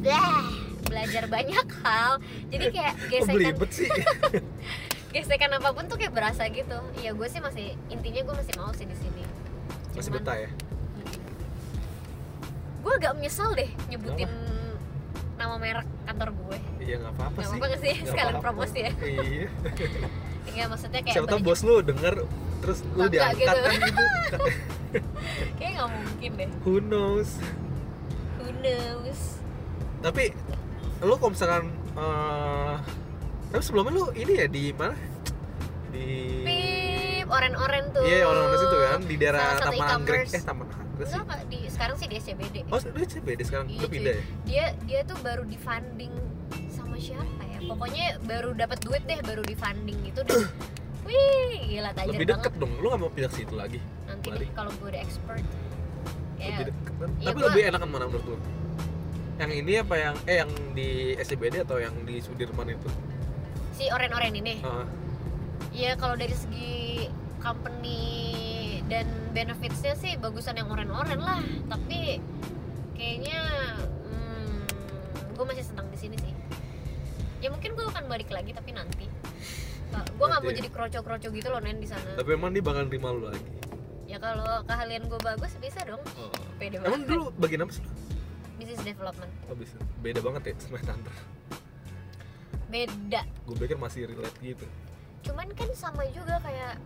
Dah, 0.00 0.48
belajar 0.88 1.28
banyak 1.28 1.68
hal 1.84 2.16
jadi 2.48 2.66
kayak 2.72 2.94
gesekan 3.12 3.54
sih? 3.68 3.90
Gesekan 5.12 5.52
apa 5.52 5.76
pun 5.76 5.84
tuh 5.92 6.00
kayak 6.00 6.16
berasa 6.16 6.48
gitu. 6.48 6.80
Ya 7.04 7.12
gue 7.12 7.28
sih 7.28 7.36
masih 7.44 7.76
intinya 7.92 8.24
gue 8.24 8.34
masih 8.40 8.54
mau 8.56 8.72
sih 8.72 8.88
di 8.88 8.96
sini. 8.96 9.20
Masih 9.92 10.08
betah 10.08 10.36
ya? 10.40 10.48
Gue 12.80 12.92
agak 12.96 13.20
menyesal 13.20 13.52
deh 13.52 13.68
nyebutin 13.92 14.32
nama 15.42 15.56
merek 15.56 15.86
kantor 16.04 16.28
gue. 16.32 16.58
Iya 16.78 16.94
nggak 16.98 17.12
apa-apa 17.12 17.34
Gak 17.34 17.44
sih. 17.44 17.50
apa-apa 17.52 17.76
sih, 17.76 17.92
Nggak 17.92 18.06
sekalian 18.08 18.26
apa-apa. 18.28 18.44
promosi 18.44 18.78
ya. 18.78 18.92
Iya. 19.00 19.46
Iya 20.44 20.64
maksudnya 20.66 21.00
kayak 21.00 21.14
siapa 21.14 21.28
banyak- 21.30 21.46
bos 21.46 21.60
lu 21.62 21.74
denger 21.80 22.14
terus 22.58 22.78
lu 22.92 23.04
diangkat 23.06 23.38
gitu. 23.38 23.62
kan 23.62 23.78
gitu. 23.78 24.02
Kayak 25.56 25.70
nggak 25.72 25.88
mungkin 25.88 26.30
deh. 26.34 26.48
Who 26.60 26.74
knows? 26.82 27.30
Who 28.36 28.48
knows? 28.58 29.20
Tapi 30.00 30.24
lu 31.00 31.14
kalau 31.14 31.30
misalkan 31.30 31.64
eh, 31.94 32.74
tapi 33.48 33.62
sebelumnya 33.62 33.92
lu 33.94 34.04
ini 34.14 34.32
ya 34.34 34.46
di 34.48 34.64
mana? 34.72 34.98
Di 35.88 36.06
Pip, 36.42 37.26
oren-oren 37.28 37.84
tuh. 37.90 38.02
Iya 38.02 38.26
orang-orang 38.26 38.58
situ 38.58 38.76
kan 38.76 39.00
di 39.00 39.14
daerah 39.16 39.42
Taman 39.56 39.88
Anggrek. 39.94 40.26
Eh 40.28 40.42
Taman 40.42 40.66
Anggrek 41.02 41.10
sih? 41.10 41.18
Enggak 41.18 41.42
di 41.48 41.60
sekarang 41.68 41.96
sih 41.96 42.06
di 42.06 42.16
SCBD 42.16 42.56
oh 42.64 42.78
itu 42.78 43.04
CBD 43.10 43.40
sekarang? 43.42 43.66
Iya, 43.68 43.86
pindah 43.86 44.14
ya? 44.14 44.22
Dia 44.46 44.64
dia 44.84 45.00
tuh 45.02 45.18
baru 45.20 45.42
di 45.44 45.58
funding 45.58 46.12
sama 46.68 46.96
siapa 46.96 47.42
ya? 47.44 47.58
Pokoknya 47.62 48.06
baru 48.22 48.50
dapat 48.54 48.78
duit 48.80 49.02
deh 49.04 49.18
baru 49.20 49.42
di 49.42 49.54
funding 49.54 49.98
gitu 50.04 50.20
dan 50.22 50.38
wih 51.06 51.54
gila 51.68 51.90
tajir 51.92 52.14
lebih 52.14 52.26
banget 52.28 52.38
deket 52.40 52.52
dong. 52.56 52.72
Lu 52.78 52.86
gak 52.88 53.00
mau 53.00 53.10
pindah 53.10 53.30
ke 53.30 53.36
situ 53.36 53.54
lagi? 53.54 53.78
Nanti 54.06 54.28
deh 54.30 54.48
kalau 54.52 54.70
gue 54.72 54.88
udah 54.88 55.02
expert. 55.02 55.42
Lebih 55.42 56.42
ya 56.42 56.66
deket 56.66 56.94
kan? 56.96 57.10
Iya, 57.18 57.26
tapi 57.26 57.38
gua- 57.38 57.48
lebih 57.50 57.62
enakan 57.68 57.88
mana 57.90 58.04
menurut 58.06 58.26
lu? 58.26 58.36
Yang 59.40 59.52
ini 59.58 59.72
apa 59.80 59.94
yang 59.96 60.16
eh 60.28 60.36
yang 60.38 60.50
di 60.76 60.88
SCBD 61.18 61.66
atau 61.66 61.82
yang 61.82 61.94
di 62.06 62.22
Sudirman 62.22 62.68
itu? 62.70 62.88
Si 63.72 63.88
oren-oren 63.88 64.34
ini? 64.36 64.60
Ah, 64.62 64.84
ya 65.72 65.96
kalau 65.96 66.14
dari 66.14 66.36
segi 66.36 67.08
company 67.40 67.98
dan 68.92 69.08
benefitsnya 69.32 69.96
sih 69.96 70.20
bagusan 70.20 70.60
yang 70.60 70.68
oren-oren 70.68 71.16
lah. 71.16 71.40
Tapi 71.72 72.20
kayaknya 72.92 73.40
hmm, 74.04 74.56
gue 75.32 75.44
masih 75.48 75.64
senang 75.64 75.88
di 75.88 75.96
sini 75.96 76.16
sih. 76.20 76.36
Ya 77.40 77.48
mungkin 77.48 77.72
gue 77.72 77.88
akan 77.88 78.04
balik 78.12 78.28
lagi 78.28 78.52
tapi 78.52 78.76
nanti. 78.76 79.08
Gue 79.92 80.26
nggak 80.28 80.40
mau 80.44 80.52
jadi 80.52 80.68
kroco-kroco 80.68 81.28
gitu 81.32 81.48
loh 81.48 81.64
nen 81.64 81.80
di 81.80 81.88
sana. 81.88 82.20
Tapi 82.20 82.36
emang 82.36 82.52
dia 82.52 82.60
bakal 82.60 82.84
terima 82.92 83.16
lu 83.16 83.32
lagi? 83.32 83.48
Ya 84.04 84.20
kalau 84.20 84.60
keahlian 84.68 85.08
gue 85.08 85.20
bagus 85.24 85.56
bisa 85.56 85.80
dong. 85.88 86.04
Oh. 86.20 86.28
pede 86.60 86.76
emang 86.76 87.00
banget. 87.00 87.08
dulu 87.08 87.24
bagian 87.40 87.64
apa 87.64 87.72
sih? 87.72 87.84
Business 88.60 88.84
development. 88.84 89.32
Oh, 89.48 89.56
bisa. 89.56 89.80
Beda 90.04 90.20
banget 90.20 90.52
ya 90.52 90.54
sama 90.60 90.78
Hunter. 90.84 91.16
Beda. 92.68 93.24
Gue 93.48 93.56
pikir 93.56 93.80
masih 93.80 94.04
relate 94.04 94.36
gitu. 94.44 94.68
Cuman 95.24 95.48
kan 95.56 95.70
sama 95.72 96.04
juga 96.12 96.38
kayak 96.44 96.76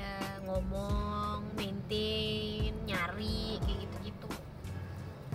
ya 0.00 0.16
ngomong 0.42 1.44
maintain 1.54 2.72
nyari 2.82 3.60
kayak 3.60 3.78
gitu 3.78 3.96
gitu 4.02 4.28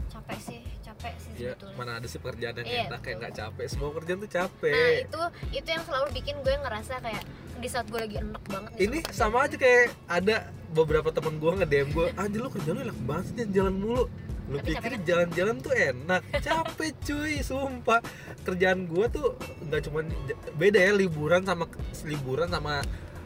capek 0.10 0.40
sih 0.42 0.62
capek 0.82 1.14
sih 1.16 1.32
ya 1.38 1.54
sebetulnya. 1.54 1.76
mana 1.78 1.92
ada 2.00 2.08
sih 2.08 2.18
pekerjaan 2.18 2.54
yang 2.58 2.66
Iya, 2.66 2.84
enak 2.88 3.00
kayak 3.00 3.16
nggak 3.20 3.34
capek. 3.36 3.66
Semua 3.68 3.90
pekerjaan 3.94 4.18
tuh 4.18 4.26
nah 4.26 4.38
capek. 4.42 4.74
itu 5.04 5.22
itu 5.54 5.68
yang 5.70 5.84
selalu 5.84 6.08
bikin 6.14 6.36
gue 6.42 6.54
ngerasa 6.58 6.94
kayak 6.98 7.24
di 7.56 7.68
saat 7.70 7.86
gue 7.86 8.00
lagi 8.00 8.16
enak 8.18 8.44
banget 8.46 8.72
ini 8.76 9.00
kerjaan 9.00 9.16
sama 9.16 9.38
aja 9.46 9.56
kayak 9.56 9.86
ada 10.08 10.36
beberapa 10.72 11.08
temen 11.08 11.38
gue 11.38 11.52
nge 11.54 11.68
DM 11.68 11.90
gue 11.92 12.06
anjir 12.22 12.40
lu 12.40 12.50
kerja 12.50 12.70
lu 12.72 12.82
enak 12.82 13.00
banget 13.06 13.26
sih 13.30 13.36
jalan 13.54 13.76
mulu. 13.76 14.06
Lu 14.46 14.62
Tapi 14.62 14.78
pikir 14.78 15.02
jalan-jalan 15.02 15.58
tuh 15.58 15.74
enak? 15.74 16.22
Capek 16.38 16.94
cuy 17.02 17.42
sumpah. 17.42 17.98
Kerjaan 18.42 18.86
gue 18.86 19.06
tuh 19.10 19.34
nggak 19.66 19.82
cuman 19.90 20.06
beda 20.54 20.78
ya 20.80 20.94
liburan 20.94 21.42
sama 21.42 21.66
liburan 22.06 22.46
sama 22.48 22.86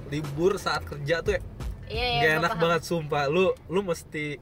libur 0.09 0.57
saat 0.57 0.83
kerja 0.83 1.21
tuh 1.21 1.37
ya 1.37 1.41
iya, 1.89 2.05
iya, 2.05 2.21
gak 2.21 2.33
enak 2.41 2.51
paham. 2.53 2.61
banget 2.61 2.81
sumpah. 2.85 3.23
Lu 3.29 3.53
lu 3.69 3.81
mesti 3.81 4.37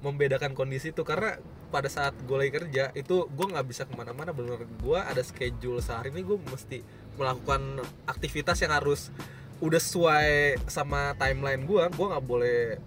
membedakan 0.00 0.56
kondisi 0.56 0.90
itu 0.90 1.06
karena 1.06 1.38
pada 1.70 1.86
saat 1.86 2.16
gue 2.26 2.34
lagi 2.34 2.50
kerja 2.50 2.90
itu 2.98 3.30
gue 3.30 3.46
nggak 3.46 3.66
bisa 3.66 3.86
ke 3.86 3.94
mana-mana. 3.94 4.34
Bener 4.34 4.66
gue 4.66 4.98
ada 4.98 5.22
schedule 5.22 5.78
sehari 5.78 6.10
ini 6.10 6.26
gue 6.26 6.38
mesti 6.38 6.82
melakukan 7.14 7.78
aktivitas 8.10 8.58
yang 8.66 8.74
harus 8.74 9.14
udah 9.60 9.78
sesuai 9.78 10.56
sama 10.72 11.12
timeline 11.20 11.68
gue 11.68 11.82
gue 11.92 12.06
nggak 12.10 12.24
boleh 12.26 12.80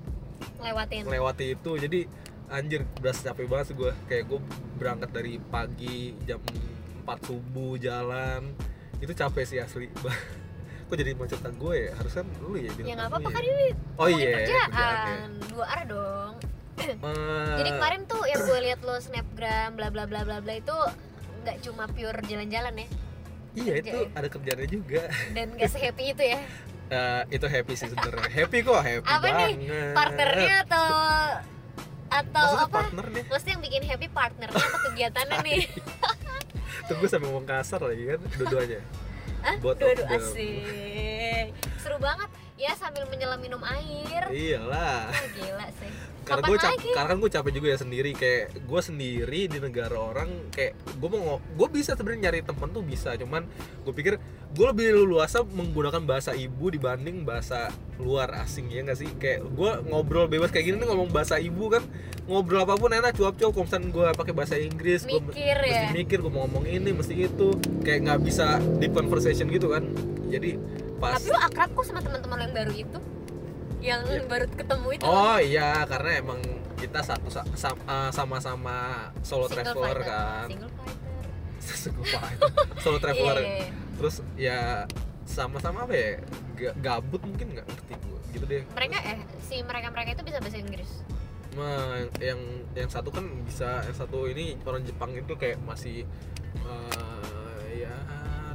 lewatin. 0.59 1.07
melewati 1.07 1.55
itu. 1.55 1.71
Jadi 1.79 1.99
anjir 2.51 2.83
berasa 2.99 3.31
capek 3.31 3.47
banget 3.47 3.65
sih 3.71 3.75
gue 3.79 3.91
kayak 4.11 4.23
gue 4.27 4.39
berangkat 4.75 5.09
dari 5.15 5.39
pagi 5.39 6.11
jam 6.27 6.43
4 7.07 7.07
subuh 7.23 7.79
jalan. 7.79 8.51
Itu 8.99 9.15
capek 9.15 9.43
sih 9.47 9.63
asli 9.63 9.87
kok 10.93 11.01
jadi 11.01 11.11
macetan 11.17 11.53
gue 11.57 11.73
ya? 11.73 11.91
Harusnya 11.97 12.23
lu 12.37 12.53
ya 12.53 12.69
bilang 12.77 12.85
ya 12.85 12.93
nggak 12.93 13.09
apa-apa 13.09 13.25
dulu 13.25 13.33
kan 13.33 13.41
ya. 13.41 13.49
ini 13.49 13.67
oh 13.97 14.07
iya 14.13 14.29
kerjaan 14.29 14.69
ya. 14.69 14.69
kerjaan 14.77 15.29
dua 15.49 15.65
arah 15.65 15.85
dong. 15.89 16.33
Eh, 16.83 17.55
jadi 17.63 17.69
kemarin 17.79 18.01
tuh 18.09 18.21
yang 18.27 18.41
gue 18.43 18.59
lihat 18.59 18.79
lo 18.83 18.95
snapgram 18.99 19.77
bla 19.77 19.87
bla 19.87 20.03
bla 20.03 20.21
bla 20.27 20.37
bla 20.43 20.53
itu 20.57 20.77
nggak 21.45 21.57
cuma 21.65 21.89
pure 21.89 22.19
jalan-jalan 22.27 22.73
ya. 22.75 22.87
Iya 23.53 23.73
kerja 23.79 23.89
itu 23.89 23.97
ya. 23.97 24.09
ada 24.19 24.27
kerjaannya 24.27 24.67
juga. 24.67 25.01
Dan 25.31 25.47
gak 25.57 25.69
sehappy 25.73 26.13
itu 26.13 26.23
ya. 26.37 26.41
Eh, 26.93 27.23
itu 27.39 27.47
happy 27.49 27.73
sih 27.73 27.89
sebenarnya. 27.89 28.29
Happy 28.29 28.61
kok 28.61 28.77
happy 28.77 29.07
Apa 29.07 29.25
nih? 29.25 29.53
banget. 29.65 29.95
Partnernya 29.97 30.55
atau 30.67 30.87
atau 32.11 32.45
Maksudnya 32.45 32.67
apa? 32.69 32.79
partnernya? 32.85 33.23
Maksudnya 33.31 33.53
yang 33.55 33.63
bikin 33.65 33.83
happy 33.89 34.07
partnernya 34.13 34.61
atau 34.61 34.79
kegiatannya 34.91 35.37
nih? 35.41 35.61
Tunggu 36.91 37.05
sampai 37.09 37.25
ngomong 37.31 37.47
kasar 37.49 37.81
lagi 37.81 38.03
kan 38.13 38.19
dua-duanya 38.37 38.79
Hah? 39.43 39.55
Both 39.59 39.83
of 39.83 39.91
Dua-dua 39.99 40.07
asik. 40.15 41.51
Seru 41.83 41.99
banget. 41.99 42.29
Ya 42.55 42.71
sambil 42.79 43.03
menyelam 43.11 43.43
minum 43.43 43.59
air. 43.59 44.23
Iyalah. 44.31 45.11
Oh, 45.11 45.29
gila 45.35 45.67
sih 45.77 46.12
karena 46.23 46.43
gue 46.47 46.57
cap 46.57 46.73
lagi? 46.73 46.89
karena 46.95 47.09
kan 47.13 47.17
gue 47.19 47.31
capek 47.31 47.51
juga 47.53 47.67
ya 47.69 47.77
sendiri. 47.77 48.11
Kayak 48.15 48.43
gue 48.63 48.81
sendiri 48.81 49.41
di 49.51 49.57
negara 49.59 49.95
orang 49.95 50.29
kayak 50.49 50.73
gue 50.97 51.09
mau 51.11 51.37
gue 51.39 51.67
bisa 51.69 51.93
sebenarnya 51.93 52.29
nyari 52.29 52.39
temen 52.41 52.69
tuh 52.71 52.83
bisa. 52.83 53.13
Cuman 53.19 53.45
gue 53.83 53.93
pikir 53.93 54.17
gue 54.53 54.65
lebih 54.71 54.87
luasa 55.03 55.43
menggunakan 55.43 56.01
bahasa 56.03 56.31
ibu 56.33 56.71
dibanding 56.71 57.27
bahasa 57.27 57.69
luar 57.99 58.31
asing 58.41 58.71
ya 58.71 58.81
nggak 58.87 58.99
sih? 58.99 59.09
Kayak 59.19 59.45
gue 59.51 59.71
ngobrol 59.91 60.25
bebas 60.31 60.49
kayak 60.49 60.73
gini 60.73 60.75
nih 60.81 60.87
ngomong 60.89 61.11
bahasa 61.11 61.37
ibu 61.37 61.67
kan. 61.69 61.83
Ngobrol 62.23 62.63
apa 62.63 62.79
pun 62.79 62.91
enak 62.91 63.13
cuap-cuap. 63.19 63.53
Misalnya 63.53 63.89
gue 63.91 64.07
pakai 64.15 64.33
bahasa 64.33 64.55
Inggris 64.55 65.03
gue 65.03 65.19
mikir 65.19 65.57
mesti 65.59 65.71
ya 65.71 65.91
mikir 65.91 66.17
gue 66.23 66.31
mau 66.31 66.47
ngomong 66.47 66.65
ini 66.65 66.89
mesti 66.95 67.13
itu. 67.27 67.55
Kayak 67.83 67.99
nggak 68.09 68.19
bisa 68.23 68.57
deep 68.79 68.95
conversation 68.95 69.51
gitu 69.51 69.69
kan. 69.69 69.83
Jadi 70.31 70.57
pas 71.03 71.19
tapi 71.19 71.35
lu 71.35 71.39
akrab 71.39 71.69
kok 71.75 71.83
sama 71.83 71.99
teman-teman 71.99 72.47
yang 72.47 72.53
baru 72.55 72.73
itu 72.73 72.99
yang 73.83 74.01
Iya. 74.01 74.23
baru 74.25 74.45
ketemu 74.49 74.87
itu 74.93 75.03
Oh 75.03 75.37
iya, 75.37 75.83
karena 75.83 76.09
emang 76.17 76.39
kita 76.75 76.99
satu 76.99 77.27
eh, 77.27 78.09
sama-sama 78.09 78.75
solo 79.19 79.45
Single 79.45 79.59
traveler 79.67 79.97
fighter. 79.97 80.07
kan. 80.07 80.47
single 80.47 80.71
fighter 80.71 81.11
Single 81.83 82.07
fighter. 82.07 82.49
solo 82.79 82.97
traveler. 82.97 83.35
Iya, 83.37 83.43
iya, 83.45 83.57
iya. 83.61 83.71
Terus 83.93 84.15
ya 84.35 84.59
sama-sama 85.23 85.83
apa 85.83 85.93
ya? 85.93 86.09
Ga- 86.53 86.75
gabut 86.77 87.21
mungkin 87.21 87.47
nggak 87.51 87.65
ngerti 87.65 87.93
gue. 87.97 88.19
Gitu 88.31 88.45
deh. 88.45 88.63
mereka 88.69 88.97
eh 88.99 89.17
si 89.39 89.61
mereka 89.61 89.87
mereka 89.89 90.09
itu 90.11 90.23
bisa 90.23 90.39
bahasa 90.39 90.57
Inggris 90.57 90.91
Nah, 91.53 92.01
yang 92.17 92.41
yang 92.73 92.89
satu 92.89 93.07
kan 93.07 93.21
bisa, 93.43 93.83
yang 93.83 93.93
satu 93.93 94.25
ini 94.25 94.57
orang 94.63 94.81
Jepang 94.81 95.13
itu 95.13 95.33
kayak 95.33 95.61
masih 95.61 96.01
eh, 96.57 96.83
ya 97.77 97.93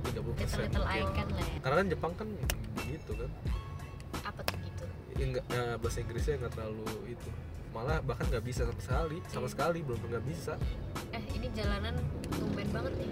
30% 0.02 0.18
little 0.18 0.26
little 0.58 0.82
mungkin. 0.82 1.06
icon 1.06 1.28
lah 1.30 1.46
ya 1.46 1.58
Karena 1.60 1.76
kan 1.76 1.86
Jepang 1.88 2.12
kan 2.14 2.26
gitu 2.84 3.12
kan. 3.14 3.30
Apa 5.18 5.26
tuh 5.26 5.26
gitu 5.26 5.26
Ya, 5.26 5.26
nggak- 5.28 5.46
eh, 5.50 5.76
bahasa 5.76 5.98
Inggrisnya 6.00 6.34
nggak 6.38 6.52
terlalu 6.52 6.84
itu. 7.08 7.30
Malah 7.68 7.98
bahkan 8.00 8.24
nggak 8.26 8.44
bisa 8.44 8.62
sama 8.64 8.80
sekali, 8.80 9.18
sama 9.26 9.44
Iya. 9.44 9.52
sekali 9.52 9.78
belum 9.82 10.00
nggak 10.00 10.24
bisa. 10.24 10.54
eh 11.08 11.22
ini 11.32 11.48
jalanan 11.52 11.94
tumben 12.30 12.68
banget 12.68 12.94
nih 12.96 13.10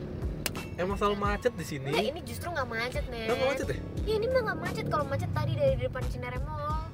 Emang 0.77 0.93
selalu 0.95 1.17
macet 1.17 1.53
di 1.53 1.65
sini. 1.65 1.89
Enggak, 1.89 2.05
ini 2.07 2.21
justru 2.23 2.49
nggak 2.49 2.69
macet 2.69 3.05
nih. 3.07 3.25
Nggak 3.27 3.41
macet 3.43 3.67
ya? 3.67 3.79
Ya 4.05 4.15
ini 4.15 4.27
mah 4.29 4.41
nggak 4.43 4.59
macet. 4.61 4.85
Kalau 4.87 5.05
macet 5.07 5.31
tadi 5.33 5.53
dari 5.57 5.77
depan 5.79 6.05
Cinere 6.07 6.37
Mall. 6.39 6.85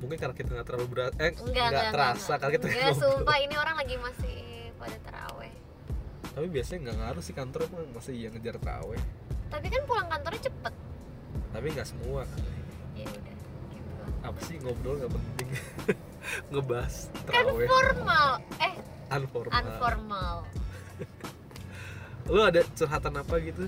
Mungkin 0.00 0.16
karena 0.16 0.32
kita 0.32 0.48
nggak 0.50 0.66
terlalu 0.66 0.86
berat, 0.88 1.12
eh 1.14 1.30
nggak 1.30 1.70
terasa 1.90 2.00
enggak. 2.24 2.38
karena 2.40 2.52
kita 2.54 2.64
Enggak, 2.66 2.80
ngobrol. 2.90 3.00
sumpah 3.12 3.36
ini 3.38 3.54
orang 3.54 3.76
lagi 3.76 3.94
masih 3.94 4.36
pada 4.74 4.96
teraweh. 4.98 5.52
Tapi 6.30 6.46
biasanya 6.48 6.78
nggak 6.82 6.96
ngaruh 6.98 7.22
sih 7.22 7.34
kantor 7.34 7.60
emang 7.66 7.84
masih 7.92 8.14
yang 8.16 8.32
ngejar 8.32 8.56
tawe. 8.58 8.96
Tapi 9.50 9.66
kan 9.68 9.82
pulang 9.84 10.08
kantornya 10.08 10.40
cepet. 10.42 10.74
Tapi 11.52 11.66
nggak 11.68 11.84
semua. 11.86 12.22
Ya 12.94 13.04
udah. 13.06 13.29
Apa 14.20 14.38
sih 14.42 14.56
ngobrol 14.58 14.94
nggak 14.96 15.12
penting. 15.12 15.48
Ngebahas 16.52 16.94
Kan 17.26 17.44
formal. 17.64 18.28
Eh, 18.58 18.74
Unformal. 19.10 19.54
unformal. 19.56 20.34
Lu 22.26 22.40
ada 22.40 22.60
curhatan 22.70 23.14
apa 23.16 23.34
gitu? 23.40 23.64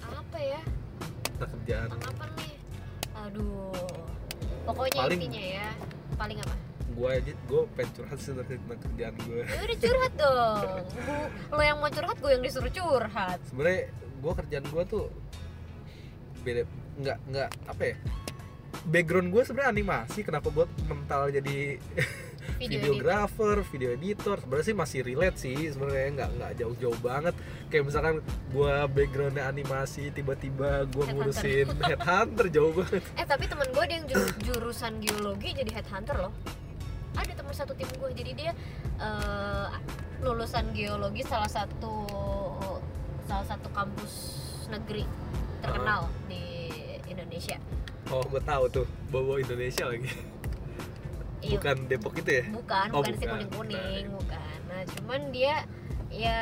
Apa 0.00 0.38
ya? 0.38 0.60
Tentang 1.24 1.50
kerjaan. 1.58 1.88
Tentang 1.90 2.12
apa 2.14 2.24
nih? 2.36 2.54
Aduh. 3.26 3.74
Pokoknya 4.62 5.00
Paling- 5.02 5.18
intinya 5.18 5.42
ya. 5.42 5.68
Paling 6.14 6.38
apa? 6.38 6.54
Gue 6.88 7.08
aja, 7.14 7.30
gue 7.32 7.60
pengen 7.74 7.90
curhat 7.94 8.18
sih 8.18 8.32
tentang 8.34 8.58
kerjaan 8.80 9.14
gue. 9.22 9.40
Ya 9.40 9.60
udah 9.62 9.78
curhat 9.78 10.12
dong. 10.14 10.64
Lo 11.54 11.62
yang 11.62 11.78
mau 11.78 11.86
curhat, 11.88 12.18
gue 12.18 12.30
yang 12.30 12.42
disuruh 12.42 12.70
curhat. 12.70 13.38
Sebenarnya 13.46 13.82
gue 13.94 14.32
kerjaan 14.34 14.64
gue 14.66 14.82
tuh 14.84 15.04
beda, 16.42 16.62
nggak 16.98 17.18
nggak 17.28 17.50
apa 17.66 17.82
ya? 17.82 17.96
Background 18.86 19.34
gue 19.34 19.42
sebenarnya 19.42 19.70
animasi. 19.72 20.22
Kenapa 20.22 20.48
gue 20.50 20.66
mental 20.86 21.32
jadi 21.32 21.56
Video 22.58 22.80
videographer, 22.80 23.60
video 23.70 23.92
editor 23.92 24.40
sebenarnya 24.40 24.66
sih 24.66 24.74
masih 24.74 25.00
relate 25.04 25.36
sih 25.38 25.54
sebenarnya 25.70 26.06
nggak 26.10 26.30
nggak 26.40 26.52
jauh-jauh 26.58 26.98
banget 26.98 27.34
kayak 27.68 27.84
misalkan 27.86 28.24
gua 28.50 28.88
backgroundnya 28.88 29.46
animasi 29.46 30.10
tiba-tiba 30.10 30.88
Headhunter. 30.88 31.12
ngurusin 31.14 31.66
headhunter 31.92 32.46
jauh 32.50 32.72
banget 32.74 33.04
Eh 33.14 33.26
tapi 33.28 33.44
teman 33.46 33.68
gue 33.68 33.82
ada 33.84 33.94
yang 33.94 34.06
juru- 34.10 34.38
jurusan 34.42 34.98
geologi 34.98 35.54
jadi 35.54 35.70
headhunter 35.70 36.16
loh. 36.18 36.32
Ada 37.14 37.32
teman 37.36 37.54
satu 37.54 37.76
tim 37.78 37.86
gue 37.94 38.10
jadi 38.16 38.32
dia 38.34 38.52
eh, 38.96 39.66
lulusan 40.24 40.72
geologi 40.74 41.22
salah 41.28 41.52
satu 41.52 41.94
salah 43.28 43.46
satu 43.46 43.68
kampus 43.70 44.12
negeri 44.66 45.04
terkenal 45.62 46.10
di 46.26 46.72
Indonesia. 47.06 47.60
Oh 48.08 48.22
gue 48.24 48.40
tahu 48.40 48.64
tuh 48.68 48.86
bawa 49.08 49.38
Indonesia 49.38 49.84
lagi 49.86 50.10
Iya, 51.38 51.54
bukan 51.54 51.76
Depok 51.86 52.18
itu 52.18 52.30
ya 52.34 52.44
bukan, 52.50 52.86
Oh, 52.90 52.98
bukan 52.98 53.14
si 53.14 53.24
kuning 53.24 53.50
kuning, 53.54 54.04
Nah. 54.10 54.14
bukan. 54.18 54.58
Nah 54.66 54.80
cuman 54.90 55.20
dia 55.30 55.54
ya 56.10 56.40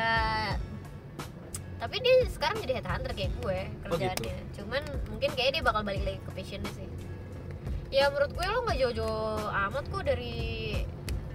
tapi 1.76 2.00
dia 2.00 2.24
sekarang 2.32 2.56
jadi 2.64 2.80
headhunter 2.80 3.12
kayak 3.12 3.32
gue 3.36 3.58
Oh, 3.84 3.92
kerjaannya. 3.92 4.36
Cuman 4.56 4.82
mungkin 5.12 5.28
kayaknya 5.36 5.52
dia 5.60 5.64
bakal 5.64 5.82
balik 5.84 6.00
lagi 6.00 6.18
ke 6.18 6.30
passionnya 6.32 6.72
sih. 6.72 6.88
Ya 7.92 8.08
menurut 8.08 8.32
gue 8.32 8.46
lo 8.48 8.58
nggak 8.64 8.78
jauh-jauh 8.80 9.36
amat 9.68 9.84
kok 9.84 10.02
dari 10.02 10.34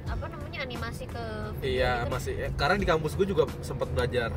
apa 0.09 0.25
namanya 0.27 0.59
animasi 0.65 1.05
ke 1.05 1.23
iya 1.63 2.03
gitu. 2.03 2.11
masih 2.11 2.33
eh, 2.35 2.51
karena 2.57 2.75
di 2.75 2.83
kampus 2.83 3.13
gue 3.13 3.23
juga 3.23 3.45
sempat 3.61 3.87
belajar 3.93 4.33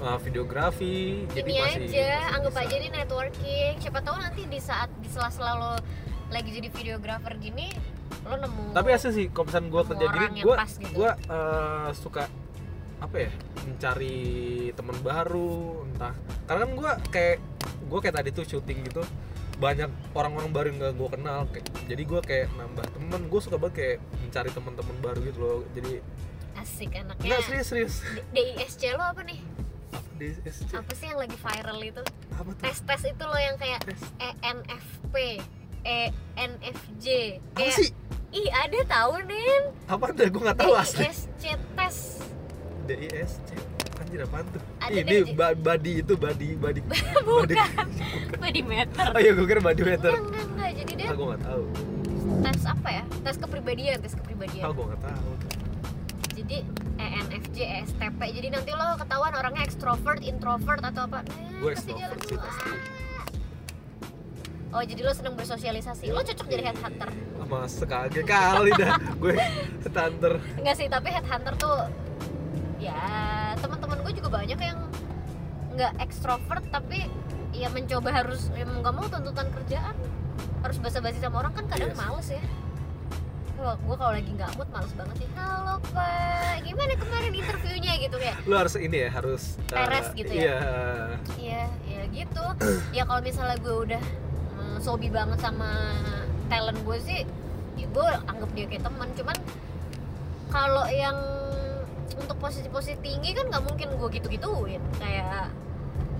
uh, 0.00 0.18
videografi 0.22 1.26
jadi 1.34 1.48
ini 1.50 1.60
masih 1.60 1.82
aja 1.82 1.86
masih 1.86 2.34
anggap 2.38 2.52
bisa. 2.52 2.62
aja 2.62 2.74
ini 2.76 2.88
networking. 2.90 3.72
Siapa 3.82 4.00
tahu 4.04 4.16
nanti 4.22 4.42
di 4.46 4.60
saat 4.62 4.90
di 5.02 5.08
sela-sela 5.10 5.52
lo 5.58 5.72
lagi 6.30 6.50
jadi 6.54 6.68
videographer 6.70 7.34
gini 7.42 7.74
lo 8.22 8.36
nemu 8.36 8.76
tapi 8.76 8.94
asli 8.94 9.10
sih 9.16 9.26
kalau 9.32 9.48
misalnya 9.48 9.68
gue 9.72 9.82
kerja 9.90 10.06
gini 10.12 10.26
gue 10.44 10.54
gitu. 10.54 10.92
gue 10.92 11.10
eh, 11.10 11.88
suka 11.96 12.24
apa 13.00 13.16
ya 13.16 13.30
mencari 13.64 14.18
teman 14.76 14.96
baru 15.00 15.84
entah. 15.88 16.14
Karena 16.44 16.60
kan 16.68 16.70
gue 16.76 16.90
kayak 17.10 17.36
gue 17.88 17.98
kayak 17.98 18.16
tadi 18.20 18.28
tuh 18.30 18.44
syuting 18.44 18.86
gitu 18.86 19.02
banyak 19.60 19.92
orang-orang 20.16 20.50
baru 20.52 20.66
yang 20.72 20.78
gak 20.80 20.94
gue 20.96 21.08
kenal. 21.16 21.40
Kayak, 21.52 21.66
jadi 21.88 22.02
gue 22.04 22.20
kayak 22.24 22.46
nambah 22.56 22.86
temen 22.92 23.20
gue 23.28 23.40
suka 23.40 23.56
banget 23.56 23.74
kayak 23.76 23.96
mencari 24.20 24.50
teman-teman 24.52 24.96
baru 25.00 25.18
gitu 25.24 25.38
loh. 25.40 25.60
Jadi 25.72 25.92
asik 26.60 26.92
anaknya 26.92 27.24
nggak 27.24 27.42
serius 27.48 27.66
serius. 27.72 27.94
DISC 28.36 28.82
lo 28.92 29.04
apa 29.16 29.24
nih 29.24 29.40
apa 30.20 30.28
di 30.44 30.52
SC 30.52 30.68
apa 30.76 30.92
sih 30.92 31.06
yang 31.08 31.18
lagi 31.24 31.36
viral 31.40 31.78
itu? 31.80 32.02
Apa 32.36 32.50
tuh? 32.52 32.62
Tes 32.68 32.78
tes 32.84 33.02
itu 33.08 33.24
lo 33.24 33.38
yang 33.40 33.56
kayak 33.56 33.80
tes. 33.88 34.02
E 34.20 34.28
ENFP 34.44 35.14
ENFJ 35.80 37.06
apa 37.40 37.56
kayak 37.56 37.74
sih? 37.80 37.88
Ih 38.30 38.48
ada 38.52 38.78
tahu 38.84 39.12
nih 39.24 39.48
apa 39.88 40.04
ada 40.12 40.24
gue 40.28 40.42
nggak 40.44 40.58
tahu 40.60 40.72
asli. 40.76 41.08
DISC 41.08 41.56
tes. 41.72 41.96
DISC 42.84 43.48
anjir 44.00 44.20
apaan 44.28 44.44
tuh? 44.52 44.62
Ada 44.84 44.92
ini 44.92 45.08
deh, 45.08 45.24
body 45.56 45.92
itu 46.04 46.14
body 46.20 46.48
body. 46.60 46.80
Bukan. 47.24 47.88
Body 48.36 48.60
meter 48.76 49.06
oh 49.16 49.20
iya 49.24 49.32
gue 49.32 49.46
kira 49.48 49.60
body 49.64 49.82
meter 49.88 50.10
enggak 50.12 50.20
enggak 50.20 50.44
enggak. 50.52 50.70
Jadi 50.84 50.92
dia 51.00 51.08
ah 51.08 51.14
gue 51.16 51.26
nggak 51.32 51.42
tahu. 51.48 51.64
tes 52.44 52.62
apa 52.68 52.88
ya? 52.92 53.04
Tes 53.24 53.36
kepribadian 53.40 53.96
tes 54.04 54.12
kepribadian. 54.20 54.62
Ah 54.68 54.70
gue 54.76 54.84
nggak 54.84 55.00
tahu. 55.00 55.32
Jadi 56.36 56.56
E 56.60 56.89
ENFJ 57.00 57.58
ESTP 57.80 58.20
jadi 58.30 58.48
nanti 58.50 58.70
lo 58.70 58.94
ketahuan 58.96 59.32
orangnya 59.32 59.62
extrovert 59.62 60.20
introvert 60.20 60.82
atau 60.82 61.08
apa. 61.08 61.24
Nah, 61.24 61.58
Gue 61.58 61.72
extrovert 61.72 62.20
sih 62.22 62.36
pasti. 62.36 62.70
oh 64.70 64.82
jadi 64.82 65.00
lo 65.00 65.10
seneng 65.10 65.34
bersosialisasi. 65.34 66.04
Lo 66.08 66.20
cocok 66.20 66.46
jadi 66.46 66.62
headhunter. 66.68 67.08
Sama 67.10 67.60
sekali 67.66 68.20
kali 68.22 68.70
dah. 68.76 68.94
Gue 69.16 69.34
headhunter. 69.34 70.32
Enggak 70.54 70.74
sih 70.76 70.86
tapi 70.86 71.08
headhunter 71.08 71.54
tuh 71.56 71.78
ya 72.78 72.96
teman-teman 73.58 73.98
gue 74.00 74.12
juga 74.14 74.28
banyak 74.32 74.56
yang 74.56 74.78
nggak 75.70 75.92
ekstrovert 75.98 76.64
tapi 76.68 77.08
ya 77.50 77.66
mencoba 77.68 78.14
harus 78.14 78.46
emang 78.54 78.80
nggak 78.80 78.94
mau 78.94 79.06
tuntutan 79.06 79.48
kerjaan. 79.50 79.96
Harus 80.60 80.76
basa-basi 80.76 81.18
sama 81.18 81.40
orang 81.40 81.52
kan 81.52 81.64
kadang 81.66 81.90
Yes. 81.90 81.98
males 81.98 82.28
ya 82.30 82.42
kalau 83.60 83.76
gue 83.76 83.96
kalau 84.00 84.12
lagi 84.16 84.30
nggak 84.32 84.50
mood 84.56 84.68
males 84.72 84.92
banget 84.96 85.16
sih. 85.20 85.28
Halo 85.36 85.76
pak. 85.92 86.64
Gimana 86.64 86.92
kemarin 86.96 87.32
interviewnya 87.36 87.92
gitu 88.00 88.16
ya 88.16 88.34
lu 88.48 88.54
harus 88.56 88.72
ini 88.80 88.96
ya 89.04 89.08
harus 89.12 89.60
uh, 89.68 89.76
Peres 89.76 90.08
gitu 90.16 90.32
ya? 90.32 90.40
iya. 90.40 90.58
Iya 91.36 91.64
ya 91.84 92.02
gitu. 92.08 92.44
Ya 92.96 93.02
kalau 93.04 93.20
misalnya 93.20 93.60
gue 93.60 93.76
udah 93.84 94.02
mm, 94.56 94.76
sobi 94.80 95.12
banget 95.12 95.44
sama 95.44 95.92
talent 96.48 96.80
gue 96.80 96.98
sih 97.04 97.28
ya 97.76 97.86
gue 97.92 98.06
anggap 98.32 98.50
dia 98.56 98.64
kayak 98.64 98.84
teman 98.88 99.08
cuman 99.12 99.36
kalau 100.48 100.84
yang 100.88 101.16
untuk 102.16 102.36
posisi-posisi 102.40 102.96
tinggi 103.04 103.36
kan 103.36 103.52
nggak 103.52 103.64
mungkin 103.68 103.88
gue 104.00 104.08
gitu-gituin. 104.16 104.80
Kayak 104.96 105.52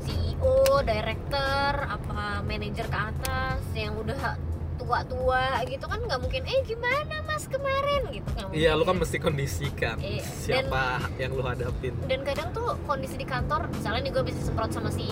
CEO, 0.05 0.81
director, 0.85 1.73
apa 1.89 2.45
manajer 2.45 2.85
ke 2.85 2.99
atas 3.01 3.61
yang 3.73 3.97
udah 3.97 4.37
tua-tua 4.81 5.43
gitu 5.65 5.85
kan 5.85 6.01
nggak 6.01 6.19
mungkin 6.19 6.43
eh 6.43 6.61
gimana 6.65 7.17
mas 7.23 7.45
kemarin? 7.45 8.03
Gitu 8.11 8.25
nggak 8.27 8.49
iya 8.51 8.73
lu 8.73 8.83
kan 8.83 8.97
mesti 8.97 9.17
kondisikan 9.17 9.97
Iya, 9.97 10.25
siapa 10.25 10.85
yang 11.17 11.33
lu 11.33 11.43
hadapin. 11.43 11.93
dan 12.05 12.21
kadang 12.23 12.49
tuh 12.51 12.81
kondisi 12.85 13.15
di 13.15 13.25
kantor 13.25 13.69
misalnya 13.71 14.01
nih 14.03 14.13
gue 14.13 14.25
bisa 14.25 14.41
semprot 14.43 14.71
sama 14.71 14.89
si 14.89 15.05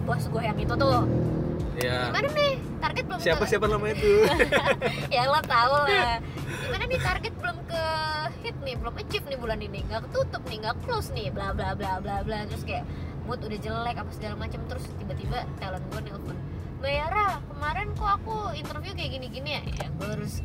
bos 0.00 0.22
gue 0.24 0.40
yang 0.40 0.56
itu 0.56 0.72
tuh. 0.72 1.02
Ya 1.76 2.08
gimana 2.08 2.28
nih? 2.30 2.54
Target 2.76 3.04
belum 3.04 3.18
siapa 3.18 3.42
ke 3.42 3.50
siapa 3.50 3.66
namanya 3.66 3.94
itu? 3.94 4.12
Ya 5.14 5.26
lo 5.26 5.40
tau 5.42 5.74
lah. 5.82 6.22
Gimana 6.62 6.84
nih 6.86 7.00
target 7.00 7.34
belum 7.34 7.58
ke 7.64 7.82
hit 8.40 8.56
nih 8.62 8.74
belum 8.76 8.94
achieve 8.96 9.26
nih 9.26 9.36
bulan 9.36 9.58
ini 9.58 9.84
nggak 9.84 10.08
ketutup 10.08 10.42
nih 10.46 10.58
nggak 10.62 10.76
close 10.82 11.10
nih 11.10 11.28
bla 11.28 11.50
bla 11.50 11.74
bla 11.74 11.98
bla 11.98 12.22
bla. 12.22 12.38
Terus 12.46 12.64
kayak 12.64 12.84
mood 13.26 13.42
udah 13.42 13.58
jelek 13.58 13.96
apa 13.98 14.10
segala 14.10 14.34
macam 14.38 14.60
terus 14.64 14.86
tiba-tiba 14.96 15.42
talent 15.58 15.82
gue 15.84 16.00
nelfon 16.00 16.36
Mbak 16.86 17.02
Yara 17.02 17.42
kemarin 17.50 17.88
kok 17.98 18.10
aku 18.22 18.54
interview 18.54 18.94
kayak 18.94 19.18
gini-gini 19.18 19.58
ya? 19.58 19.62
Ya 19.74 19.86
gue 19.90 20.06
harus 20.06 20.38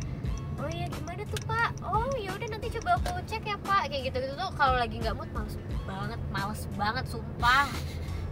oh 0.57 0.65
iya 0.73 0.89
gimana 0.89 1.21
tuh 1.29 1.37
pak? 1.45 1.69
Oh 1.85 2.09
ya 2.17 2.33
udah 2.33 2.47
nanti 2.49 2.73
coba 2.81 2.97
aku 2.97 3.21
cek 3.29 3.45
ya 3.45 3.61
pak. 3.61 3.93
Kayak 3.93 4.09
gitu 4.09 4.17
gitu 4.25 4.33
tuh 4.33 4.49
kalau 4.57 4.73
lagi 4.73 4.97
nggak 4.97 5.13
mood 5.13 5.29
males 5.37 5.53
banget 5.85 6.17
males 6.33 6.61
banget 6.73 7.05
sumpah. 7.13 7.69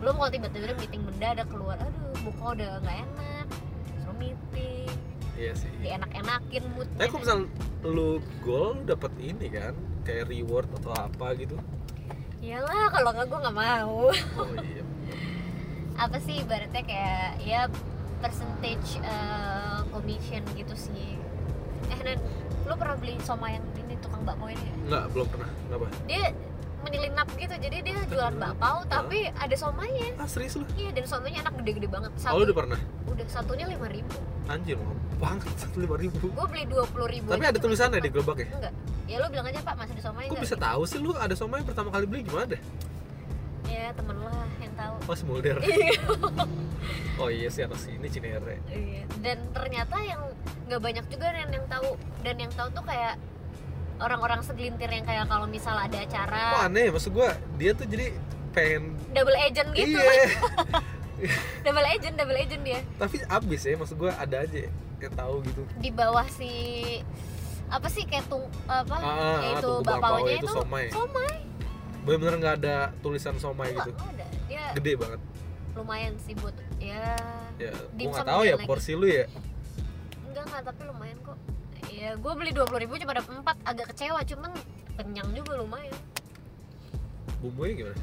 Belum 0.02 0.18
kalau 0.18 0.32
tiba-tiba 0.34 0.74
meeting 0.82 1.06
mendadak 1.06 1.46
keluar 1.54 1.78
aduh 1.78 2.18
muka 2.26 2.58
udah 2.58 2.82
nggak 2.82 2.98
enak 2.98 3.46
suruh 4.02 4.18
meeting. 4.18 4.90
Iya 5.38 5.54
sih. 5.54 5.70
Dienak-enakin 5.78 6.64
mood 6.74 6.90
tapi 6.98 7.14
kalau 7.14 7.22
misal 7.22 7.40
lu 7.86 8.26
goal 8.42 8.74
lu 8.74 8.90
dapet 8.90 9.14
ini 9.22 9.54
kan 9.54 9.78
kayak 10.02 10.34
reward 10.34 10.66
atau 10.82 10.98
apa 10.98 11.38
gitu? 11.38 11.62
Iyalah 12.42 12.90
kalau 12.90 13.14
nggak 13.14 13.30
gue 13.30 13.38
nggak 13.38 13.54
mau. 13.54 14.10
Oh 14.10 14.54
iya. 14.66 14.82
Apa 15.94 16.18
sih 16.18 16.42
ibaratnya 16.42 16.82
kayak 16.82 17.38
ya 17.46 17.70
percentage 18.20 19.00
eh, 19.02 19.80
commission 19.90 20.44
gitu 20.56 20.76
sih. 20.76 21.16
Eh 21.90 22.00
dan 22.04 22.18
lu 22.68 22.74
pernah 22.78 22.96
beli 23.00 23.18
soma 23.24 23.50
yang 23.50 23.66
ini 23.80 23.96
tukang 24.04 24.22
bakpao 24.28 24.52
ini? 24.52 24.62
Ya? 24.62 24.74
nggak 24.92 25.04
belum 25.16 25.28
pernah. 25.32 25.50
Kenapa? 25.68 25.86
Dia 26.06 26.26
menyelinap 26.80 27.28
gitu 27.36 27.56
jadi 27.60 27.78
dia 27.84 28.00
jualan 28.08 28.36
bakpao 28.40 28.88
tapi 28.88 29.28
ada 29.32 29.56
somanya. 29.56 30.16
Ah 30.20 30.28
serius 30.30 30.60
lu? 30.60 30.66
Iya 30.80 30.96
dan 30.96 31.06
somanya 31.08 31.38
enak 31.48 31.54
gede-gede 31.64 31.88
banget. 31.92 32.12
Oh 32.14 32.22
satu 32.22 32.36
lu 32.40 32.44
udah 32.48 32.58
pernah? 32.58 32.80
Udah 33.10 33.26
satunya 33.28 33.66
lima 33.68 33.88
ribu. 33.92 34.16
Anjir 34.48 34.80
mahal 34.80 34.96
banget 35.20 35.52
satu 35.60 35.78
lima 35.84 35.96
ribu. 36.00 36.32
Gue 36.32 36.48
beli 36.48 36.64
dua 36.70 36.84
puluh 36.88 37.08
ribu 37.12 37.28
tapi 37.32 37.46
ada 37.48 37.60
tulisannya 37.60 38.00
di 38.00 38.10
gerobak 38.12 38.44
ya? 38.44 38.48
Enggak. 38.56 38.74
Ya 39.10 39.18
lu 39.20 39.28
bilang 39.34 39.48
aja 39.50 39.60
pak 39.66 39.76
masih 39.76 39.94
ada 39.98 40.04
somanya. 40.06 40.30
Enggak 40.30 40.44
bisa 40.46 40.56
tahu 40.56 40.82
sih 40.88 41.00
lu 41.02 41.12
ada 41.18 41.36
somai 41.36 41.62
pertama 41.66 41.90
kali 41.92 42.06
beli? 42.08 42.22
Gimana 42.24 42.56
deh? 42.56 42.62
ya 43.70 43.94
temen 43.94 44.18
lah 44.18 44.50
yang 44.58 44.74
tahu. 44.74 44.96
Pas 45.06 45.20
Mulder. 45.22 45.58
oh 47.22 47.30
iya 47.30 47.48
sih 47.48 47.64
anak 47.64 47.78
sini 47.78 48.08
Cinere. 48.08 48.60
Iya. 48.68 49.04
Dan 49.20 49.38
ternyata 49.52 49.98
yang 50.00 50.22
nggak 50.68 50.82
banyak 50.82 51.06
juga 51.08 51.28
yang 51.32 51.50
yang 51.50 51.66
tahu 51.66 51.90
dan 52.22 52.36
yang 52.38 52.52
tahu 52.54 52.68
tuh 52.72 52.84
kayak 52.84 53.16
orang-orang 54.00 54.40
segelintir 54.40 54.88
yang 54.88 55.04
kayak 55.04 55.26
kalau 55.26 55.44
misal 55.44 55.76
ada 55.76 55.98
acara 55.98 56.64
aneh 56.64 56.88
maksud 56.88 57.12
gua 57.12 57.36
dia 57.56 57.76
tuh 57.76 57.84
jadi 57.84 58.16
pengen 58.50 58.96
double 59.12 59.36
agent 59.36 59.70
gitu. 59.74 59.98
Iya. 59.98 60.30
double 61.68 61.84
agent, 61.86 62.16
double 62.16 62.38
agent 62.38 62.64
dia 62.64 62.80
Tapi 62.96 63.20
abis 63.28 63.62
ya 63.68 63.76
maksud 63.76 63.98
gua 63.98 64.16
ada 64.16 64.40
aja 64.40 64.72
yang 65.00 65.14
tahu 65.14 65.44
gitu. 65.44 65.62
di 65.78 65.90
bawah 65.90 66.28
si 66.28 66.52
apa 67.70 67.86
sih 67.88 68.02
kayak 68.04 68.26
tung 68.28 68.44
apa 68.66 68.96
Ah, 68.98 69.06
ah, 69.06 69.38
yaitu 69.46 69.70
bakpao 69.80 70.20
bapaunya 70.20 70.34
itu 70.36 70.44
itu 70.44 70.50
somai. 70.50 70.86
somai 70.90 71.34
Bener-bener 72.00 72.36
nggak 72.38 72.56
ada 72.58 72.76
tulisan 73.00 73.36
somai 73.38 73.70
gitu. 73.72 73.92
ada 73.94 74.26
dia 74.48 74.64
Gede 74.74 74.94
banget. 74.96 75.20
Lumayan 75.80 76.14
sih 76.20 76.36
buat 76.36 76.54
ya 76.78 77.16
Ya, 77.58 77.76
Dimsum 77.92 78.16
nggak 78.16 78.28
tahu 78.30 78.44
ya 78.44 78.56
lagi. 78.56 78.66
porsi 78.66 78.92
lu 78.94 79.04
ya. 79.04 79.26
enggak 80.26 80.44
enggak 80.46 80.64
tapi 80.66 80.82
lumayan 80.86 81.18
kok 81.20 81.38
ya 81.90 82.10
gue 82.14 82.34
beli 82.34 82.52
dua 82.52 82.64
puluh 82.64 82.80
ribu 82.80 82.96
cuma 82.96 83.12
dapat 83.12 83.32
empat 83.34 83.58
agak 83.64 83.92
kecewa 83.92 84.20
cuman 84.24 84.52
kenyang 84.96 85.30
juga 85.32 85.58
lumayan 85.58 85.96
Bumbunya 87.40 87.74
gimana? 87.78 88.00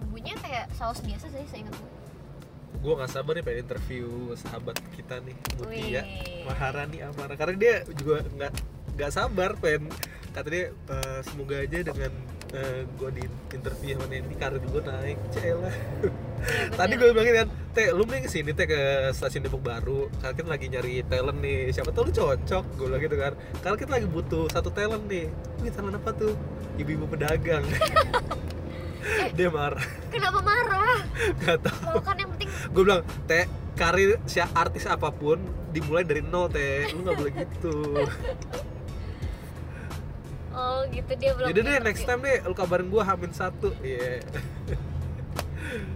bumbunya 0.00 0.34
kayak 0.36 0.66
saus 0.72 0.98
biasa 1.00 1.26
sih 1.28 1.44
saya 1.44 1.60
ingat 1.60 1.76
gue 2.74 2.92
nggak 2.92 3.08
sabar 3.08 3.32
nih 3.32 3.42
pengen 3.42 3.60
interview 3.62 4.06
sahabat 4.36 4.76
kita 4.92 5.16
nih, 5.20 5.32
Mutia 5.56 6.02
Wih. 6.02 6.44
Maharani 6.44 6.98
Amara. 7.00 7.32
Karena 7.32 7.54
dia 7.56 7.74
juga 7.88 8.20
nggak 8.26 8.52
nggak 8.92 9.10
sabar 9.10 9.50
pengen 9.56 9.88
kata 10.30 10.48
dia 10.48 10.64
"Eh, 10.68 11.20
semoga 11.24 11.56
aja 11.56 11.78
dengan 11.80 12.12
gue 12.98 13.10
di 13.18 13.24
interview 13.56 13.98
sama 13.98 14.06
Nendi 14.06 14.34
karir 14.38 14.62
gue 14.62 14.82
naik 14.86 15.18
celah 15.34 15.76
tadi 16.78 16.92
gue 16.94 17.08
bilangin 17.10 17.34
kan 17.44 17.48
teh 17.74 17.90
lu 17.90 18.06
mending 18.06 18.24
ke 18.26 18.30
sini 18.30 18.50
teh 18.54 18.70
ke 18.70 19.10
stasiun 19.10 19.48
Depok 19.48 19.64
Baru. 19.64 20.06
Karena 20.22 20.34
kita 20.38 20.46
lagi 20.46 20.66
nyari 20.70 20.94
talent 21.10 21.38
nih. 21.42 21.74
Siapa 21.74 21.90
tau 21.90 22.06
lu 22.06 22.14
cocok 22.14 22.64
gue 22.78 22.86
bilang 22.86 23.02
gitu 23.02 23.16
kan. 23.18 23.32
Karena 23.58 23.76
kita 23.80 23.90
lagi 23.98 24.06
butuh 24.06 24.46
satu 24.46 24.70
talent 24.70 25.10
nih. 25.10 25.26
Wih 25.58 25.72
talent 25.74 25.98
apa 25.98 26.14
tuh? 26.14 26.38
Ibu-ibu 26.78 27.10
pedagang. 27.10 27.66
Dia 29.36 29.50
marah. 29.50 29.82
Kenapa 30.14 30.38
marah? 30.38 31.02
Gak 31.42 31.66
tau 31.66 31.98
kan 31.98 32.14
yang 32.14 32.30
penting 32.30 32.44
gue 32.74 32.82
bilang 32.82 33.02
teh 33.30 33.46
karir 33.78 34.18
si 34.26 34.42
artis 34.42 34.86
apa 34.90 35.10
pun 35.14 35.38
dimulai 35.70 36.02
dari 36.02 36.22
nol 36.22 36.50
teh 36.50 36.90
lu 36.90 37.06
nggak 37.06 37.16
boleh 37.18 37.32
gitu 37.38 37.76
oh 40.54 40.80
gitu. 40.88 41.12
Dia 41.18 41.32
belum 41.34 41.46
jadi 41.50 41.60
deh 41.60 41.78
next 41.82 42.06
time 42.06 42.22
deh 42.22 42.38
lu 42.46 42.54
kabarin 42.54 42.88
gue 42.88 43.02
hamin 43.02 43.32
satu. 43.34 43.74
Iya. 43.82 44.22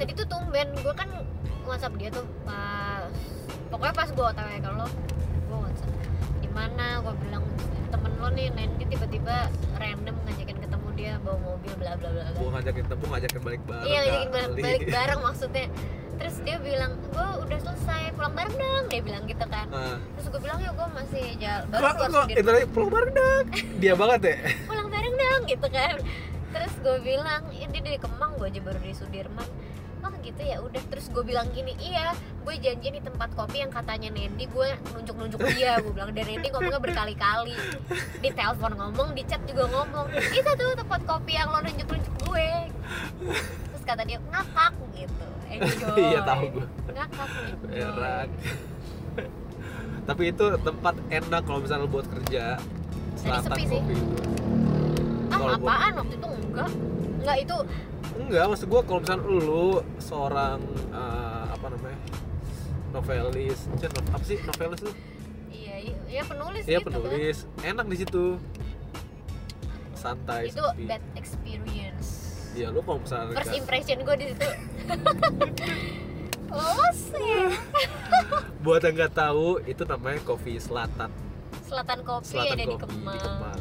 Tadi 0.03 0.12
tuh 0.18 0.27
tumben 0.27 0.68
gue 0.75 0.94
kan 0.99 1.09
whatsapp 1.68 1.92
dia 2.01 2.09
tuh 2.09 2.25
pas 2.49 3.12
pokoknya 3.68 3.94
pas 3.94 4.09
gue 4.09 4.25
otw 4.25 4.49
ke 4.49 4.71
lo 4.73 4.88
gue 5.49 5.59
whatsapp 5.61 5.92
di 6.40 6.49
mana 6.49 7.05
gue 7.05 7.14
bilang 7.29 7.44
temen 7.92 8.12
lo 8.16 8.29
nih 8.33 8.49
Nendi 8.57 8.85
tiba-tiba 8.88 9.53
random 9.77 10.16
ngajakin 10.25 10.57
ketemu 10.64 10.88
dia 10.97 11.12
bawa 11.21 11.37
mobil 11.44 11.73
bla 11.77 11.92
bla 12.01 12.09
bla 12.09 12.25
gue 12.33 12.51
ngajakin 12.57 12.85
temu 12.88 13.05
ngajakin 13.12 13.40
balik 13.44 13.62
bareng 13.68 13.85
iya 13.85 14.01
ngajakin 14.01 14.31
balik 14.57 14.83
bareng 14.88 15.21
maksudnya 15.21 15.66
terus 16.19 16.37
dia 16.43 16.59
bilang 16.59 16.99
gue 16.99 17.29
udah 17.47 17.59
selesai 17.63 18.13
pulang 18.19 18.35
bareng 18.35 18.57
dong. 18.59 18.85
Dia 18.91 19.01
bilang 19.03 19.23
gitu 19.31 19.45
kan. 19.47 19.67
Nah, 19.71 19.97
terus 20.19 20.27
gue 20.35 20.41
bilang 20.43 20.59
ya 20.59 20.71
gue 20.75 20.89
masih 20.91 21.25
jalan 21.39 21.65
baru 21.71 21.83
kok 21.83 21.95
keluar 21.95 22.11
Sudirman. 22.27 22.43
itu 22.43 22.51
lagi 22.51 22.67
pulang 22.75 22.91
bareng 22.91 23.13
dong? 23.15 23.45
Dia 23.79 23.93
banget 23.95 24.21
ya? 24.21 24.37
Pulang 24.71 24.89
bareng 24.91 25.15
dong 25.15 25.41
gitu 25.47 25.67
kan. 25.71 25.95
Terus 26.49 26.73
gue 26.83 26.97
bilang 27.07 27.43
ini 27.55 27.79
dari 27.79 27.99
Kemang 28.03 28.33
gue 28.37 28.47
aja 28.51 28.61
baru 28.61 28.79
dari 28.83 28.95
Sudirman. 28.99 29.49
Oh 30.03 30.15
gitu 30.23 30.43
ya 30.43 30.57
udah. 30.59 30.83
Terus 30.91 31.07
gue 31.15 31.23
bilang 31.23 31.47
gini 31.55 31.73
iya 31.79 32.13
gue 32.43 32.55
janji 32.65 32.89
di 32.89 33.01
tempat 33.05 33.29
kopi 33.37 33.61
yang 33.61 33.71
katanya 33.71 34.09
Nendi 34.11 34.51
gue 34.51 34.69
nunjuk 34.99 35.15
nunjuk 35.15 35.41
dia. 35.55 35.79
Gue 35.79 35.95
bilang 35.95 36.11
dan 36.11 36.27
Nendi 36.27 36.51
ngomongnya 36.51 36.83
berkali-kali. 36.83 37.55
Di 38.19 38.31
telepon 38.35 38.75
ngomong 38.75 39.15
di 39.15 39.23
chat 39.23 39.43
juga 39.47 39.71
ngomong 39.71 40.11
itu 40.13 40.51
tuh 40.59 40.75
tempat 40.75 41.01
kopi 41.07 41.39
yang 41.39 41.55
lo 41.55 41.63
nunjuk 41.63 41.87
nunjuk 41.87 42.15
gue. 42.27 42.51
Terus 43.71 43.83
kata 43.87 44.03
dia 44.03 44.19
ngakak 44.19 44.75
gitu 44.99 45.38
enjoy. 45.51 45.97
Iya, 46.05 46.21
tahu 46.23 46.45
gue. 46.53 46.67
ngakak 46.91 47.29
Berak. 47.65 48.29
tapi 50.05 50.23
itu 50.27 50.45
tempat 50.59 50.95
enak 51.09 51.43
kalau 51.43 51.59
misalnya 51.61 51.85
lu 51.85 51.91
buat 51.91 52.07
kerja. 52.09 52.57
Selatan 53.15 53.45
sepi 53.51 53.63
sih. 53.63 53.77
kopi 53.77 53.93
itu 53.93 54.17
ah 55.29 55.39
gua- 55.39 55.55
apaan? 55.55 55.93
Waktu 55.97 56.15
itu 56.15 56.29
enggak. 56.31 56.71
Enggak 57.19 57.37
itu 57.39 57.57
enggak 58.17 58.45
maksud 58.47 58.67
gua 58.67 58.81
kalau 58.83 59.01
misalnya 59.01 59.25
lu 59.29 59.67
seorang 59.99 60.59
eh, 60.91 61.45
apa 61.47 61.67
namanya 61.69 61.99
novelis. 62.91 63.59
Apa 64.09 64.25
sih? 64.25 64.39
Novelis 64.41 64.81
tuh 64.81 64.95
iya 65.49 65.77
iya 66.09 66.23
penulis 66.25 66.65
Iya 66.65 66.79
gitu 66.79 66.89
penulis. 66.89 67.37
Enak 67.61 67.87
di 67.87 67.97
situ. 67.97 68.25
Santai 69.93 70.47
kan 70.47 70.53
itu 70.53 70.65
sepi. 70.65 70.85
bad 70.87 71.05
experience 71.15 71.88
Iya 72.53 72.69
lu 72.71 72.81
kalau 72.81 72.99
misalnya 73.01 73.35
first 73.35 73.55
impression 73.55 73.99
gue 74.01 74.15
di 74.17 74.27
situ. 74.33 74.49
Oh 76.49 76.89
sih 77.13 77.53
buat 78.65 78.81
yang 78.81 78.97
nggak 78.97 79.13
tahu 79.13 79.61
itu 79.69 79.85
namanya 79.85 80.17
kopi 80.25 80.57
selatan 80.57 81.13
selatan 81.69 82.01
kopi 82.01 82.25
selatan 82.25 82.57
ada 82.57 82.65
di 82.65 82.77
kopi 82.81 82.97
Kemang. 83.21 83.61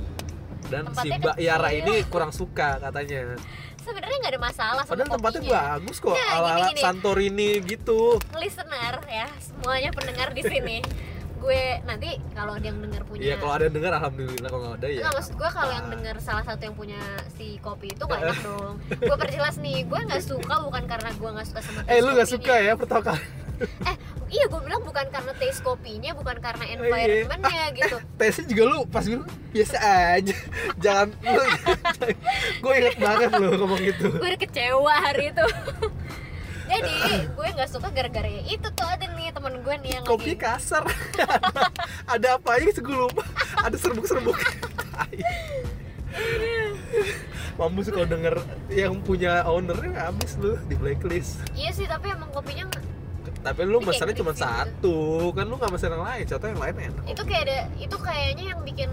Dan 0.67 0.84
si 0.95 1.08
Tempatnya 1.12 1.19
Mbak 1.19 1.38
Yara 1.39 1.69
ini 1.71 1.95
kurang 2.08 2.32
suka 2.32 2.80
katanya. 2.80 3.36
Sebenarnya 3.84 4.17
nggak 4.19 4.34
ada 4.36 4.41
masalah 4.41 4.84
sama 4.84 4.91
padahal 4.95 5.12
tempatnya 5.15 5.41
kopinya. 5.43 5.60
bagus 5.76 5.97
kok 6.00 6.15
Nah, 6.15 6.32
ala 6.32 6.50
ala. 6.60 6.67
Santorini 6.76 7.50
gitu. 7.63 8.02
Listener 8.36 8.95
ya 9.04 9.28
semuanya 9.39 9.91
pendengar 9.91 10.32
di 10.32 10.43
sini 10.43 10.78
gue 11.38 11.62
nanti 11.86 12.10
kalau 12.34 12.54
ada 12.58 12.65
yang 12.65 12.80
dengar 12.82 13.02
punya 13.06 13.21
Iya 13.23 13.36
kalau 13.38 13.54
ada 13.54 13.63
yang 13.69 13.76
dengar 13.78 13.91
alhamdulillah 14.02 14.50
kalau 14.50 14.63
nggak 14.65 14.78
ada 14.78 14.88
ya. 14.88 15.02
Nggak, 15.02 15.13
maksud 15.21 15.34
gue 15.38 15.50
kalau 15.54 15.71
yang 15.73 15.88
apa. 15.88 15.93
dengar 15.97 16.15
salah 16.21 16.43
satu 16.43 16.62
yang 16.65 16.76
punya 16.76 17.02
si 17.38 17.47
kopi 17.62 17.88
itu 17.93 18.04
nggak 18.10 18.21
enak 18.26 18.39
dong. 18.41 18.76
Gue 18.97 19.17
perjelas 19.17 19.56
nih 19.62 19.78
gue 19.86 20.00
nggak 20.10 20.23
suka 20.26 20.56
bukan 20.65 20.84
karena 20.86 21.10
gue 21.13 21.30
nggak 21.30 21.47
suka 21.47 21.60
sama 21.62 21.80
eh 21.86 21.86
taste 21.86 22.04
lu 22.04 22.10
nggak 22.17 22.30
suka 22.30 22.54
ya 22.58 22.73
pertama 22.73 23.02
kali 23.13 23.23
eh 23.89 23.95
iya 24.30 24.45
gue 24.45 24.62
bilang 24.62 24.82
bukan 24.86 25.06
karena 25.10 25.34
taste 25.34 25.65
kopinya 25.65 26.13
bukan 26.13 26.38
karena 26.38 26.63
iya. 26.67 26.73
environmentnya 26.78 27.63
gitu. 27.80 27.97
Tesnya 28.19 28.45
juga 28.45 28.63
lu 28.69 28.80
pas 28.86 29.06
bilang 29.06 29.26
biasa 29.50 29.78
aja. 30.13 30.36
Jangan 30.84 31.08
lu. 31.26 31.45
Gue 32.62 32.73
inget 32.78 32.97
banget 33.02 33.30
lu 33.39 33.47
ngomong 33.58 33.82
gitu. 33.82 34.08
Gue 34.13 34.38
kecewa 34.38 34.93
hari 35.02 35.34
itu 35.34 35.45
jadi 36.67 36.93
gue 37.32 37.47
nggak 37.58 37.69
suka 37.71 37.88
gara-gara 37.89 38.27
ya 38.27 38.41
itu 38.47 38.67
tuh 38.75 38.88
ada 38.88 39.06
nih 39.15 39.32
teman 39.32 39.53
gue 39.63 39.75
nih 39.82 39.91
yang 39.99 40.03
kopi 40.03 40.36
lagi 40.36 40.43
kasar. 40.43 40.84
Ada 42.13 42.39
apa 42.39 42.49
aja 42.60 42.67
sih 42.71 42.84
gue 42.84 42.95
lupa. 42.95 43.23
Ada 43.63 43.75
serbuk-serbuk. 43.80 44.38
Mampus 47.58 47.89
kalau 47.89 48.08
denger 48.08 48.36
yang 48.69 49.01
punya 49.01 49.43
ownernya 49.43 50.12
habis 50.12 50.38
lu 50.39 50.56
di 50.69 50.75
blacklist. 50.77 51.41
Iya 51.58 51.71
sih 51.73 51.86
tapi 51.89 52.12
emang 52.13 52.30
kopinya 52.32 52.69
tapi 53.47 53.63
lu 53.63 53.80
pesannya 53.80 54.15
cuma 54.17 54.34
gitu. 54.36 54.43
satu. 54.43 54.97
Kan 55.32 55.47
lu 55.47 55.56
nggak 55.56 55.71
pesan 55.71 55.95
yang 55.95 56.03
lain 56.03 56.23
contoh 56.27 56.47
yang 56.47 56.62
lain 56.62 56.75
enak. 56.91 57.03
Itu 57.08 57.21
kayak 57.23 57.43
ada 57.47 57.60
itu 57.80 57.97
kayaknya 57.99 58.43
yang 58.56 58.60
bikin 58.65 58.89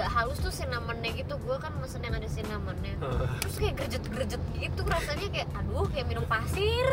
nggak 0.00 0.10
halus 0.10 0.40
tuh 0.40 0.48
cinnamonnya 0.48 1.12
gitu. 1.12 1.36
Gue 1.38 1.56
kan 1.56 1.76
mesen 1.76 2.00
yang 2.00 2.16
ada 2.16 2.24
cinnamonnya 2.24 2.96
terus 3.38 3.54
kayak 3.54 3.74
gerjet-gerjet 3.76 4.40
gitu 4.56 4.80
rasanya 4.82 5.28
kayak 5.28 5.48
aduh 5.52 5.84
kayak 5.86 6.06
minum 6.08 6.24
pasir. 6.24 6.88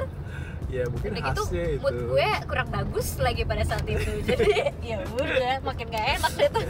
Ya 0.68 0.84
mungkin 0.86 1.16
udah 1.16 1.24
gitu 1.32 1.44
itu 1.48 1.80
mood 1.80 1.96
gue 1.96 2.28
kurang 2.44 2.68
bagus 2.68 3.16
lagi 3.18 3.48
pada 3.48 3.64
saat 3.64 3.88
itu. 3.88 4.12
Jadi 4.28 4.52
ya 4.84 5.00
udah 5.08 5.64
makin 5.64 5.88
gak 5.88 6.06
enak 6.20 6.32
deh 6.36 6.50
tuh. 6.52 6.64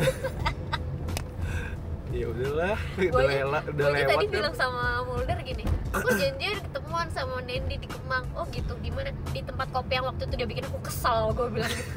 Ya 2.08 2.26
udahlah 2.26 2.78
Gue 2.96 3.10
udah 3.10 3.20
aja- 3.20 3.34
lewat 3.44 3.64
udah 3.68 3.84
gue 3.84 3.96
lewat 3.98 4.10
tadi 4.10 4.26
kan. 4.26 4.34
bilang 4.38 4.54
sama 4.54 4.84
Mulder 5.04 5.40
gini 5.44 5.66
aku 5.92 6.08
janjian 6.14 6.58
ketemuan 6.62 7.08
sama 7.10 7.42
Nendi 7.42 7.76
di 7.76 7.88
Kemang. 7.90 8.24
Oh 8.32 8.46
gitu 8.48 8.74
di 8.80 8.94
mana 8.94 9.10
di 9.28 9.42
tempat 9.42 9.68
kopi 9.70 9.92
yang 9.92 10.06
waktu 10.06 10.24
itu 10.24 10.34
dia 10.36 10.48
bikin 10.48 10.66
aku 10.66 10.80
kesal 10.82 11.34
gue 11.34 11.48
bilang 11.52 11.68
gitu 11.68 11.92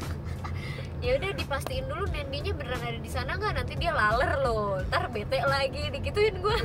ya 1.01 1.17
udah 1.17 1.31
dipastiin 1.33 1.85
dulu 1.89 2.05
Nendinya 2.13 2.53
beneran 2.53 2.83
ada 2.85 2.99
di 3.01 3.11
sana 3.11 3.37
nggak? 3.41 3.53
Nanti 3.57 3.73
dia 3.81 3.93
laler 3.93 4.33
loh. 4.45 4.81
Ntar 4.89 5.09
bete 5.09 5.41
lagi 5.41 5.89
digituin 5.93 6.37
gue 6.41 6.59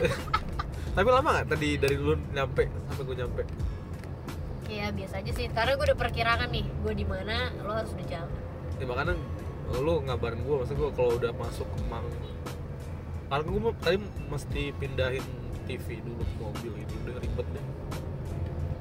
tapi 0.96 1.10
lama 1.12 1.30
nggak? 1.40 1.48
Tadi 1.52 1.68
dari 1.76 1.96
lu 2.00 2.16
nyampe 2.32 2.68
sampai 2.88 3.04
gue 3.04 3.16
nyampe. 3.20 3.44
Ya 4.72 4.92
biasa 4.92 5.20
aja 5.24 5.32
sih. 5.36 5.48
Karena 5.52 5.76
gue 5.76 5.86
udah 5.92 6.00
perkirakan 6.00 6.50
nih 6.52 6.66
gue 6.68 6.94
di 6.96 7.06
mana 7.08 7.52
lo 7.64 7.72
harus 7.76 7.92
udah 7.96 8.08
jalan. 8.08 8.32
Ya 8.80 8.86
makanya 8.88 9.14
lu 9.82 10.04
ngabarin 10.04 10.40
gue 10.44 10.56
maksud 10.62 10.76
gue 10.78 10.90
kalau 10.94 11.12
udah 11.18 11.32
masuk 11.36 11.68
Kemang 11.80 12.06
karena 13.26 13.42
gue 13.42 13.74
tadi 13.82 13.98
mesti 14.30 14.64
pindahin 14.78 15.26
TV 15.66 15.98
dulu 16.06 16.22
ke 16.22 16.36
mobil 16.38 16.74
itu 16.78 16.94
udah 17.04 17.16
ribet 17.18 17.48
deh. 17.58 17.66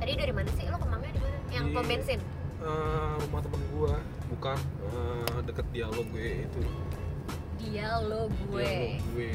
Tadi 0.05 0.13
dari 0.21 0.33
mana 0.37 0.51
sih? 0.53 0.69
Lo 0.69 0.77
kemangnya 0.77 1.11
di 1.17 1.21
mana? 1.25 1.37
Yang 1.49 1.65
pom 1.73 1.85
bensin 1.89 2.21
Eh, 2.65 3.15
rumah 3.29 3.41
temen 3.45 3.61
gue 3.77 3.95
bukan. 4.33 4.59
Eh, 4.89 5.39
deket 5.45 5.67
dialog 5.69 6.07
gue 6.09 6.49
itu. 6.49 6.61
Dia 7.61 8.01
lo 8.01 8.33
gue. 8.49 8.65
Dialog 8.65 9.05
gue. 9.13 9.31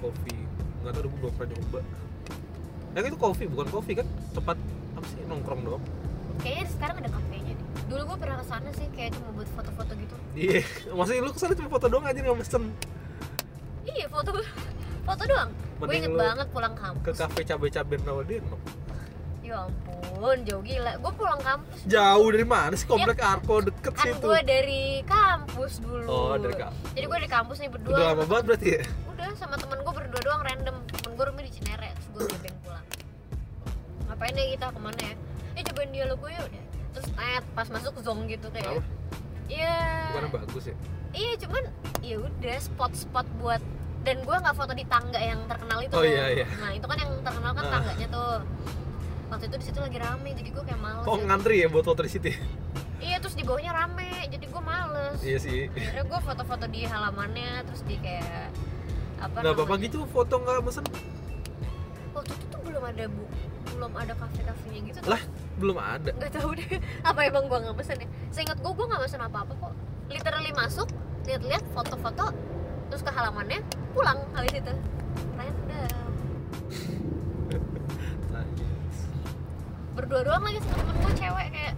Kopi 0.00 0.36
nggak 0.80 0.92
tahu 0.96 1.08
gue 1.08 1.18
belum 1.20 1.32
pernah 1.36 1.56
nyoba. 1.56 1.80
Yang 2.92 3.04
itu 3.08 3.16
kopi 3.16 3.44
bukan 3.48 3.66
kopi 3.72 3.92
kan? 3.96 4.06
Tempat 4.36 4.56
apa 5.00 5.06
sih? 5.08 5.24
Nongkrong 5.24 5.60
doang. 5.64 5.84
Kayaknya 6.44 6.66
sekarang 6.76 6.96
ada 7.00 7.10
kafenya 7.12 7.52
deh. 7.56 7.66
Dulu 7.88 8.02
gue 8.04 8.18
pernah 8.20 8.36
ke 8.40 8.46
sana 8.48 8.68
sih 8.76 8.86
kayak 8.92 9.10
cuma 9.16 9.28
buat 9.32 9.48
foto-foto 9.56 9.92
gitu. 9.96 10.14
Iya. 10.36 10.60
Maksudnya 10.96 11.20
lu 11.24 11.32
ke 11.32 11.40
sana 11.40 11.52
cuma 11.56 11.68
foto 11.72 11.86
doang 11.88 12.04
aja 12.04 12.20
nggak 12.20 12.36
mesen 12.36 12.64
iya 13.88 14.06
foto 14.12 14.30
foto 15.08 15.22
doang. 15.24 15.50
Gue 15.80 15.96
inget 15.96 16.12
lu 16.12 16.20
banget 16.20 16.46
pulang 16.52 16.72
ke 16.76 16.82
kampus 16.84 17.16
kafe 17.16 17.40
cabai-cabai 17.48 17.96
Rawadeno 18.04 18.56
ya 19.50 19.66
ampun 19.66 20.38
jauh 20.46 20.62
gila. 20.62 20.92
Gue 20.96 21.12
pulang 21.12 21.40
kampus. 21.40 21.78
Jauh 21.84 22.28
dari 22.30 22.46
mana 22.46 22.72
sih 22.72 22.86
komplek 22.86 23.18
Arko 23.18 23.54
deket 23.60 23.92
kan 23.92 24.06
situ? 24.06 24.22
gue 24.22 24.40
dari 24.42 24.84
kampus 25.02 25.72
dulu. 25.78 26.06
Oh 26.06 26.34
dari 26.34 26.54
kampus 26.54 26.88
jadi 26.94 27.06
gue 27.06 27.18
dari 27.18 27.30
kampus 27.30 27.56
nih 27.58 27.70
berdua. 27.70 27.92
Udah 27.92 28.06
lama 28.08 28.24
banget 28.24 28.44
berarti 28.46 28.68
ya? 28.70 28.82
Udah 29.08 29.26
sama 29.34 29.54
temen 29.56 29.78
gue 29.80 29.92
berdua 29.92 30.20
doang 30.22 30.42
random. 30.42 30.76
Temen 30.86 31.12
gue 31.12 31.24
rumahnya 31.26 31.46
di 31.46 31.52
Cinere 31.52 31.88
terus 31.90 32.08
gue 32.08 32.22
nebeng 32.30 32.56
pulang. 32.62 32.86
Ngapain 34.06 34.32
deh 34.32 34.46
kita 34.48 34.66
ke 34.68 34.80
mana 34.80 35.00
ya? 35.00 35.14
Ya 35.50 35.62
cobain 35.66 35.90
dialog 35.90 36.18
gue 36.18 36.30
ya 36.30 36.42
udah 36.42 36.62
terus 36.90 37.06
net 37.12 37.44
pas 37.52 37.66
masuk 37.68 37.94
zone 38.00 38.22
gitu 38.26 38.46
kayak. 38.50 38.78
Iya. 39.46 39.78
Bukannya 40.08 40.30
bagus 40.32 40.64
ya? 40.64 40.76
Iya 41.10 41.32
cuman 41.42 41.62
ya 42.00 42.16
udah 42.18 42.56
spot-spot 42.60 43.26
buat 43.36 43.62
dan 44.00 44.16
gue 44.18 44.32
nggak 44.32 44.56
foto 44.56 44.72
di 44.72 44.86
tangga 44.86 45.20
yang 45.20 45.44
terkenal 45.44 45.76
itu 45.78 45.92
Oh, 45.92 46.00
iya, 46.00 46.32
iya. 46.32 46.46
nah 46.56 46.72
itu 46.72 46.80
kan 46.82 46.96
yang 46.96 47.12
terkenal 47.20 47.52
kan 47.52 47.64
Ah. 47.68 47.72
tangganya 47.76 48.06
tuh 48.08 48.30
waktu 49.30 49.44
itu 49.46 49.56
di 49.62 49.66
situ 49.70 49.78
lagi 49.78 49.98
rame 50.02 50.30
jadi 50.34 50.48
gue 50.50 50.64
kayak 50.66 50.80
males 50.82 51.06
oh 51.06 51.16
ya. 51.16 51.24
ngantri 51.30 51.56
ya 51.62 51.68
buat 51.70 51.86
foto 51.86 52.02
di 52.02 52.10
situ 52.10 52.26
ya? 52.34 52.38
iya 53.00 53.16
terus 53.22 53.38
di 53.38 53.46
bawahnya 53.46 53.72
rame 53.72 54.10
jadi 54.26 54.44
gue 54.44 54.62
males 54.62 55.18
iya 55.22 55.38
sih 55.38 55.70
akhirnya 55.70 56.04
gue 56.04 56.20
foto-foto 56.20 56.64
di 56.66 56.80
halamannya 56.84 57.64
terus 57.64 57.82
di 57.86 57.96
kayak 58.02 58.50
apa 59.22 59.36
nggak 59.38 59.54
apa-apa 59.54 59.74
namanya? 59.78 59.86
gitu 59.86 59.98
foto 60.10 60.34
nggak 60.42 60.60
mesen 60.66 60.84
waktu 62.10 62.32
itu 62.34 62.44
tuh 62.50 62.60
belum 62.66 62.82
ada 62.82 63.04
bu 63.06 63.24
belum 63.70 63.92
ada 63.96 64.12
kafe-kafenya 64.18 64.80
gitu 64.90 64.98
tuh. 65.00 65.10
Lah? 65.14 65.22
belum 65.62 65.76
ada 65.78 66.10
nggak 66.10 66.32
tahu 66.34 66.50
deh 66.58 66.68
apa 67.08 67.20
emang 67.22 67.44
gue 67.46 67.58
nggak 67.62 67.76
pesen 67.78 67.96
ya 68.02 68.08
seingat 68.34 68.58
gue 68.58 68.72
gue 68.72 68.86
nggak 68.90 69.02
pesen 69.06 69.22
apa-apa 69.22 69.52
kok 69.54 69.72
literally 70.10 70.52
masuk 70.52 70.88
lihat-lihat 71.28 71.62
foto-foto 71.70 72.34
terus 72.90 73.02
ke 73.06 73.12
halamannya 73.14 73.62
pulang 73.94 74.18
habis 74.34 74.58
itu 74.58 74.74
random 75.38 76.10
berdua 79.94 80.20
doang 80.22 80.42
lagi 80.46 80.58
sama 80.62 80.74
temen 80.78 80.96
gue 81.02 81.12
cewek 81.18 81.48
kayak 81.50 81.74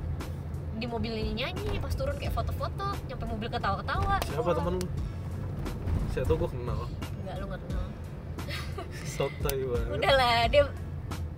di 0.77 0.87
mobil 0.91 1.13
ini 1.15 1.33
nyanyi 1.39 1.79
pas 1.79 1.95
turun 1.95 2.17
kayak 2.19 2.35
foto-foto 2.35 2.99
nyampe 3.07 3.25
mobil 3.25 3.49
ketawa-ketawa. 3.49 4.19
Siapa 4.27 4.43
pulang. 4.43 4.59
temen 4.59 4.73
lu? 4.77 4.87
Siapa 6.13 6.27
tau 6.29 6.37
gue 6.37 6.51
kenal. 6.51 6.81
Enggak 7.23 7.35
lu 7.39 7.45
nggak 7.49 7.61
kenal. 7.65 7.87
Sotoy 9.07 9.59
banget. 9.71 9.91
Udahlah 9.95 10.37
dia 10.51 10.63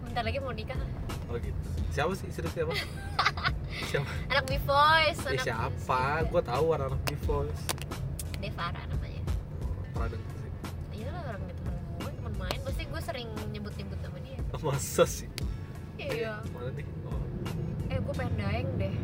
bentar 0.02 0.22
lagi 0.24 0.38
mau 0.40 0.54
nikah. 0.54 0.80
Oh 1.28 1.36
gitu. 1.38 1.60
Siapa 1.92 2.12
sih? 2.18 2.26
Istri 2.32 2.48
siapa? 2.50 2.72
Siapa? 3.90 4.06
Anak 4.30 4.44
B 4.46 4.58
Voice 4.62 5.20
eh, 5.26 5.34
anak 5.34 5.44
siapa? 5.44 6.02
Gue 6.30 6.42
tahu 6.46 6.66
anak-anak 6.78 7.00
di 7.10 7.16
voice. 7.26 7.62
Devara 8.38 8.82
namanya. 8.86 9.22
Pernah 9.90 10.08
sih. 10.14 10.50
Iya 10.94 11.08
lah 11.10 11.22
orang 11.34 11.42
temen 11.42 11.74
gue 11.98 12.10
temen 12.14 12.34
main. 12.38 12.58
Pasti 12.62 12.82
gue 12.86 13.00
sering 13.02 13.28
nyebut-nyebut 13.50 13.98
sama 13.98 14.18
dia. 14.22 14.38
Masa 14.62 15.04
sih 15.04 15.33
iya. 16.12 16.34
Oh 16.56 16.68
eh 17.94 17.98
gue 18.02 18.14
pengen 18.16 18.34
daeng 18.40 18.68
deh. 18.80 18.94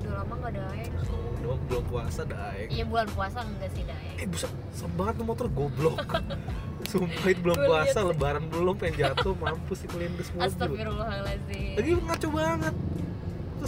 Udah 0.00 0.12
lama 0.24 0.34
gak 0.42 0.52
daeng. 0.58 0.92
Doang 1.40 1.62
belum 1.70 1.84
puasa 1.86 2.22
daeng. 2.26 2.68
Iya 2.68 2.84
bulan 2.88 3.08
puasa 3.14 3.38
enggak 3.46 3.70
sih 3.76 3.84
daeng. 3.86 4.16
Eh 4.18 4.26
buset 4.26 4.52
banget 4.98 5.14
tuh 5.22 5.26
motor 5.26 5.46
goblok. 5.52 5.96
Sumpah 6.90 7.26
itu 7.30 7.40
belum 7.44 7.58
puasa 7.60 7.98
lebaran 8.02 8.44
belum 8.50 8.74
pengen 8.74 8.94
jatuh 8.98 9.36
mampus 9.36 9.84
sih 9.84 9.88
kelindes 9.88 10.28
mobil 10.34 10.48
Astagfirullahaladzim. 10.48 11.76
Lagi 11.78 11.90
ngaco 11.94 12.28
banget. 12.34 12.74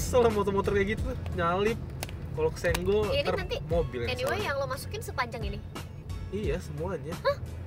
Salah 0.00 0.32
motor-motor 0.32 0.72
kayak 0.72 0.98
gitu 0.98 1.04
nyalip. 1.36 1.78
Kalau 2.32 2.48
kesenggol 2.48 3.12
Ini 3.12 3.28
ntar 3.28 3.36
nanti 3.44 3.56
mobil 3.68 4.08
yang 4.08 4.10
anyway 4.16 4.40
salah. 4.40 4.46
yang 4.48 4.56
lo 4.56 4.66
masukin 4.66 5.02
sepanjang 5.04 5.42
ini? 5.44 5.58
Iya 6.32 6.56
semuanya. 6.64 7.12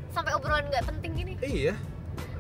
Sampai 0.10 0.34
obrolan 0.34 0.66
nggak 0.74 0.90
penting 0.90 1.12
gini? 1.14 1.34
Iya 1.46 1.78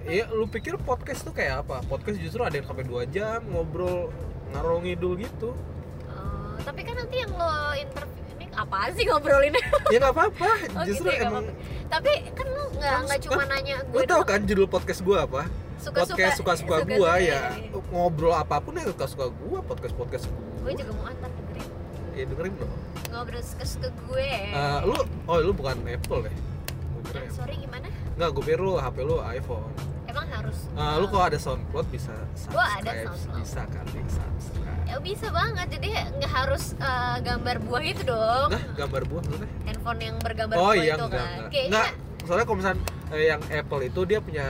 Iya, 0.05 0.29
lu 0.29 0.45
pikir 0.45 0.77
podcast 0.77 1.25
tuh 1.25 1.33
kayak 1.33 1.65
apa? 1.65 1.81
Podcast 1.83 2.21
justru 2.21 2.45
ada 2.45 2.53
yang 2.53 2.63
sampai 2.63 2.85
2 2.85 3.09
jam 3.09 3.41
ngobrol 3.49 4.13
ngarong 4.53 4.85
ngidul 4.85 5.17
gitu. 5.17 5.57
Eh, 6.05 6.55
tapi 6.61 6.81
kan 6.81 6.93
nanti 6.95 7.15
yang 7.19 7.33
lo 7.33 7.49
interview 7.73 8.21
ini 8.31 8.45
apa 8.53 8.77
sih 8.93 9.03
ngobrolinnya? 9.03 9.65
Ya 9.89 9.97
nggak 9.97 10.13
apa-apa, 10.13 10.49
Oh, 10.77 10.83
justru 10.85 11.09
gitu 11.09 11.17
ya, 11.17 11.25
emang 11.25 11.49
apa-apa. 11.49 11.89
tapi 11.89 12.11
kan 12.31 12.45
lu 12.47 12.63
nggak 12.71 12.91
Kan- 12.91 13.03
nggak 13.03 13.19
cuma 13.23 13.43
nanya 13.45 13.75
Lu 13.83 13.91
gue 13.91 14.03
tau 14.05 14.21
kan 14.21 14.39
judul 14.41 14.67
podcast 14.67 15.01
gue 15.01 15.17
apa? 15.17 15.41
suka-suka 15.75 16.15
podcast 16.15 16.37
suka-suka 16.39 16.75
suka-suka, 16.81 17.11
iya, 17.19 17.35
ya. 17.35 17.39
iya. 17.59 17.79
ngobrol 17.91 18.31
apa 18.31 18.57
pun 18.57 18.73
ya 18.73 18.87
suka-suka 18.87 19.27
gua 19.43 19.59
podcast 19.61 19.93
podcast 19.93 20.25
gue 20.63 20.71
juga 20.71 20.91
mau 20.95 21.05
antar 21.05 21.29
dengerin 21.29 21.67
ya 22.15 22.23
dengerin 22.25 22.53
dong. 22.55 22.71
Ngobrol 23.11 23.43
suka-suka 23.43 23.87
gue. 23.91 24.29
Eh, 24.49 24.79
lu 24.81 24.95
oh 25.25 25.37
lu 25.41 25.51
bukan 25.51 25.75
Apple 25.83 26.25
ya? 26.25 26.33
Eh, 27.11 27.29
sorry 27.29 27.55
gimana 27.59 27.85
nggak 28.15 28.29
gue 28.29 28.43
pikir 28.43 28.59
lu 28.59 28.75
HP 28.75 28.97
lu 29.01 29.17
iPhone 29.21 29.71
emang 30.05 30.27
harus 30.29 30.57
Eh, 30.71 30.95
lu 30.97 31.07
kalau 31.07 31.25
ada 31.25 31.35
SoundCloud 31.37 31.87
bisa 31.89 32.15
Gua 32.47 32.63
ada 32.73 32.87
subscribe 32.87 33.07
SoundCloud. 33.09 33.37
bisa 33.37 33.61
kali 33.65 34.01
subscribe 34.07 34.83
ya 34.85 34.95
bisa 34.99 35.27
banget 35.29 35.67
jadi 35.71 35.89
nggak 36.13 36.31
harus 36.33 36.63
eh, 36.77 37.17
gambar 37.21 37.55
buah 37.61 37.83
itu 37.83 38.01
dong 38.03 38.47
Nah, 38.49 38.63
gambar 38.75 39.01
buah 39.05 39.21
maksudnya? 39.21 39.49
handphone 39.63 39.99
yang 40.01 40.15
bergambar 40.17 40.55
Oh 40.55 40.63
buah 40.65 40.75
iya 40.77 40.93
itu 40.93 41.03
enggak, 41.03 41.19
kan 41.19 41.27
enggak. 41.33 41.49
kayaknya 41.49 41.71
Enggak, 41.75 41.91
soalnya 42.21 42.45
kalau 42.45 42.57
misalnya 42.57 42.79
eh, 43.09 43.25
yang 43.27 43.41
Apple 43.45 43.81
itu 43.83 44.01
dia 44.03 44.19
punya 44.19 44.45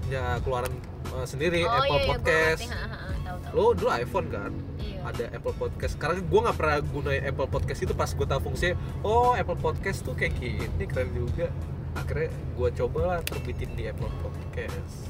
punya 0.00 0.22
keluaran 0.40 0.72
eh, 1.08 1.26
sendiri 1.26 1.60
oh 1.62 1.70
Apple 1.72 1.86
iya, 1.88 1.96
iya, 1.96 2.08
Podcast. 2.08 2.60
ngerti. 2.60 2.66
Ha, 2.68 2.80
ha, 2.80 2.96
ha, 2.96 3.10
tahu 3.20 3.36
tahu 3.40 3.54
Lu 3.54 3.64
dulu 3.72 3.90
iPhone 3.90 4.28
kan? 4.28 4.52
iya 4.76 4.98
Ada 5.04 5.24
Apple 5.32 5.54
Podcast. 5.54 5.94
Karena 5.96 6.18
gue 6.18 6.40
nggak 6.42 6.56
pernah 6.56 6.76
gunain 6.84 7.22
Apple 7.24 7.48
Podcast 7.48 7.80
itu 7.80 7.92
pas 7.92 8.10
gue 8.10 8.26
tahu 8.26 8.40
fungsinya. 8.42 8.74
Oh 9.00 9.32
Apple 9.32 9.54
Podcast 9.56 10.02
tuh 10.02 10.12
kayak 10.12 10.34
gini 10.34 10.84
keren 10.84 11.10
juga. 11.10 11.46
Akhirnya 11.96 12.28
gue 12.28 12.68
coba 12.76 13.00
lah 13.08 13.20
terbitin 13.22 13.72
di 13.72 13.88
Apple 13.88 14.12
Podcast. 14.20 15.08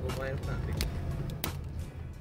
Lumayan 0.00 0.36
menarik. 0.40 0.76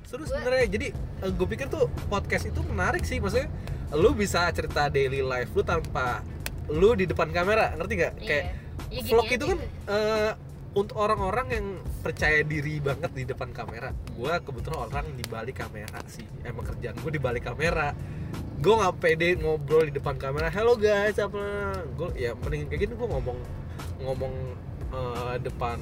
Seru 0.03 0.23
sebenarnya. 0.23 0.67
Jadi 0.67 0.87
gue 1.25 1.47
pikir 1.47 1.67
tuh 1.67 1.87
podcast 2.07 2.45
itu 2.45 2.59
menarik 2.61 3.01
sih. 3.01 3.17
Maksudnya 3.17 3.47
lu 3.91 4.13
bisa 4.13 4.45
cerita 4.51 4.85
daily 4.87 5.19
life 5.19 5.49
lu 5.51 5.63
tanpa 5.63 6.21
lu 6.67 6.93
di 6.93 7.03
depan 7.03 7.29
kamera, 7.29 7.73
ngerti 7.73 7.93
nggak? 7.95 8.13
Iya. 8.17 8.27
Kayak 8.27 8.45
Ya, 8.89 9.05
gini 9.05 9.09
vlog 9.13 9.29
itu 9.29 9.45
kan 9.45 9.59
gitu. 9.61 9.69
eh, 9.87 10.31
untuk 10.73 10.97
orang-orang 10.97 11.47
yang 11.53 11.65
percaya 12.01 12.41
diri 12.41 12.81
banget 12.81 13.13
di 13.13 13.21
depan 13.21 13.53
kamera 13.53 13.93
gue 13.93 14.33
kebetulan 14.41 14.81
orang 14.81 15.05
di 15.13 15.21
balik 15.29 15.61
kamera 15.61 16.01
sih 16.09 16.25
emang 16.41 16.65
kerjaan 16.65 16.97
gue 16.97 17.11
di 17.13 17.21
balik 17.21 17.45
kamera 17.45 17.93
gue 18.57 18.73
nggak 18.73 18.95
pede 18.97 19.37
ngobrol 19.37 19.85
di 19.85 19.93
depan 19.93 20.17
kamera 20.17 20.49
hello 20.49 20.73
guys 20.73 21.21
apa 21.21 21.37
gue 21.85 22.09
ya 22.17 22.33
mending 22.33 22.65
kayak 22.65 22.81
gini 22.81 22.93
gue 22.97 23.07
ngomong 23.09 23.37
ngomong 23.99 24.33
eh, 24.89 25.35
depan 25.39 25.77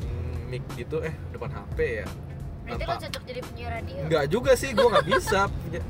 mic 0.46 0.64
gitu 0.74 1.00
eh 1.00 1.14
depan 1.30 1.50
hp 1.50 1.78
ya 1.78 2.08
berarti 2.64 2.84
lo 2.84 2.92
Apa- 2.92 3.04
cocok 3.04 3.24
jadi 3.24 3.40
penyiar 3.42 3.72
radio 3.74 4.00
nggak 4.04 4.26
juga 4.28 4.52
sih 4.54 4.70
gue 4.72 4.88
nggak 4.88 5.08
bisa 5.08 5.40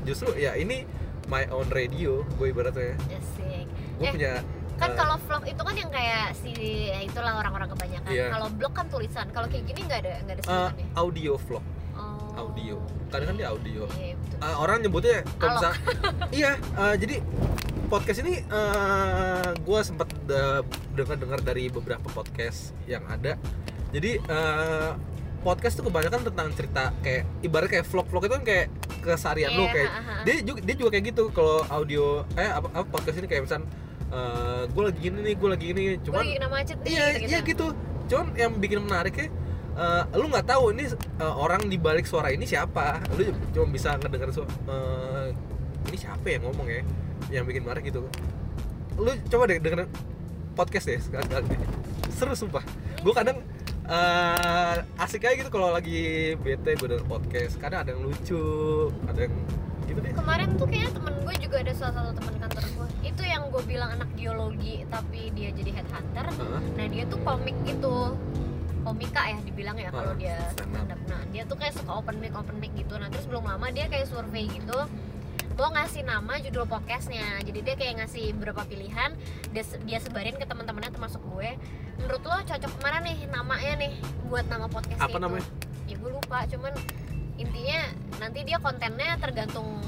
justru 0.02 0.30
ya 0.34 0.54
ini 0.54 0.86
my 1.26 1.44
own 1.48 1.68
radio 1.68 2.22
gue 2.34 2.46
ibaratnya 2.48 2.94
Asik. 3.08 3.66
gue 3.98 4.06
Eh, 4.06 4.12
punya 4.12 4.32
kan 4.78 4.90
eh, 4.90 4.96
kalau 4.96 5.18
vlog 5.18 5.42
itu 5.44 5.58
kan 5.58 5.74
yang 5.74 5.90
kayak 5.90 6.26
si 6.32 6.54
ya 6.86 7.02
itulah 7.02 7.34
orang-orang 7.36 7.66
kebanyakan 7.68 8.08
Iya. 8.08 8.30
kalau 8.30 8.46
blog 8.48 8.72
kan 8.72 8.86
tulisan 8.86 9.26
kalau 9.28 9.46
kayak 9.46 9.66
gini 9.66 9.80
nggak 9.82 10.00
ada 10.00 10.14
nggak 10.22 10.34
ada 10.34 10.42
sebutannya 10.44 10.86
audio 10.94 11.32
vlog. 11.36 11.64
Audio. 12.38 12.76
Kadang 13.10 13.34
kan 13.34 13.36
dia 13.36 13.48
audio. 13.50 13.82
Iya 13.98 14.14
betul. 14.14 14.38
Uh, 14.38 14.56
orang 14.62 14.76
nyebutnya 14.80 15.16
kalau 15.36 15.58
misal 15.58 15.72
iya 16.38 16.50
uh, 16.78 16.94
jadi 16.94 17.18
podcast 17.88 18.18
ini 18.22 18.44
uh, 18.46 19.50
gue 19.56 19.80
sempat 19.82 20.06
dengar-dengar 20.94 21.40
dari 21.42 21.66
beberapa 21.66 22.06
podcast 22.12 22.76
yang 22.86 23.02
ada. 23.10 23.34
Jadi 23.90 24.20
uh, 24.28 24.92
podcast 25.40 25.80
tuh 25.80 25.86
kebanyakan 25.88 26.28
tentang 26.28 26.48
cerita 26.52 26.92
kayak 27.00 27.24
ibarat 27.40 27.68
kayak 27.70 27.86
vlog-vlog 27.86 28.26
itu 28.26 28.34
kan 28.36 28.44
kayak 28.44 28.66
keseharian 28.98 29.54
lu 29.54 29.64
Iya, 29.64 29.72
kayak 29.72 29.90
ha, 29.90 30.00
ha. 30.02 30.14
dia 30.26 30.34
juga 30.42 30.60
dia 30.66 30.74
juga 30.74 30.90
kayak 30.90 31.04
gitu 31.14 31.24
kalau 31.30 31.62
audio 31.70 32.26
eh 32.34 32.50
apa, 32.50 32.66
apa 32.74 32.86
podcast 32.90 33.22
ini 33.22 33.30
kayak 33.30 33.46
misal 33.46 33.62
gue 34.68 34.82
lagi 34.82 34.98
gini 34.98 35.18
nih 35.22 35.34
gue 35.38 35.48
lagi 35.48 35.64
gini 35.70 35.82
Gua 35.94 36.04
cuman 36.10 36.20
lagi 36.26 36.32
kena 36.34 36.48
macet 36.50 36.76
nih 36.82 36.90
iya 36.90 37.04
gitu-gitu. 37.14 37.30
iya 37.30 37.38
gitu. 37.46 37.66
Cuman 38.08 38.26
yang 38.34 38.52
bikin 38.58 38.78
menariknya 38.82 39.28
eh, 39.78 40.02
lu 40.18 40.26
nggak 40.26 40.46
tahu 40.46 40.74
ini 40.74 40.84
eh, 40.90 41.34
orang 41.34 41.62
di 41.64 41.78
balik 41.78 42.04
suara 42.04 42.28
ini 42.28 42.44
siapa. 42.44 42.98
Lu 43.14 43.22
cuma 43.54 43.66
bisa 43.70 43.94
ngedenger 43.94 44.30
su- 44.34 44.44
eh, 44.44 45.30
ini 45.88 45.96
siapa 45.96 46.26
yang 46.26 46.42
ngomong 46.44 46.66
ya 46.66 46.82
yang 47.30 47.44
bikin 47.46 47.62
menarik 47.62 47.86
gitu. 47.86 48.02
Lu 48.98 49.10
coba 49.30 49.46
deh 49.46 49.58
denger 49.58 49.86
podcast 50.52 50.90
deh 50.90 50.98
sekali 50.98 51.24
sekali 51.24 51.46
seru 52.10 52.34
sumpah. 52.34 52.64
Gue 53.00 53.14
kadang 53.14 53.38
eh, 53.86 54.76
asik 54.98 55.24
aja 55.24 55.34
gitu 55.38 55.48
kalau 55.48 55.70
lagi 55.70 56.34
bete 56.36 56.74
gue 56.74 56.88
denger 56.90 57.06
podcast. 57.06 57.54
Kadang 57.56 57.86
ada 57.86 57.90
yang 57.94 58.02
lucu 58.02 58.42
ada 59.06 59.20
yang 59.24 59.34
gitu 59.86 59.98
deh. 60.02 60.12
Kemarin 60.12 60.48
tuh 60.58 60.66
kayaknya 60.66 60.90
temen 60.92 61.14
gue 61.22 61.34
juga 61.38 61.56
ada 61.62 61.72
salah 61.72 61.94
satu 62.02 62.10
temen 62.18 62.34
kantor 62.36 62.64
gue 62.66 62.86
itu 63.06 63.22
yang 63.24 63.42
gue 63.48 63.62
bilang 63.64 63.90
anak 63.94 64.10
geologi 64.18 64.84
tapi 64.90 65.30
dia 65.32 65.48
jadi 65.54 65.80
headhunter. 65.80 66.26
Heeh. 66.28 66.62
nah 66.76 66.86
dia 66.90 67.04
tuh 67.06 67.18
komik 67.22 67.56
gitu 67.64 68.12
komika 68.88 69.22
ya 69.26 69.38
dibilang 69.42 69.76
ya 69.76 69.90
kalau 69.90 70.12
Ah, 70.12 70.16
dia 70.16 70.36
stand 70.50 70.72
up. 70.88 71.00
nah 71.04 71.20
dia 71.28 71.42
tuh 71.44 71.54
kayak 71.54 71.74
suka 71.74 71.92
open 71.94 72.16
mic 72.16 72.32
open 72.32 72.56
mic 72.56 72.72
gitu. 72.72 72.94
Nah 72.94 73.08
terus 73.08 73.24
belum 73.24 73.44
lama 73.44 73.68
dia 73.68 73.84
kayak 73.86 74.06
survei 74.06 74.48
gitu 74.48 74.80
mau 75.54 75.74
ngasih 75.74 76.06
nama 76.06 76.38
judul 76.38 76.64
podcastnya. 76.64 77.42
Jadi 77.42 77.58
dia 77.60 77.74
kayak 77.74 77.94
ngasih 77.98 78.30
beberapa 78.32 78.62
pilihan 78.62 79.10
dia, 79.50 79.66
dia 79.82 79.98
sebarin 79.98 80.32
ke 80.32 80.46
teman-temannya 80.46 80.88
termasuk 80.88 81.18
gue. 81.28 81.58
Menurut 81.98 82.22
lo 82.22 82.36
cocok 82.40 82.70
ke 82.70 82.78
mana 82.78 83.02
nih 83.02 83.26
namanya 83.26 83.72
nih 83.76 83.92
buat 84.24 84.46
nama 84.46 84.64
podcast 84.66 85.02
Apa 85.02 85.18
namanya? 85.18 85.42
ya 85.84 85.96
gue 85.96 86.10
lupa 86.10 86.46
cuman 86.46 86.70
intinya 87.34 87.80
nanti 88.18 88.44
dia 88.44 88.58
kontennya 88.58 89.18
tergantung 89.18 89.82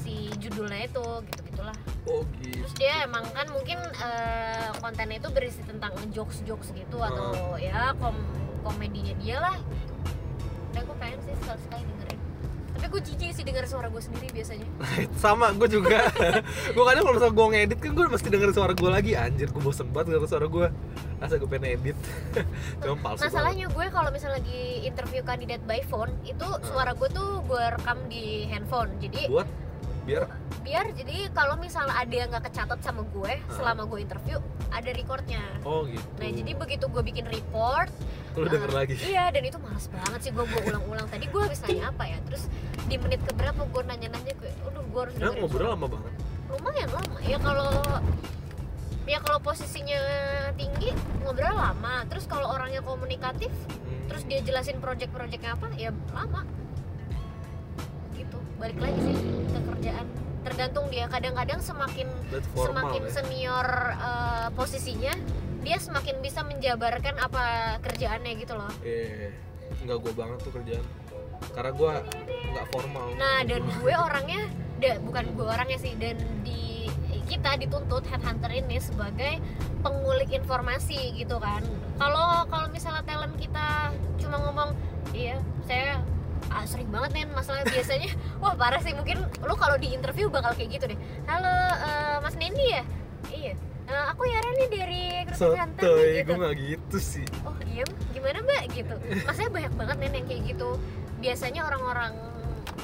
si 0.00 0.28
judulnya 0.36 0.84
itu 0.84 1.04
gitu 1.24 1.40
gitulah. 1.48 1.76
Oh 2.04 2.20
gitu. 2.36 2.60
Terus 2.60 2.72
dia 2.76 2.94
emang 3.02 3.24
kan 3.32 3.48
mungkin 3.48 3.80
eh, 3.80 4.68
kontennya 4.76 5.16
itu 5.16 5.32
berisi 5.32 5.64
tentang 5.64 5.96
jokes 6.12 6.44
jokes 6.44 6.68
gitu 6.70 7.00
atau 7.00 7.56
ya 7.56 7.96
kom 7.96 8.12
komedinya 8.64 9.14
dia 9.20 9.36
lah. 9.38 9.56
Gitu. 9.60 9.84
Dan 10.72 10.80
gue 10.88 10.96
pengen 10.96 11.18
sih 11.22 11.34
sekali 11.38 11.60
sekali 11.68 11.82
dengerin. 11.84 12.20
Tapi 12.74 12.86
gue 12.90 13.02
jijik 13.06 13.30
sih 13.38 13.44
denger 13.46 13.64
suara 13.70 13.86
gue 13.86 14.02
sendiri 14.02 14.28
biasanya. 14.34 14.66
Sama 15.22 15.54
gue 15.54 15.68
juga. 15.70 16.10
Gue 16.74 16.84
kadang 16.84 17.02
kalau 17.06 17.14
misalnya 17.14 17.34
gue 17.38 17.46
ngedit 17.54 17.78
kan 17.78 17.90
gue 17.94 18.04
mesti 18.10 18.28
denger 18.28 18.50
suara 18.50 18.72
gue 18.74 18.90
lagi. 18.90 19.12
Anjir 19.14 19.48
gue 19.54 19.62
bosen 19.62 19.88
banget 19.94 20.18
denger 20.18 20.26
suara 20.26 20.46
gue 20.50 20.66
asa 21.22 21.40
gue 21.40 21.48
pengen 21.48 21.78
edit 21.78 21.96
cuma 22.82 22.98
palsu 23.00 23.24
banget. 23.24 23.30
Masalahnya 23.30 23.66
gue 23.70 23.86
kalau 23.94 24.10
misalnya 24.10 24.42
lagi 24.42 24.60
interview 24.84 25.22
kandidat 25.22 25.62
by 25.64 25.80
phone 25.86 26.12
itu 26.26 26.48
suara 26.66 26.92
gue 26.92 27.08
tuh 27.14 27.40
gue 27.46 27.64
rekam 27.78 27.98
di 28.10 28.50
handphone. 28.50 28.90
Jadi 28.98 29.30
buat 29.30 29.48
biar? 30.04 30.22
Biar 30.60 30.86
jadi 30.92 31.28
kalau 31.32 31.56
misalnya 31.56 31.96
ada 31.96 32.14
yang 32.14 32.28
nggak 32.28 32.44
kecatat 32.48 32.78
sama 32.80 33.02
gue 33.04 33.32
selama 33.50 33.82
gue 33.84 33.98
interview 34.00 34.36
ada 34.68 34.90
recordnya. 34.92 35.42
Oh 35.64 35.84
gitu. 35.84 36.04
Nah 36.20 36.28
jadi 36.28 36.50
begitu 36.54 36.84
gue 36.86 37.02
bikin 37.02 37.26
report 37.26 37.88
lu 38.34 38.50
denger 38.50 38.66
eh, 38.66 38.74
lagi? 38.74 38.94
iya 39.06 39.30
dan 39.30 39.46
itu 39.46 39.58
males 39.62 39.86
banget 39.86 40.20
sih 40.26 40.30
gue 40.30 40.44
gue 40.44 40.60
ulang-ulang. 40.68 41.06
Tadi 41.06 41.24
gue 41.26 41.40
habis 41.40 41.60
nanya 41.64 41.90
apa 41.90 42.04
ya 42.04 42.18
terus 42.26 42.46
di 42.84 42.96
menit 42.98 43.20
keberapa 43.24 43.62
gue 43.64 43.82
nanya-nanya 43.84 44.34
gue 44.36 44.52
aduh 44.68 44.84
gue 44.84 45.00
harus 45.08 45.14
Nah, 45.16 45.32
ngobrol 45.34 45.68
lama 45.70 45.86
banget. 45.88 46.12
Lumayan 46.50 46.90
lama. 46.92 47.16
Ya 47.24 47.38
kalau 47.40 47.70
ya 49.04 49.18
kalau 49.20 49.38
posisinya 49.40 50.00
tinggi 50.56 50.90
ngobrol 51.22 51.54
lama. 51.54 52.04
Terus 52.08 52.24
kalau 52.26 52.52
orangnya 52.52 52.80
komunikatif 52.80 53.50
Hmm. 54.04 54.08
terus 54.10 54.24
dia 54.24 54.40
jelasin 54.40 54.80
project-projectnya 54.80 55.56
apa 55.56 55.68
ya 55.76 55.88
lama 56.12 56.44
balik 58.64 58.80
lagi 58.80 59.00
sih 59.04 59.16
ke 59.52 59.60
kerjaan. 59.60 60.06
Tergantung 60.40 60.86
dia. 60.88 61.04
Kadang-kadang 61.12 61.60
semakin 61.60 62.08
formal 62.56 62.72
semakin 62.72 63.02
ya. 63.04 63.12
senior 63.12 63.68
eh, 63.92 64.48
posisinya 64.56 65.12
dia 65.60 65.76
semakin 65.76 66.16
bisa 66.24 66.40
menjabarkan 66.44 67.20
apa 67.20 67.76
kerjaannya 67.84 68.32
gitu 68.40 68.56
loh. 68.56 68.72
Eh 68.80 69.36
nggak 69.84 69.98
gue 70.00 70.12
banget 70.16 70.38
tuh 70.40 70.52
kerjaan. 70.56 70.84
Karena 71.52 71.72
gue 71.76 71.92
nggak 72.56 72.66
formal. 72.72 73.06
Nah 73.20 73.44
dan 73.44 73.62
gue 73.68 73.94
orangnya 73.94 74.48
da, 74.80 74.96
bukan 75.04 75.24
gue 75.36 75.44
orangnya 75.44 75.76
sih 75.76 75.92
dan 76.00 76.16
di 76.40 76.88
kita 77.24 77.56
dituntut 77.56 78.04
headhunter 78.08 78.52
ini 78.52 78.80
sebagai 78.80 79.40
pengulik 79.84 80.32
informasi 80.32 81.16
gitu 81.20 81.36
kan. 81.36 81.60
Kalau 82.00 82.48
kalau 82.48 82.68
misalnya 82.72 83.04
talent 83.04 83.36
kita 83.36 83.92
cuma 84.20 84.40
ngomong 84.40 84.72
iya 85.12 85.36
saya 85.68 86.00
ah, 86.54 86.64
sering 86.64 86.88
banget 86.88 87.10
nih 87.18 87.24
masalah 87.34 87.66
biasanya. 87.66 88.10
Wah 88.42 88.54
parah 88.54 88.80
sih 88.80 88.94
mungkin 88.94 89.18
lu 89.42 89.54
kalau 89.58 89.76
di 89.76 89.90
interview 89.90 90.30
bakal 90.30 90.54
kayak 90.54 90.78
gitu 90.78 90.94
deh. 90.94 90.98
Halo 91.26 91.50
eh, 91.82 92.16
mas 92.22 92.38
Nendi 92.38 92.66
ya? 92.70 92.82
Iya. 93.34 93.52
Eh, 93.84 94.04
aku 94.08 94.22
Yara 94.24 94.50
nih 94.56 94.68
dari 94.70 95.02
Hunter 95.28 95.34
sotoy 95.36 96.22
gitu. 96.22 96.30
gue 96.30 96.36
nggak 96.38 96.54
gitu 96.56 96.96
sih. 97.02 97.26
Oh 97.42 97.52
iya 97.66 97.84
gimana 98.14 98.38
mbak? 98.40 98.62
Gitu. 98.70 98.94
Maksudnya 99.26 99.50
banyak 99.50 99.72
banget 99.74 99.96
nih 99.98 100.08
yang 100.14 100.26
kayak 100.30 100.42
gitu. 100.54 100.68
Biasanya 101.20 101.60
orang-orang 101.66 102.12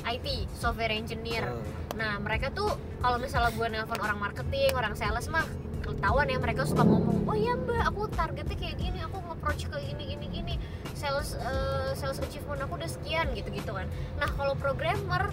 IT 0.04 0.26
software 0.58 0.92
engineer. 0.92 1.46
Ah, 1.46 1.62
nah 1.96 2.12
mereka 2.18 2.50
tuh 2.52 2.74
kalau 3.00 3.16
misalnya 3.16 3.54
gue 3.54 3.66
nelpon 3.70 4.00
orang 4.02 4.18
marketing 4.18 4.72
orang 4.76 4.94
sales 4.98 5.26
mah 5.32 5.46
ketahuan 5.80 6.28
ya 6.28 6.38
mereka 6.38 6.62
suka 6.68 6.86
ngomong 6.86 7.26
oh 7.26 7.36
iya 7.36 7.56
mbak 7.58 7.82
aku 7.88 8.06
targetnya 8.14 8.56
kayak 8.56 8.76
gini 8.78 8.98
aku 9.02 9.16
nge-approach 9.20 9.66
ke 9.66 9.76
gini 9.90 10.04
gini 10.14 10.26
gini 10.30 10.54
sales 11.00 11.32
eh, 11.40 11.90
sales 11.96 12.20
achievement 12.20 12.60
aku 12.60 12.76
udah 12.76 12.90
sekian 12.92 13.32
gitu 13.32 13.48
gitu 13.48 13.72
kan. 13.72 13.88
Nah 14.20 14.28
kalau 14.36 14.52
programmer 14.60 15.32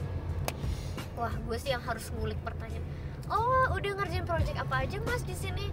wah 1.19 1.33
gue 1.33 1.57
sih 1.59 1.75
yang 1.75 1.83
harus 1.83 2.07
ngulik 2.15 2.39
pertanyaan 2.45 2.85
oh 3.27 3.75
udah 3.75 3.91
ngerjain 3.99 4.23
project 4.23 4.55
apa 4.55 4.87
aja 4.87 4.97
mas 5.03 5.23
di 5.27 5.35
sini? 5.35 5.67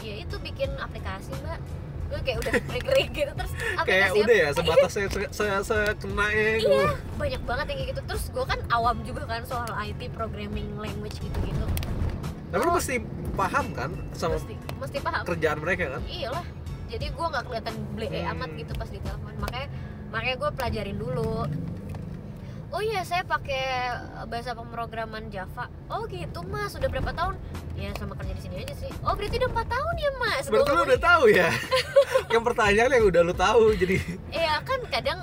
Ya 0.00 0.24
itu 0.24 0.40
bikin 0.40 0.72
aplikasi 0.80 1.36
mbak. 1.44 1.60
Gue 2.08 2.20
kayak 2.24 2.38
udah 2.42 2.52
krik-krik 2.72 3.10
gitu 3.12 3.32
terus 3.36 3.52
kayak 3.84 4.16
udah 4.16 4.36
ya 4.36 4.48
sebatas 4.56 4.90
saya 4.96 5.08
saya, 5.30 5.56
saya, 5.60 5.92
kena 5.94 6.26
ya 6.32 6.56
iya 6.56 6.56
gue 6.64 6.84
banyak 7.20 7.42
banget 7.44 7.66
yang 7.68 7.78
kayak 7.84 7.90
gitu. 7.92 8.02
Terus 8.08 8.24
gue 8.32 8.44
kan 8.48 8.60
awam 8.72 8.96
juga 9.04 9.28
kan 9.28 9.44
soal 9.44 9.68
IT 9.84 10.08
programming 10.16 10.80
language 10.80 11.20
gitu-gitu. 11.20 11.66
Tapi 12.50 12.62
lu 12.64 12.72
mesti 12.72 12.96
paham 13.36 13.66
kan 13.76 13.90
sama 14.16 14.40
mesti 14.40 14.54
mesti 14.80 14.98
paham. 15.04 15.22
kerjaan 15.28 15.58
mereka 15.60 16.00
kan? 16.00 16.02
Iyalah 16.08 16.59
jadi 16.90 17.06
gue 17.08 17.26
nggak 17.30 17.44
kelihatan 17.46 17.74
blek 17.94 18.10
Hmm. 18.10 18.32
amat 18.36 18.50
gitu 18.58 18.72
pas 18.74 18.90
di 18.90 18.98
telepon 18.98 19.34
makanya 19.38 19.68
makanya 20.10 20.36
gue 20.42 20.50
pelajarin 20.58 20.98
dulu. 20.98 21.46
Oh 22.70 22.78
iya 22.78 23.02
saya 23.02 23.26
pakai 23.26 23.66
bahasa 24.30 24.54
pemrograman 24.54 25.26
Java. 25.26 25.66
Oh 25.90 26.06
gitu 26.06 26.46
mas. 26.46 26.70
Udah 26.78 26.86
berapa 26.86 27.10
tahun? 27.10 27.34
Ya 27.74 27.90
sama 27.98 28.14
kerja 28.14 28.30
di 28.30 28.42
sini 28.46 28.62
aja 28.62 28.74
sih. 28.78 28.90
Oh 29.02 29.18
berarti 29.18 29.42
udah 29.42 29.50
empat 29.50 29.66
tahun 29.66 29.94
ya 29.98 30.10
mas? 30.22 30.44
Berarti 30.46 30.70
lu 30.70 30.82
udah 30.86 31.00
tahu 31.02 31.24
ya. 31.34 31.50
Yang 32.30 32.42
pertanyaan 32.46 32.90
yang 32.94 33.04
udah 33.10 33.22
lu 33.26 33.34
tahu 33.34 33.64
jadi 33.74 33.96
iya 34.30 34.62
kan 34.62 34.78
kadang 34.86 35.18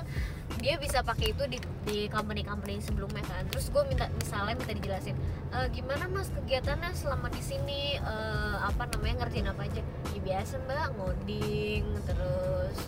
dia 0.58 0.74
bisa 0.76 1.00
pakai 1.06 1.32
itu 1.32 1.42
di 1.46 1.58
di 1.86 1.98
company-company 2.10 2.82
sebelumnya 2.82 3.22
kan. 3.24 3.46
Terus 3.48 3.70
gue 3.70 3.82
minta 3.88 4.10
misalnya 4.18 4.58
minta 4.58 4.72
dijelasin 4.74 5.16
"E, 5.54 5.58
gimana 5.72 6.04
mas 6.10 6.28
kegiatannya 6.34 6.90
selama 6.92 7.30
di 7.32 7.42
sini? 7.42 7.96
Eh, 7.96 8.56
apa 8.60 8.90
namanya 8.92 9.24
ngerjain 9.24 9.48
apa 9.48 9.62
aja? 9.64 9.82
Ya 10.12 10.20
biasa 10.20 10.54
mbak 10.66 10.86
ngoding 10.98 11.84
terus 12.04 12.78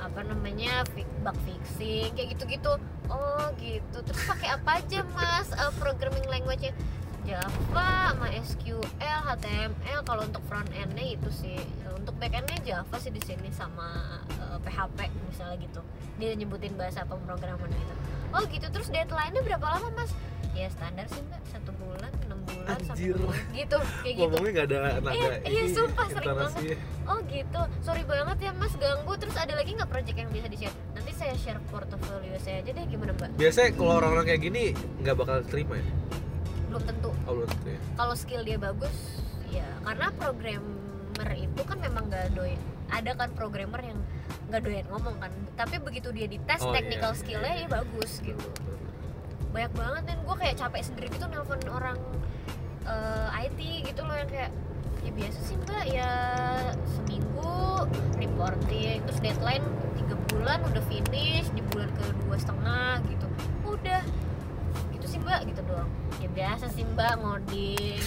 apa 0.00 0.20
namanya 0.24 0.82
bug 1.20 1.36
fixing 1.44 2.08
kayak 2.16 2.38
gitu-gitu. 2.38 2.72
Oh 3.10 3.46
gitu. 3.60 3.98
Terus 4.00 4.22
pakai 4.24 4.56
apa 4.56 4.80
aja 4.80 5.04
mas? 5.12 5.52
Eh, 5.52 5.72
programming 5.76 6.24
language-nya 6.30 6.72
Java, 7.30 8.10
MySQL, 8.18 8.82
HTML 8.98 10.00
kalau 10.02 10.26
untuk 10.26 10.42
front 10.50 10.66
end-nya 10.74 11.14
itu 11.14 11.30
sih. 11.30 11.62
Untuk 11.94 12.18
back 12.18 12.34
end-nya 12.34 12.58
Java 12.66 12.96
sih 12.98 13.14
di 13.14 13.22
sini 13.22 13.54
sama 13.54 14.18
eh, 14.34 14.58
PHP 14.66 14.98
misalnya 15.30 15.62
gitu. 15.62 15.78
Dia 16.18 16.34
nyebutin 16.34 16.74
bahasa 16.74 17.06
pemrograman 17.06 17.70
gitu. 17.70 17.94
Oh 18.34 18.42
gitu. 18.50 18.66
Terus 18.74 18.90
deadline-nya 18.90 19.46
berapa 19.46 19.62
lama 19.62 19.94
mas? 19.94 20.10
Ya 20.58 20.66
standar 20.74 21.06
sih 21.06 21.22
mbak. 21.22 21.38
Satu 21.54 21.70
bulan 21.78 22.10
enam 22.26 22.42
bulan 22.50 22.74
Anjir. 22.82 23.14
bulan. 23.14 23.38
Gitu 23.54 23.78
kayak 23.78 24.14
gitu. 24.18 24.26
Ngomongnya 24.26 24.50
gak 24.50 24.66
ada 24.66 24.78
nada 24.98 25.10
Iya, 25.14 25.30
iya, 25.46 25.62
sumpah, 25.70 26.06
sering 26.10 26.34
intonasi. 26.34 26.66
oh 27.06 27.18
gitu. 27.30 27.60
Sorry 27.86 28.02
banget 28.10 28.38
ya 28.42 28.50
mas. 28.58 28.74
Ganggu. 28.74 29.12
Terus 29.22 29.36
ada 29.38 29.54
lagi 29.54 29.70
nggak 29.78 29.86
project 29.86 30.18
yang 30.18 30.30
bisa 30.34 30.46
di 30.50 30.58
share 30.58 30.74
nanti 30.98 31.14
saya 31.14 31.34
share 31.38 31.62
portofolio 31.70 32.34
saya 32.42 32.58
aja 32.58 32.74
deh. 32.74 32.84
Gimana 32.90 33.14
mbak? 33.14 33.38
Biasanya 33.38 33.70
kalau 33.78 34.02
orang-orang 34.02 34.26
kayak 34.34 34.42
gini 34.42 34.74
nggak 35.06 35.14
bakal 35.14 35.38
terima 35.46 35.78
ya 35.78 35.86
belum 36.70 36.82
tentu. 36.86 37.10
Oh 37.26 37.32
belum 37.34 37.48
tentu 37.50 37.68
ya. 37.74 37.80
Kalau 37.98 38.14
skill 38.14 38.42
dia 38.46 38.56
bagus 38.56 38.94
ya 39.50 39.66
karena 39.82 40.06
programmer 40.14 41.28
itu 41.34 41.62
kan 41.66 41.78
memang 41.82 42.06
nggak 42.06 42.38
doyan 42.38 42.60
ada 42.90 43.10
kan 43.18 43.30
programmer 43.34 43.82
yang 43.82 43.98
nggak 44.48 44.62
doyan 44.62 44.86
ngomong 44.88 45.16
kan. 45.18 45.32
Tapi 45.58 45.82
begitu 45.82 46.14
dia 46.14 46.30
dites 46.30 46.62
Oh, 46.62 46.70
technical 46.70 47.10
iya, 47.10 47.18
iya, 47.18 47.20
skillnya 47.20 47.52
iya. 47.52 47.60
dia 47.66 47.70
bagus 47.70 48.12
gitu. 48.22 48.46
banyak 49.50 49.74
banget 49.74 50.02
dan 50.06 50.18
gue 50.22 50.36
kayak 50.38 50.56
capek 50.62 50.82
sendiri 50.86 51.06
gitu 51.10 51.26
nelpon 51.26 51.58
orang 51.74 51.98
eh, 52.86 53.42
IT 53.50 53.58
gitu 53.82 54.06
loh 54.06 54.14
yang 54.14 54.30
kayak 54.30 54.54
ya 55.02 55.10
biasa 55.10 55.38
sih 55.42 55.58
mbak 55.58 55.84
ya 55.90 56.12
seminggu 56.86 57.82
reporting 58.14 59.02
terus 59.10 59.18
deadline 59.18 59.66
tiga 59.98 60.14
bulan 60.30 60.62
udah 60.70 60.84
finish 60.86 61.50
di 61.50 61.66
bulan 61.74 61.90
kedua 61.98 62.36
setengah 62.38 63.02
gitu. 63.10 63.26
Udah 63.66 64.02
mbak 65.30 65.46
gitu 65.46 65.62
doang. 65.62 65.86
Ya 66.18 66.28
biasa 66.28 66.66
sih 66.68 66.82
mbak 66.84 67.22
ngoding 67.22 68.02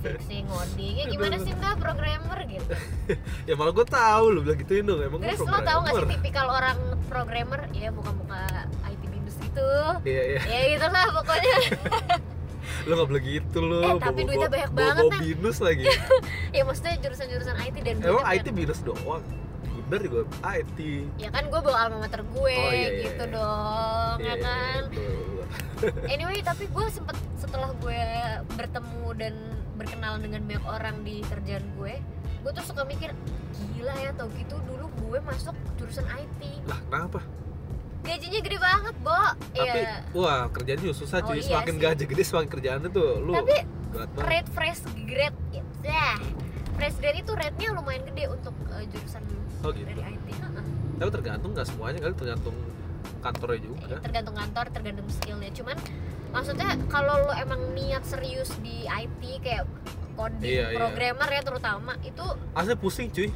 fixing 0.00 0.48
ngoding. 0.48 0.94
Ya 0.96 1.04
gimana 1.06 1.36
sih 1.36 1.52
mbak 1.52 1.76
programmer 1.76 2.38
gitu? 2.48 2.72
Ya 3.48 3.52
malah 3.52 3.72
gue 3.74 3.84
tahu 3.84 4.24
lu 4.32 4.40
bilang 4.40 4.56
gituin 4.56 4.88
dong 4.88 5.04
emang 5.04 5.20
Terus 5.20 5.44
lo 5.44 5.60
tau 5.60 5.78
gak 5.84 5.92
sih 5.92 6.08
tipikal 6.08 6.48
orang 6.48 6.78
programmer? 7.04 7.68
Ya 7.76 7.92
muka-muka 7.92 8.64
IT 8.88 9.02
binus 9.04 9.36
gitu. 9.36 9.68
Iya 10.02 10.22
iya. 10.24 10.40
Ya 10.40 10.58
gitulah 10.72 11.06
pokoknya. 11.12 11.54
Lu 12.88 12.96
gak 12.96 13.06
boleh 13.06 13.22
gitu 13.22 13.58
lu. 13.60 13.78
Eh, 13.78 13.94
tapi 14.00 14.22
bawa- 14.22 14.28
duitnya 14.32 14.48
banyak 14.48 14.70
bawa- 14.72 14.80
banget, 14.88 15.04
bawa 15.04 15.20
binus 15.20 15.58
lagi. 15.60 15.84
Ya 16.56 16.62
maksudnya 16.64 16.94
jurusan-jurusan 16.96 17.56
IT 17.60 17.76
dan 17.82 17.94
emang 18.00 18.24
IT 18.26 18.46
binus 18.50 18.80
doang? 18.80 19.20
Bener 19.84 20.00
juga 20.02 20.20
IT 20.48 20.78
ya 21.20 21.28
kan 21.28 21.44
gue 21.46 21.60
bawa 21.60 21.78
alma 21.84 21.96
mater 22.00 22.24
gue 22.24 22.56
Oh, 22.56 22.72
iya, 22.72 22.88
iya, 22.88 22.88
gitu 23.04 23.24
iya. 23.26 23.34
dong 23.34 24.16
Iya, 24.16 24.24
ya 24.24 24.34
kan? 24.40 24.80
betul. 24.88 25.21
Anyway 26.06 26.38
tapi 26.40 26.66
gue 26.66 26.86
sempet 26.88 27.14
setelah 27.36 27.70
gue 27.76 28.00
bertemu 28.52 29.06
dan 29.16 29.34
berkenalan 29.74 30.20
dengan 30.20 30.40
banyak 30.44 30.64
orang 30.64 30.96
di 31.02 31.20
kerjaan 31.24 31.64
gue 31.74 31.94
gue 32.42 32.50
tuh 32.52 32.64
suka 32.64 32.82
mikir 32.82 33.10
gila 33.74 33.94
ya 33.96 34.10
tau 34.12 34.26
gitu 34.32 34.58
dulu 34.62 34.86
gue 35.02 35.18
masuk 35.22 35.54
jurusan 35.76 36.06
IT 36.08 36.40
lah 36.66 36.78
kenapa? 36.86 37.20
Gajinya 38.02 38.42
gede 38.42 38.58
banget 38.58 38.94
bo. 38.98 39.14
Tapi 39.54 39.78
ya 39.78 40.02
wah 40.10 40.50
kerjaan 40.50 40.78
juga 40.80 40.94
susah 40.96 41.22
Oh, 41.22 41.30
cuy. 41.30 41.38
iya 41.38 41.46
semakin 41.46 41.74
sih. 41.74 41.82
gaji 41.86 42.04
gede 42.10 42.22
semakin 42.26 42.48
kerjaannya 42.50 42.90
tuh 42.90 43.10
lu 43.22 43.30
tapi 43.30 43.56
rate 44.18 44.50
fresh 44.50 44.82
grade 45.06 45.38
ya 45.86 46.18
fresh 46.74 46.96
grade 46.98 47.22
itu 47.22 47.30
rate-nya 47.30 47.68
lumayan 47.70 48.02
gede 48.02 48.26
untuk 48.26 48.54
eh, 48.74 48.90
jurusan 48.90 49.22
oh 49.62 49.70
gitu? 49.70 49.86
dari 49.86 50.02
IT 50.02 50.28
tapi 50.98 51.10
tergantung 51.10 51.50
nggak 51.50 51.66
semuanya 51.66 51.98
kali? 52.00 52.14
Tergantung 52.14 52.54
kantornya 53.22 53.60
juga. 53.62 53.96
Tergantung 54.02 54.36
kantor 54.36 54.64
tergantung 54.74 55.08
skillnya. 55.08 55.50
Cuman 55.54 55.76
maksudnya 56.34 56.68
kalau 56.90 57.14
lo 57.22 57.32
emang 57.32 57.60
niat 57.72 58.02
serius 58.02 58.50
di 58.60 58.84
IT 58.84 59.22
kayak 59.40 59.64
coding 60.12 60.44
Iya, 60.44 60.66
iya. 60.72 60.78
programmer 60.78 61.28
ya 61.30 61.40
terutama 61.40 61.92
itu 62.02 62.24
asli 62.52 62.74
pusing 62.76 63.08
cuy. 63.08 63.30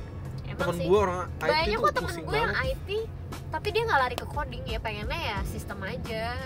Emang 0.46 0.58
temen 0.60 0.76
sih. 0.76 0.86
gue 0.86 0.98
orang 0.98 1.20
IT 1.36 1.50
banyak 1.50 1.78
kok 1.80 1.92
temen 1.94 2.14
gue 2.20 2.36
yang 2.36 2.56
IT 2.60 2.88
tapi 3.46 3.68
dia 3.72 3.82
nggak 3.82 4.00
lari 4.00 4.16
ke 4.16 4.26
coding 4.26 4.64
ya 4.66 4.78
pengennya 4.78 5.18
ya 5.18 5.38
sistem 5.42 5.78
aja 5.82 6.36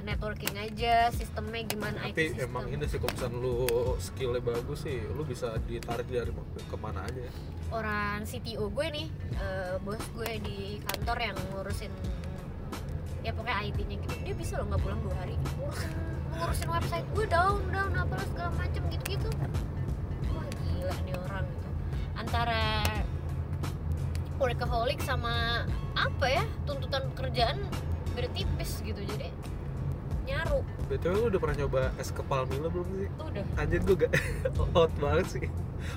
networking 0.00 0.54
aja 0.56 1.12
sistemnya 1.12 1.60
gimana 1.64 1.98
tapi 2.00 2.32
IT 2.32 2.40
emang 2.40 2.64
ini 2.68 2.88
sih 2.88 2.96
kalau 2.96 3.12
misalnya 3.12 3.36
lu 3.36 3.56
skillnya 4.00 4.40
bagus 4.40 4.78
sih 4.84 4.96
lu 5.12 5.22
bisa 5.24 5.56
ditarik 5.64 6.08
dari 6.08 6.32
ke 6.56 6.76
mana 6.76 7.04
aja. 7.04 7.20
Orang 7.70 8.24
CTO 8.24 8.66
gue 8.68 8.86
nih 8.90 9.06
eh, 9.36 9.74
bos 9.80 10.00
gue 10.12 10.32
di 10.40 10.58
kantor 10.82 11.18
yang 11.20 11.36
ngurusin 11.52 11.92
ya 13.20 13.30
pokoknya 13.36 13.58
IT-nya 13.68 13.96
gitu. 14.00 14.14
Dia 14.24 14.34
bisa 14.34 14.52
loh 14.60 14.66
nggak 14.72 14.80
pulang 14.82 15.00
dua 15.04 15.14
hari. 15.20 15.36
Ngurusin 15.58 15.92
ngurusin 16.40 16.68
website 16.72 17.06
gue 17.12 17.26
down 17.28 17.60
down 17.68 17.92
apalah 17.92 18.26
segala 18.32 18.50
macem 18.56 18.82
gitu 18.88 19.04
gitu 19.18 19.28
wah 20.32 20.46
gila 20.64 20.96
nih 21.04 21.14
orang 21.28 21.44
gitu. 21.44 21.68
Antara 22.16 22.64
workaholic 24.40 25.00
sama 25.04 25.66
apa 25.92 26.26
ya 26.32 26.44
tuntutan 26.64 27.04
pekerjaan 27.12 27.60
beda 28.16 28.28
tipis 28.32 28.80
gitu. 28.80 29.00
Jadi 29.04 29.28
nyaru. 30.24 30.64
Btw 30.88 31.12
lu 31.12 31.26
udah 31.28 31.40
pernah 31.42 31.56
nyoba 31.66 31.80
es 31.98 32.10
kepal 32.14 32.46
Milo 32.48 32.70
belum 32.72 32.88
sih? 32.96 33.08
Udah. 33.20 33.44
Anjir 33.60 33.80
gue 33.84 33.96
gak 34.06 34.12
out 34.78 34.92
banget 34.96 35.26
sih. 35.28 35.44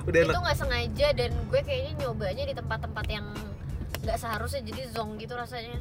Udah 0.08 0.20
itu 0.28 0.40
nggak 0.40 0.58
sengaja 0.58 1.08
dan 1.16 1.32
gue 1.48 1.62
kayaknya 1.62 1.94
nyobanya 2.08 2.44
di 2.50 2.56
tempat-tempat 2.56 3.06
yang 3.08 3.28
nggak 4.04 4.18
seharusnya 4.20 4.62
jadi 4.68 4.92
zong 4.92 5.16
gitu 5.16 5.32
rasanya 5.36 5.80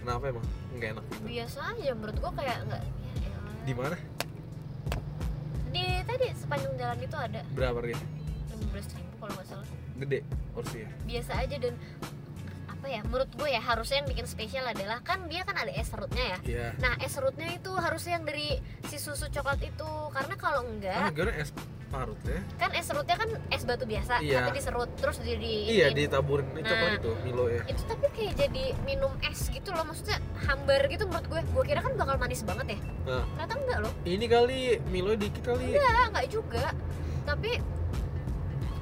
kenapa 0.00 0.24
emang? 0.32 0.46
Nggak 0.76 0.88
enak 0.96 1.04
gitu? 1.06 1.22
Biasa 1.28 1.58
aja 1.76 1.90
menurut 1.92 2.16
gue 2.16 2.32
kayak 2.40 2.56
nggak 2.66 2.82
ya. 2.82 3.30
Di 3.68 3.72
mana? 3.76 3.96
Di 5.70 5.84
tadi 6.02 6.26
sepanjang 6.34 6.74
jalan 6.74 6.98
itu 6.98 7.16
ada. 7.16 7.40
Berapa 7.54 7.76
harganya 7.78 8.06
lima 8.50 8.66
belas 8.74 8.86
ribu 8.96 9.14
kalau 9.20 9.32
nggak 9.38 9.46
salah. 9.46 9.66
Gede 10.00 10.18
porsi 10.56 10.76
ya? 10.82 10.88
Biasa 11.06 11.32
aja 11.44 11.56
dan 11.60 11.74
apa 12.70 12.86
ya 12.88 13.04
menurut 13.04 13.28
gue 13.36 13.48
ya 13.52 13.60
harusnya 13.60 14.00
yang 14.00 14.08
bikin 14.08 14.24
spesial 14.24 14.64
adalah 14.64 15.04
kan 15.04 15.28
dia 15.28 15.44
kan 15.44 15.52
ada 15.52 15.68
es 15.68 15.92
serutnya 15.92 16.24
ya? 16.24 16.38
Iya. 16.48 16.66
Nah 16.80 16.96
es 16.96 17.12
serutnya 17.12 17.52
itu 17.52 17.68
harusnya 17.76 18.16
yang 18.16 18.24
dari 18.24 18.56
si 18.88 18.96
susu 18.96 19.28
coklat 19.28 19.60
itu 19.60 19.90
karena 20.16 20.34
kalau 20.40 20.64
ah 20.64 20.68
enggak 20.72 21.12
gimana 21.12 21.32
es 21.36 21.52
parut 21.90 22.16
ya 22.22 22.38
kan 22.54 22.70
es 22.70 22.86
serutnya 22.86 23.16
kan 23.18 23.28
es 23.50 23.62
batu 23.66 23.82
biasa 23.82 24.22
Iya. 24.22 24.46
tapi 24.46 24.50
diserut 24.54 24.90
terus 24.94 25.18
jadi 25.18 25.52
iya 25.66 25.86
ditaburin. 25.90 26.46
Itu 26.54 26.62
Nah. 26.62 26.70
coklat 26.70 26.92
itu 26.96 27.10
Milo 27.26 27.44
ya? 27.50 27.62
itu 27.66 27.82
tapi 27.84 28.06
kayak 28.14 28.34
jadi 28.38 28.64
minum 28.82 29.12
es 29.26 29.50
gitu 29.50 29.74
loh 29.74 29.82
maksudnya 29.82 30.22
hambar 30.40 30.86
gitu 30.86 31.04
menurut 31.04 31.26
gue. 31.26 31.40
Gue 31.50 31.64
kira 31.66 31.82
kan 31.82 31.92
bakal 31.98 32.14
manis 32.16 32.46
banget 32.46 32.66
ya. 32.74 32.80
Nah. 33.04 33.24
ternyata 33.34 33.54
enggak 33.58 33.78
loh. 33.82 33.92
Ini 34.06 34.24
kali 34.24 34.60
Milo 34.86 35.12
dikit 35.14 35.42
kali. 35.42 35.66
Enggak 35.74 36.04
enggak 36.08 36.26
juga. 36.30 36.64
Tapi 37.26 37.50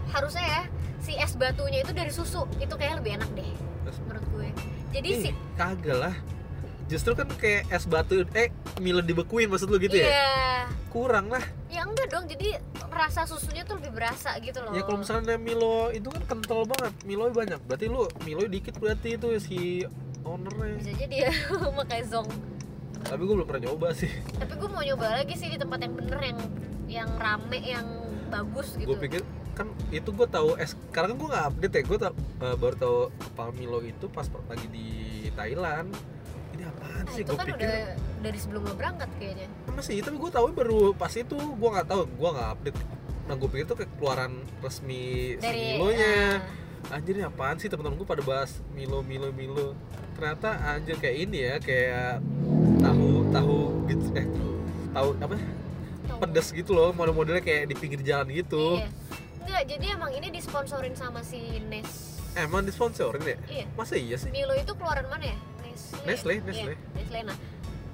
harusnya 0.09 0.45
ya 0.45 0.63
si 1.01 1.13
es 1.15 1.33
batunya 1.35 1.81
itu 1.81 1.93
dari 1.93 2.13
susu. 2.13 2.45
Itu 2.61 2.77
kayak 2.77 3.01
lebih 3.01 3.17
enak 3.17 3.31
deh 3.33 3.51
menurut 4.05 4.27
gue. 4.31 4.49
Jadi 4.93 5.09
Ih, 5.09 5.21
si 5.25 5.31
kagak 5.57 5.97
lah 5.99 6.15
justru 6.89 7.13
kan 7.13 7.29
kayak 7.37 7.69
es 7.69 7.85
batu 7.85 8.25
eh 8.33 8.49
Milo 8.81 9.05
dibekuin 9.05 9.47
maksud 9.53 9.69
lu 9.69 9.77
gitu 9.77 9.95
ya? 10.01 10.09
Iya. 10.09 10.39
Kurang 10.89 11.29
lah. 11.29 11.45
Ya 11.69 11.85
enggak 11.85 12.09
dong 12.09 12.25
jadi 12.25 12.57
rasa 12.89 13.29
susunya 13.29 13.63
tuh 13.69 13.77
lebih 13.77 13.93
berasa 13.93 14.33
gitu 14.41 14.65
loh. 14.65 14.73
Ya 14.73 14.83
kalau 14.83 15.05
misalnya 15.05 15.37
Milo 15.37 15.93
itu 15.93 16.09
kan 16.09 16.25
kental 16.25 16.65
banget. 16.65 16.93
Milo 17.05 17.29
banyak. 17.29 17.61
Berarti 17.69 17.87
lu 17.93 18.09
Milo 18.25 18.49
dikit 18.49 18.81
berarti 18.81 19.21
itu 19.21 19.29
si 19.37 19.85
ownernya. 20.25 20.81
Bisa 20.81 20.93
jadi 20.97 21.17
ya 21.29 21.33
makanya 21.79 22.05
zong. 22.09 22.29
Tapi 23.05 23.21
gue 23.23 23.35
belum 23.37 23.47
pernah 23.47 23.63
nyoba 23.69 23.89
sih. 23.93 24.11
Tapi 24.41 24.53
gue 24.57 24.69
mau 24.73 24.83
nyoba 24.83 25.23
lagi 25.23 25.35
sih 25.37 25.53
di 25.53 25.61
tempat 25.61 25.79
yang 25.85 25.95
bener 25.95 26.21
yang 26.25 26.39
yang 26.89 27.11
rame 27.21 27.61
yang 27.61 27.87
bagus 28.33 28.81
gitu. 28.81 28.97
Gue 28.97 28.99
pikir 29.05 29.23
kan 29.53 29.69
itu 29.93 30.09
gue 30.15 30.29
tahu 30.31 30.55
es 30.57 30.73
karena 30.95 31.13
kan 31.13 31.17
gue 31.21 31.29
nggak 31.29 31.47
update 31.53 31.75
ya. 31.77 31.83
Gue 31.85 31.99
baru 32.57 32.75
tahu 32.81 32.99
kepal 33.13 33.49
Milo 33.53 33.85
itu 33.85 34.09
pas 34.09 34.25
lagi 34.49 34.67
di 34.73 34.89
Thailand 35.37 35.93
apaan 36.69 37.03
Nah, 37.03 37.13
sih 37.13 37.23
itu 37.23 37.31
gue 37.31 37.37
kan 37.37 37.47
pikir? 37.47 37.59
udah 37.59 37.77
dari 38.19 38.39
sebelum 38.39 38.63
lo 38.63 38.75
berangkat 38.75 39.11
kayaknya. 39.17 39.47
Masih 39.69 39.97
tapi 40.01 40.17
gue 40.17 40.31
tahu 40.31 40.47
baru 40.53 40.81
pas 40.93 41.13
itu 41.13 41.37
gue 41.37 41.69
nggak 41.71 41.87
tahu 41.87 42.03
gue 42.07 42.29
nggak 42.31 42.49
update. 42.53 42.79
Nah 43.25 43.35
gue 43.35 43.49
pikir 43.49 43.65
itu 43.65 43.75
kayak 43.75 43.91
keluaran 43.95 44.33
resmi 44.59 45.03
si 45.35 45.39
dari 45.39 45.63
Milonya. 45.75 46.17
ah, 46.89 46.97
anjir 46.97 47.15
ini 47.15 47.25
apaan 47.25 47.57
sih? 47.57 47.67
Teman-teman 47.67 47.97
gue 47.97 48.07
pada 48.07 48.23
bahas 48.23 48.51
Milo 48.73 49.01
Milo 49.01 49.29
Milo. 49.31 49.77
Ternyata 50.15 50.49
anjir 50.69 50.97
kayak 50.97 51.17
ini 51.19 51.39
ya 51.43 51.55
kayak 51.59 52.25
tahu 52.79 53.09
tahu 53.29 53.57
gitu 53.87 54.05
eh 54.15 54.27
tahu 54.91 55.09
apa? 55.19 55.37
Pedes 56.19 56.51
gitu 56.51 56.73
loh 56.73 56.91
model-modelnya 56.91 57.41
kayak 57.41 57.69
di 57.69 57.75
pinggir 57.75 58.01
jalan 58.01 58.27
gitu. 58.29 58.81
Iya. 58.81 58.89
Enggak 59.41 59.63
jadi 59.67 59.87
emang 59.95 60.11
ini 60.11 60.29
disponsorin 60.29 60.93
sama 60.93 61.21
si 61.21 61.61
Nes. 61.63 62.19
Emang 62.35 62.63
disponsorin 62.63 63.23
ya? 63.23 63.37
Iya. 63.47 63.65
Masa 63.73 63.95
iya 63.95 64.17
sih? 64.17 64.29
Milo 64.29 64.53
itu 64.53 64.73
keluaran 64.73 65.07
mana 65.07 65.29
ya 65.29 65.39
Nestle 66.03 66.07
Nestle, 66.07 66.33
Iya, 66.33 66.43
Nestle. 66.45 66.75
Nestle 66.95 67.21
nah 67.25 67.37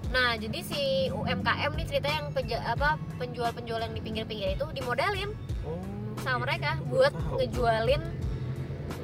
nah 0.06 0.30
jadi 0.34 0.58
si 0.60 0.82
UMKM 1.10 1.72
nih 1.74 1.86
ceritanya 1.86 2.16
yang 2.16 2.30
penja- 2.30 2.64
apa 2.64 2.88
penjual-penjual 3.16 3.80
yang 3.80 3.90
di 3.90 4.00
pinggir-pinggir 4.00 4.54
itu 4.54 4.66
dimodalin 4.70 5.30
oh 5.62 5.82
sama 6.16 6.46
mereka 6.46 6.76
gitu. 6.76 6.86
buat 6.92 7.10
Baru 7.10 7.20
tahu. 7.20 7.36
ngejualin 7.36 8.02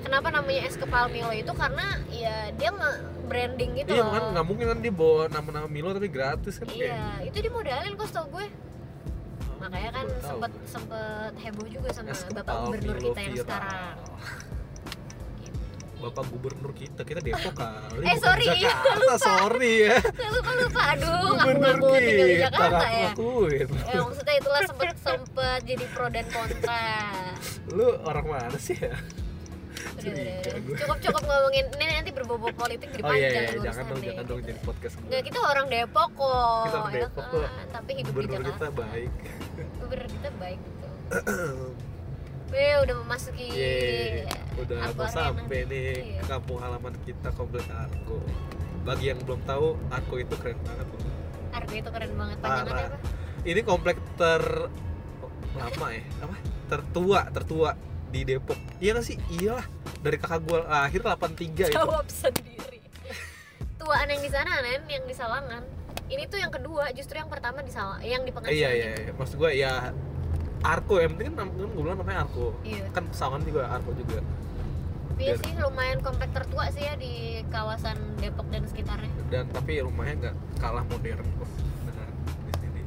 kenapa 0.00 0.28
namanya 0.30 0.62
es 0.62 0.76
kepal 0.76 1.08
Milo 1.08 1.30
itu 1.30 1.50
karena 1.50 1.86
ya 2.08 2.34
dia 2.52 2.68
nggak 2.70 2.96
branding 3.26 3.70
gitu 3.76 3.90
iya 3.90 4.00
loh 4.00 4.12
kan 4.12 4.22
nggak 4.30 4.46
mungkin 4.46 4.66
kan 4.68 4.78
dia 4.78 4.92
bawa 4.92 5.22
nama-nama 5.28 5.66
Milo 5.66 5.90
tapi 5.90 6.06
gratis 6.06 6.56
kan 6.56 6.66
kayak 6.66 6.78
iya 6.80 7.02
itu 7.22 7.38
dimodalin 7.40 7.92
kok 7.94 8.08
tau 8.08 8.26
gue 8.28 8.46
makanya 9.58 9.90
kan 9.92 10.06
sempet 10.20 10.52
sempet 10.64 11.32
heboh 11.36 11.66
juga 11.66 11.88
sama 11.90 12.10
Es 12.10 12.24
bapak 12.24 12.54
gubernur 12.64 12.96
kita 12.98 13.20
yang 13.20 13.36
sekarang. 13.36 13.96
Bapak 16.00 16.24
gubernur 16.26 16.72
kita, 16.72 17.04
kita 17.04 17.20
Depok 17.20 17.52
kali 17.54 18.02
Eh, 18.02 18.16
sorry, 18.16 18.46
Jakarta, 18.56 19.14
sorry. 19.28 19.74
Ya 19.84 20.00
lupa 20.32 20.52
lupa. 20.56 20.80
Aduh 20.90 21.28
Gubernur 21.34 21.60
ngaku 21.76 21.88
tinggal 22.00 22.26
di 22.26 22.34
kita, 22.34 22.44
Jakarta 22.46 22.86
ya. 22.86 23.00
ngakuin 23.06 23.68
ya 23.68 23.98
maksudnya 24.00 24.34
itulah 24.34 24.62
sempet 24.64 24.94
sempet 24.98 25.60
jadi 25.62 25.84
pro 25.90 26.06
dan 26.08 26.26
kontra. 26.26 26.84
Lu 27.70 27.88
orang 28.02 28.26
mana 28.26 28.56
sih 28.56 28.74
ya? 28.74 28.96
Cukup 29.96 30.96
cukup 30.98 31.22
ngomongin 31.22 31.64
ini 31.74 31.84
nanti 31.90 32.10
berbobot 32.10 32.52
politik 32.52 32.88
jadi 32.90 33.00
Oh 33.00 33.08
iya, 33.10 33.28
panjang 33.28 33.32
iya, 33.32 33.50
urusan 33.50 33.64
jangan 33.64 33.84
dong, 33.86 34.00
jangan 34.02 34.24
dong 34.24 34.40
jadi 34.42 34.60
podcast 34.60 34.94
Nggak, 35.00 35.22
kita 35.22 35.38
orang 35.42 35.66
Depok 35.68 36.08
kok 36.12 36.62
Kita 36.62 36.76
orang 36.76 36.90
ya 36.90 37.00
Depok 37.00 37.24
kan? 37.24 37.32
kok. 37.32 37.48
tapi 37.70 37.90
hidup 37.94 38.12
di 38.12 38.26
Jakarta 38.26 38.48
kita 38.50 38.68
baik. 38.70 39.12
Gubernur 39.78 40.08
kita 40.10 40.30
baik 40.36 40.58
gitu 40.60 40.86
Weh, 42.50 42.74
udah 42.82 42.94
memasuki 43.06 43.46
Yeay, 43.46 44.26
udah 44.58 44.90
apa 44.90 45.04
mau 45.06 45.06
sampai 45.06 45.62
nanti. 45.62 45.70
nih 45.70 45.82
Iya. 46.02 46.20
ke 46.20 46.24
kampung 46.26 46.58
halaman 46.58 46.94
kita 47.06 47.28
komplek 47.32 47.62
Arko 47.70 48.18
Bagi 48.80 49.12
yang 49.12 49.20
belum 49.22 49.40
tahu, 49.46 49.78
Arko 49.86 50.14
itu 50.18 50.34
keren 50.40 50.58
banget 50.66 50.86
loh 50.90 51.02
Argo 51.54 51.74
itu 51.74 51.90
keren 51.90 52.12
banget 52.18 52.36
panjangannya 52.42 52.72
Parah. 52.74 52.98
apa? 52.98 53.46
Ini 53.46 53.60
komplek 53.62 53.96
ter... 54.18 54.42
lama 55.50 55.86
ya? 55.90 56.02
Apa? 56.22 56.36
Tertua, 56.70 57.20
tertua 57.30 57.70
di 58.10 58.20
Depok 58.22 58.58
Iya 58.78 58.98
gak 58.98 59.06
sih? 59.06 59.16
Iyalah 59.30 59.66
Dari 60.00 60.16
kakak 60.18 60.40
gue 60.46 60.58
lahir 60.62 61.00
83 61.02 61.70
itu 61.70 61.74
Jawab 61.74 62.06
sendiri. 62.08 62.80
Tuaan 63.76 64.06
yang 64.06 64.22
di 64.22 64.30
sana, 64.30 64.60
Nen, 64.60 64.84
yang 64.86 65.04
di 65.04 65.14
Sawangan. 65.16 65.62
Ini 66.06 66.28
tuh 66.28 66.36
yang 66.36 66.52
kedua, 66.52 66.92
justru 66.92 67.16
yang 67.16 67.32
pertama 67.32 67.64
di 67.64 67.72
Sawangan, 67.72 68.04
yang 68.04 68.22
di 68.24 68.32
Pengasian. 68.32 68.56
Iya, 68.60 68.70
iya, 68.76 68.90
iya. 69.08 69.12
Maksud 69.16 69.36
gue 69.40 69.50
ya 69.56 69.88
Arko, 70.60 71.00
yang 71.00 71.16
penting 71.16 71.32
kan 71.32 71.48
kan 71.48 71.48
gue 71.56 71.66
bilang 71.72 71.98
namanya 71.98 72.28
Arko 72.28 72.52
Iya. 72.60 72.84
Kan 72.92 73.08
pesawan 73.08 73.40
juga 73.44 73.68
Arko 73.72 73.90
juga. 73.96 74.20
Tapi 75.10 75.22
ya 75.24 75.34
sih 75.36 75.52
lumayan 75.56 76.00
komplek 76.00 76.30
tertua 76.32 76.64
sih 76.72 76.84
ya 76.84 76.96
di 76.96 77.44
kawasan 77.52 77.96
Depok 78.20 78.48
dan 78.52 78.64
sekitarnya. 78.68 79.12
Dan 79.28 79.48
tapi 79.52 79.80
rumahnya 79.84 80.14
nggak 80.28 80.36
kalah 80.60 80.84
modern 80.88 81.28
kok. 81.40 81.50
Dengan 81.84 82.08
di 82.44 82.52
sini. 82.60 82.82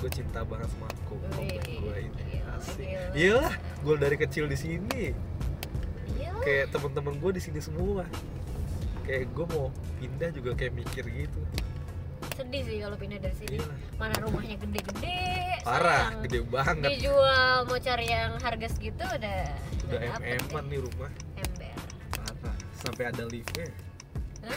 Gue 0.00 0.10
cinta 0.12 0.40
banget 0.44 0.68
sama 0.72 0.86
Arko 0.88 1.14
Komplek 1.16 1.60
gue 1.64 1.96
ini. 2.08 2.24
Asik. 2.56 2.86
Iyalah, 3.16 3.54
gue 3.56 3.94
dari 3.96 4.16
kecil 4.16 4.44
di 4.48 4.56
sini. 4.56 5.02
Iya. 6.16 6.32
Kayak 6.44 6.76
temen-temen 6.76 7.14
gue 7.20 7.30
di 7.36 7.42
sini 7.44 7.60
semua. 7.60 8.04
Kayak 9.04 9.32
gue 9.32 9.46
mau 9.52 9.68
pindah 9.96 10.30
juga 10.32 10.50
kayak 10.56 10.72
mikir 10.76 11.04
gitu 11.08 11.40
Sedih 12.32 12.62
sih 12.64 12.76
kalau 12.80 12.96
pindah 12.96 13.20
dari 13.20 13.36
sini. 13.36 13.56
Iyalah. 13.60 13.76
Mana 14.00 14.14
rumahnya 14.24 14.56
gede-gede. 14.56 15.20
Parah, 15.62 16.10
sayang. 16.10 16.22
gede 16.26 16.38
banget 16.50 16.90
Dijual 16.98 17.56
mau 17.70 17.78
cari 17.78 18.06
yang 18.10 18.30
harga 18.42 18.66
segitu 18.72 19.04
udah 19.06 19.40
Udah 19.86 19.98
deh. 20.02 20.10
nih 20.66 20.80
rumah 20.82 21.10
Ember. 21.38 21.76
Parah, 22.18 22.56
sampai 22.82 23.04
ada 23.14 23.22
liftnya 23.30 23.70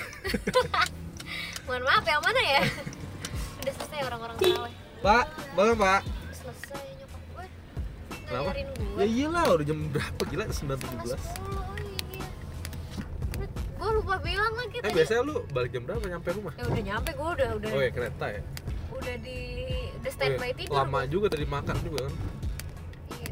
Mohon 1.70 1.84
maaf 1.86 2.06
yang 2.10 2.22
mana 2.26 2.42
ya? 2.42 2.62
udah 3.62 3.74
selesai 3.78 4.00
orang-orang 4.02 4.38
salah. 4.42 4.74
Pak, 5.06 5.26
bangun 5.54 5.78
pak 5.78 6.02
Selesai 6.34 6.86
nyokap 6.98 7.22
gue. 7.30 7.46
Ngajarin 8.34 8.68
gue. 8.74 8.98
Ya 8.98 9.06
iyalah, 9.06 9.44
udah 9.54 9.66
jam 9.66 9.78
berapa 9.94 10.22
gila? 10.26 10.46
9.17 10.50 11.14
Setengah 11.14 11.85
lupa 13.96 14.16
bilang 14.20 14.54
lagi 14.54 14.76
Eh 14.76 14.82
tadi. 14.82 14.94
biasanya 14.94 15.22
lu 15.24 15.36
balik 15.48 15.72
jam 15.72 15.84
berapa 15.84 16.06
nyampe 16.06 16.30
rumah? 16.32 16.54
Ya 16.54 16.64
udah 16.66 16.84
nyampe 16.84 17.10
gue 17.12 17.30
udah 17.34 17.50
udah 17.56 17.70
Oh 17.70 17.82
ya 17.82 17.92
kereta 17.92 18.26
ya? 18.30 18.42
udah 18.92 19.16
di 19.18 19.40
udah 19.94 20.04
Oh, 20.06 20.14
standby 20.14 20.48
iya. 20.48 20.58
tidur. 20.58 20.76
Lama 20.78 21.00
juga 21.06 21.28
tadi 21.30 21.46
makan 21.46 21.76
juga 21.82 22.00
kan 22.02 22.14
Iya. 23.12 23.32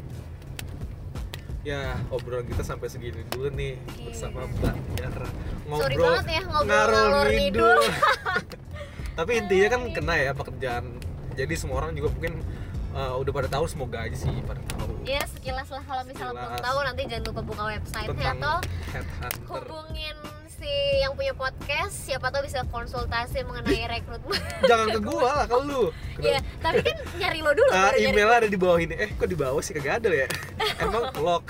Ya 1.63 1.79
obrolan 2.09 2.43
kita 2.45 2.61
sampai 2.61 2.87
segini 2.87 3.23
dulu 3.25 3.47
nih 3.49 3.79
Iya. 3.93 4.07
Bersama 4.09 4.43
Mbak 4.45 4.75
Yara 4.97 5.27
Sorry 5.73 5.95
banget 5.95 6.25
ya 6.29 6.41
ngobrol 6.43 6.67
ngarol 6.67 7.27
ngidul. 7.29 7.79
Tapi 9.17 9.31
intinya 9.37 9.67
kan 9.69 9.81
kena 9.91 10.15
ya 10.17 10.31
pekerjaan 10.31 10.85
Jadi 11.33 11.53
semua 11.53 11.79
orang 11.79 11.93
juga 11.93 12.09
mungkin 12.09 12.43
uh, 12.91 13.15
udah 13.15 13.31
pada 13.31 13.47
tahu 13.47 13.65
semoga 13.65 14.01
aja 14.01 14.17
sih 14.17 14.33
pada 14.43 14.59
tahu 14.67 14.91
Ya 15.03 15.23
sekilas 15.25 15.67
lah 15.67 15.81
kalau 15.81 16.03
misalnya 16.03 16.35
belum 16.35 16.55
tahu 16.59 16.77
nanti 16.81 17.01
jangan 17.05 17.23
lupa 17.25 17.41
buka 17.43 17.63
website 17.69 18.09
atau 18.09 18.55
headhunter 18.89 19.31
hubungin 19.47 20.15
si 20.63 20.71
yang 21.03 21.11
punya 21.11 21.35
podcast 21.35 22.07
siapa 22.07 22.31
tahu 22.31 22.47
bisa 22.47 22.63
konsultasi 22.71 23.43
mengenai 23.43 23.83
rekrutmen. 23.83 24.39
Jangan 24.71 24.87
ke 24.95 24.99
gua 25.03 25.43
lah, 25.43 25.45
ke 25.45 25.57
lu 25.59 25.91
ya, 26.23 26.39
tapi 26.63 26.79
kan 26.79 26.95
nyari 27.19 27.39
lo 27.43 27.51
dulu. 27.51 27.67
Ah, 27.75 27.91
baru 27.91 27.99
nyari- 27.99 28.07
email 28.07 28.29
ada 28.31 28.47
di 28.47 28.55
bawah 28.55 28.79
ini. 28.79 28.95
Eh, 28.95 29.11
kok 29.11 29.27
di 29.27 29.35
bawah 29.35 29.59
sih 29.59 29.75
kagak 29.75 29.99
ada 29.99 30.09
ya? 30.15 30.27
Emang 30.83 31.11
vlog. 31.11 31.43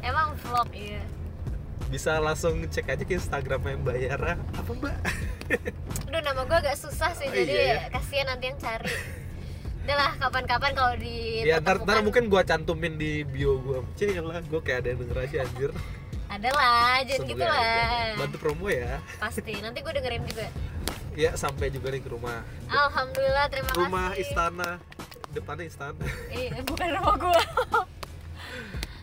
Emang 0.00 0.32
vlog 0.40 0.68
iya. 0.72 1.04
Bisa 1.92 2.16
langsung 2.18 2.64
cek 2.64 2.88
aja 2.88 3.04
ke 3.04 3.12
Instagramnya 3.14 3.76
Mbak 3.76 3.96
Yara. 4.00 4.32
Apa 4.56 4.70
Mbak? 4.72 4.96
Aduh 6.08 6.20
nama 6.24 6.40
gue 6.42 6.58
agak 6.58 6.76
susah 6.80 7.12
sih 7.14 7.28
Oh, 7.28 7.34
jadi 7.36 7.52
iya 7.52 7.64
ya? 7.68 7.78
kasihan 7.92 8.26
nanti 8.32 8.44
yang 8.50 8.58
cari. 8.58 8.90
Udah 9.86 9.94
lah 9.94 10.12
kapan-kapan 10.18 10.72
kalau 10.74 10.94
di 10.98 11.46
ya 11.46 11.62
ntar, 11.62 11.78
ntar 11.78 12.02
mungkin 12.02 12.26
gua 12.26 12.42
cantumin 12.42 12.98
di 12.98 13.22
bio 13.22 13.62
gua. 13.62 13.86
Cih 13.94 14.18
lah, 14.18 14.42
gua 14.50 14.58
kayak 14.58 14.82
ada 14.82 14.88
yang 14.90 14.98
denger 15.06 15.18
aja 15.22 15.36
anjir. 15.46 15.70
Ada 16.36 16.50
lah 16.50 16.96
jangan 17.00 17.16
Semoga 17.18 17.32
gitu 17.32 17.42
aja. 17.42 17.54
lah 17.54 18.08
Bantu 18.16 18.36
promo 18.38 18.66
ya. 18.68 18.92
pasti 19.16 19.52
nanti 19.56 19.78
gue 19.80 19.92
dengerin 19.92 20.24
juga 20.24 20.46
Ya 21.12 21.32
sampai 21.32 21.66
juga 21.68 21.88
nih 21.88 21.98
ke 21.98 22.08
rumah. 22.08 22.44
alhamdulillah 22.66 23.46
terima 23.48 23.70
Rumah 23.72 24.06
kasih 24.10 24.22
istana. 24.22 24.70
Depannya 25.28 25.64
istana. 25.64 26.04
eh 26.30 26.48
bukan 26.62 26.88
rumah 26.92 27.14
gue 27.16 27.40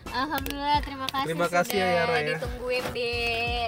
Alhamdulillah 0.06 0.78
terima 0.80 1.06
kasih 1.08 1.26
Terima 1.26 1.48
kasih 1.48 1.74
ya, 1.74 1.82
sudah 1.82 1.98
Yara, 1.98 2.14
ya. 2.14 2.26
ditungguin 2.30 2.84
di 2.94 3.10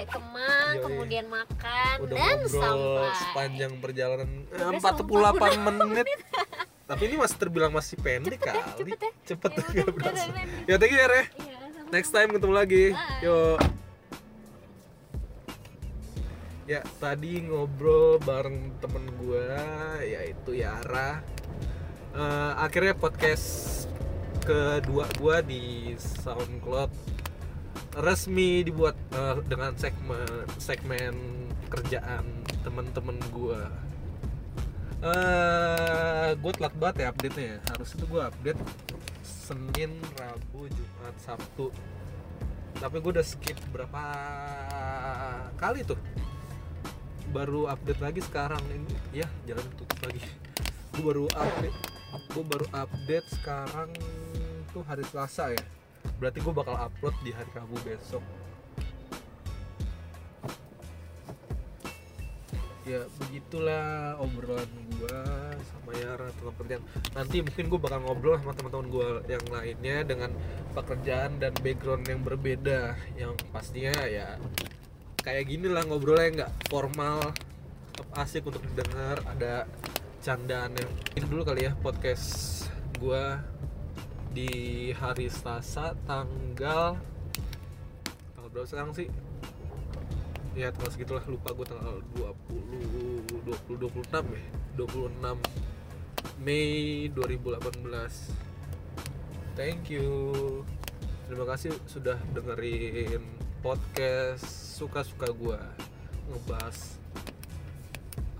Kemang 0.07 0.71
Yoi. 0.71 0.83
kemudian 0.87 1.25
makan 1.27 1.95
Udah 1.99 2.15
dan 2.15 2.37
sampai 2.47 3.09
sepanjang 3.19 3.71
perjalanan 3.77 4.29
eh, 4.47 4.63
Udah 4.63 4.79
48 4.79 5.67
menit. 5.83 6.07
Tapi 6.87 7.01
ini 7.03 7.15
masih 7.19 7.35
terbilang 7.35 7.67
masih 7.69 7.99
pendek 7.99 8.39
Cepet 8.39 8.47
ya, 8.47 8.63
kali. 8.63 8.71
cepet 8.79 8.99
ya. 9.03 9.11
Cepet 9.27 9.51
Ya 9.51 9.83
berasa. 9.91 10.23
udah, 10.23 10.23
udah. 10.23 10.43
Ya 10.63 10.75
you 10.79 10.97
Yara. 10.97 11.21
Next 11.87 12.11
time 12.11 12.35
ketemu 12.35 12.51
lagi. 12.53 12.85
Bye. 12.91 13.23
Yuk. 13.23 13.59
Ya, 16.67 16.83
tadi 16.99 17.47
ngobrol 17.47 18.19
bareng 18.19 18.75
temen 18.83 19.07
gue 19.23 19.47
yaitu 20.03 20.59
Yara. 20.59 21.23
Eh, 22.11 22.51
akhirnya 22.59 22.91
podcast 22.91 23.87
kedua 24.43 25.07
gue 25.15 25.37
di 25.47 25.63
SoundCloud 25.95 26.91
resmi 28.03 28.67
dibuat 28.67 28.99
eh, 29.15 29.39
dengan 29.47 29.71
segmen 29.79 30.27
segmen 30.59 31.15
kerjaan 31.71 32.27
temen-temen 32.67 33.15
gue. 33.31 33.61
Eh, 35.07 36.29
gue 36.35 36.51
telat 36.51 36.75
banget 36.75 36.95
ya 36.99 37.07
update-nya. 37.15 37.47
ya. 37.47 37.57
Harusnya 37.71 37.95
tuh 38.03 38.07
gue 38.11 38.21
update 38.27 38.61
Senin, 39.47 39.95
Rabu, 40.19 40.67
Jumat, 40.67 41.15
Sabtu. 41.23 41.71
Tapi 42.75 42.99
gue 42.99 43.11
udah 43.15 43.23
skip 43.23 43.55
berapa 43.71 44.03
kali 45.55 45.87
tuh. 45.87 45.95
Baru 47.31 47.71
update 47.71 48.03
lagi 48.03 48.19
sekarang 48.19 48.59
ini. 48.67 48.91
Ya, 49.15 49.27
jalan 49.47 49.63
tutup 49.79 50.03
lagi. 50.03 50.19
Gue 50.91 51.03
baru 51.07 51.25
update. 51.31 51.79
Gue 52.35 52.43
baru 52.43 52.67
update 52.75 53.27
sekarang 53.39 53.89
tuh 54.75 54.83
hari 54.83 55.07
Selasa 55.07 55.55
ya. 55.55 55.63
berarti 56.17 56.39
gue 56.39 56.53
bakal 56.55 56.73
upload 56.73 57.13
di 57.21 57.29
hari 57.35 57.51
Rabu 57.51 57.77
besok 57.83 58.23
ya 62.87 63.03
begitulah 63.19 64.15
obrolan 64.23 64.71
gue 64.95 65.19
sama 65.59 65.91
Yara 65.99 66.31
tentang 66.31 66.55
pekerjaan. 66.55 66.83
Nanti 67.11 67.43
mungkin 67.43 67.65
gue 67.67 67.79
bakal 67.83 67.99
ngobrol 68.07 68.39
sama 68.39 68.55
teman-teman 68.55 68.87
gue 68.87 69.07
yang 69.27 69.43
lainnya 69.51 69.97
dengan 70.07 70.31
pekerjaan 70.71 71.35
dan 71.43 71.51
background 71.59 72.07
yang 72.07 72.23
berbeda. 72.23 72.95
Yang 73.19 73.35
pastinya 73.51 74.07
ya 74.07 74.39
kayak 75.19 75.51
gini 75.51 75.67
lah 75.67 75.83
ngobrolnya 75.83 76.47
nggak 76.47 76.51
formal 76.71 77.35
tetap 77.91 78.07
asik 78.23 78.47
untuk 78.47 78.63
didengar. 78.63 79.19
Ada 79.35 79.67
candaan 80.23 80.71
yang 80.79 80.91
ini 81.19 81.25
dulu 81.27 81.43
kali 81.43 81.67
ya 81.67 81.75
podcast 81.83 82.63
gue 83.03 83.25
di 84.31 84.51
hari 84.95 85.27
Selasa 85.27 85.91
tanggal 86.07 86.95
tanggal 88.33 88.49
berapa 88.53 88.95
sih 88.95 89.11
ya 90.57 90.73
tanggal 90.73 90.89
segitulah 90.89 91.21
lupa 91.29 91.53
gue 91.53 91.69
tanggal 91.69 92.01
20 92.17 93.45
20 93.45 93.77
26 93.77 94.09
ya 94.09 94.45
26 94.73 96.41
Mei 96.41 97.05
2018 97.13 98.57
thank 99.53 99.93
you. 99.93 100.65
Terima 101.29 101.45
kasih 101.45 101.77
sudah 101.85 102.17
dengerin 102.33 103.21
podcast 103.61 104.45
suka-suka 104.81 105.29
gue 105.29 105.61
ngebahas 106.33 106.97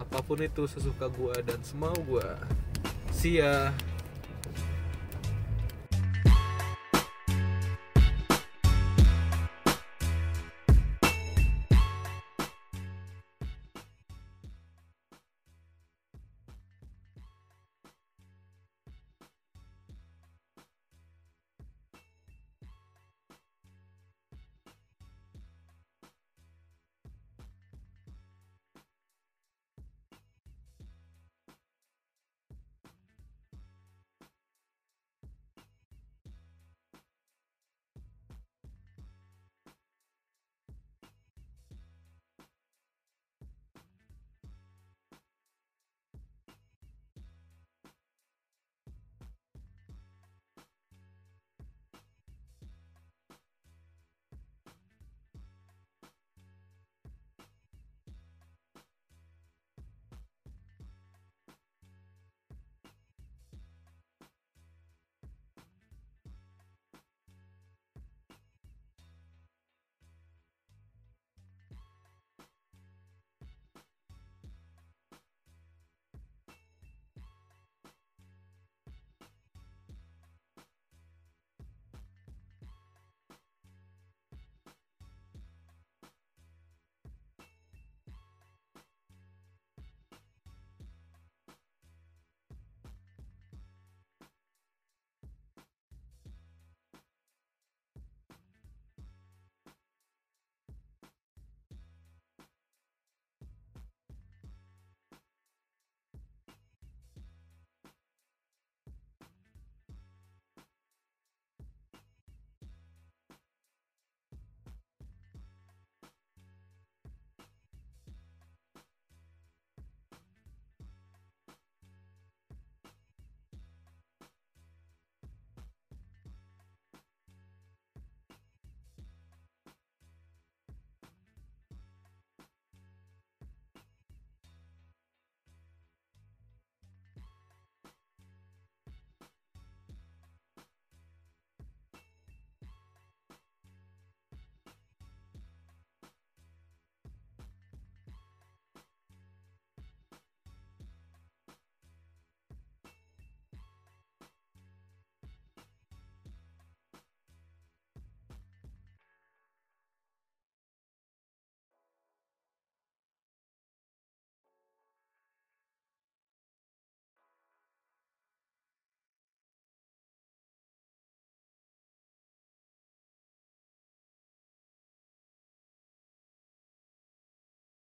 apa 0.02 0.18
pun 0.26 0.42
itu 0.42 0.66
sesuka 0.66 1.10
gue 1.14 1.36
dan 1.46 1.62
semau 1.62 1.94
gue 2.02 2.30
see 3.14 3.42
ya 3.42 3.70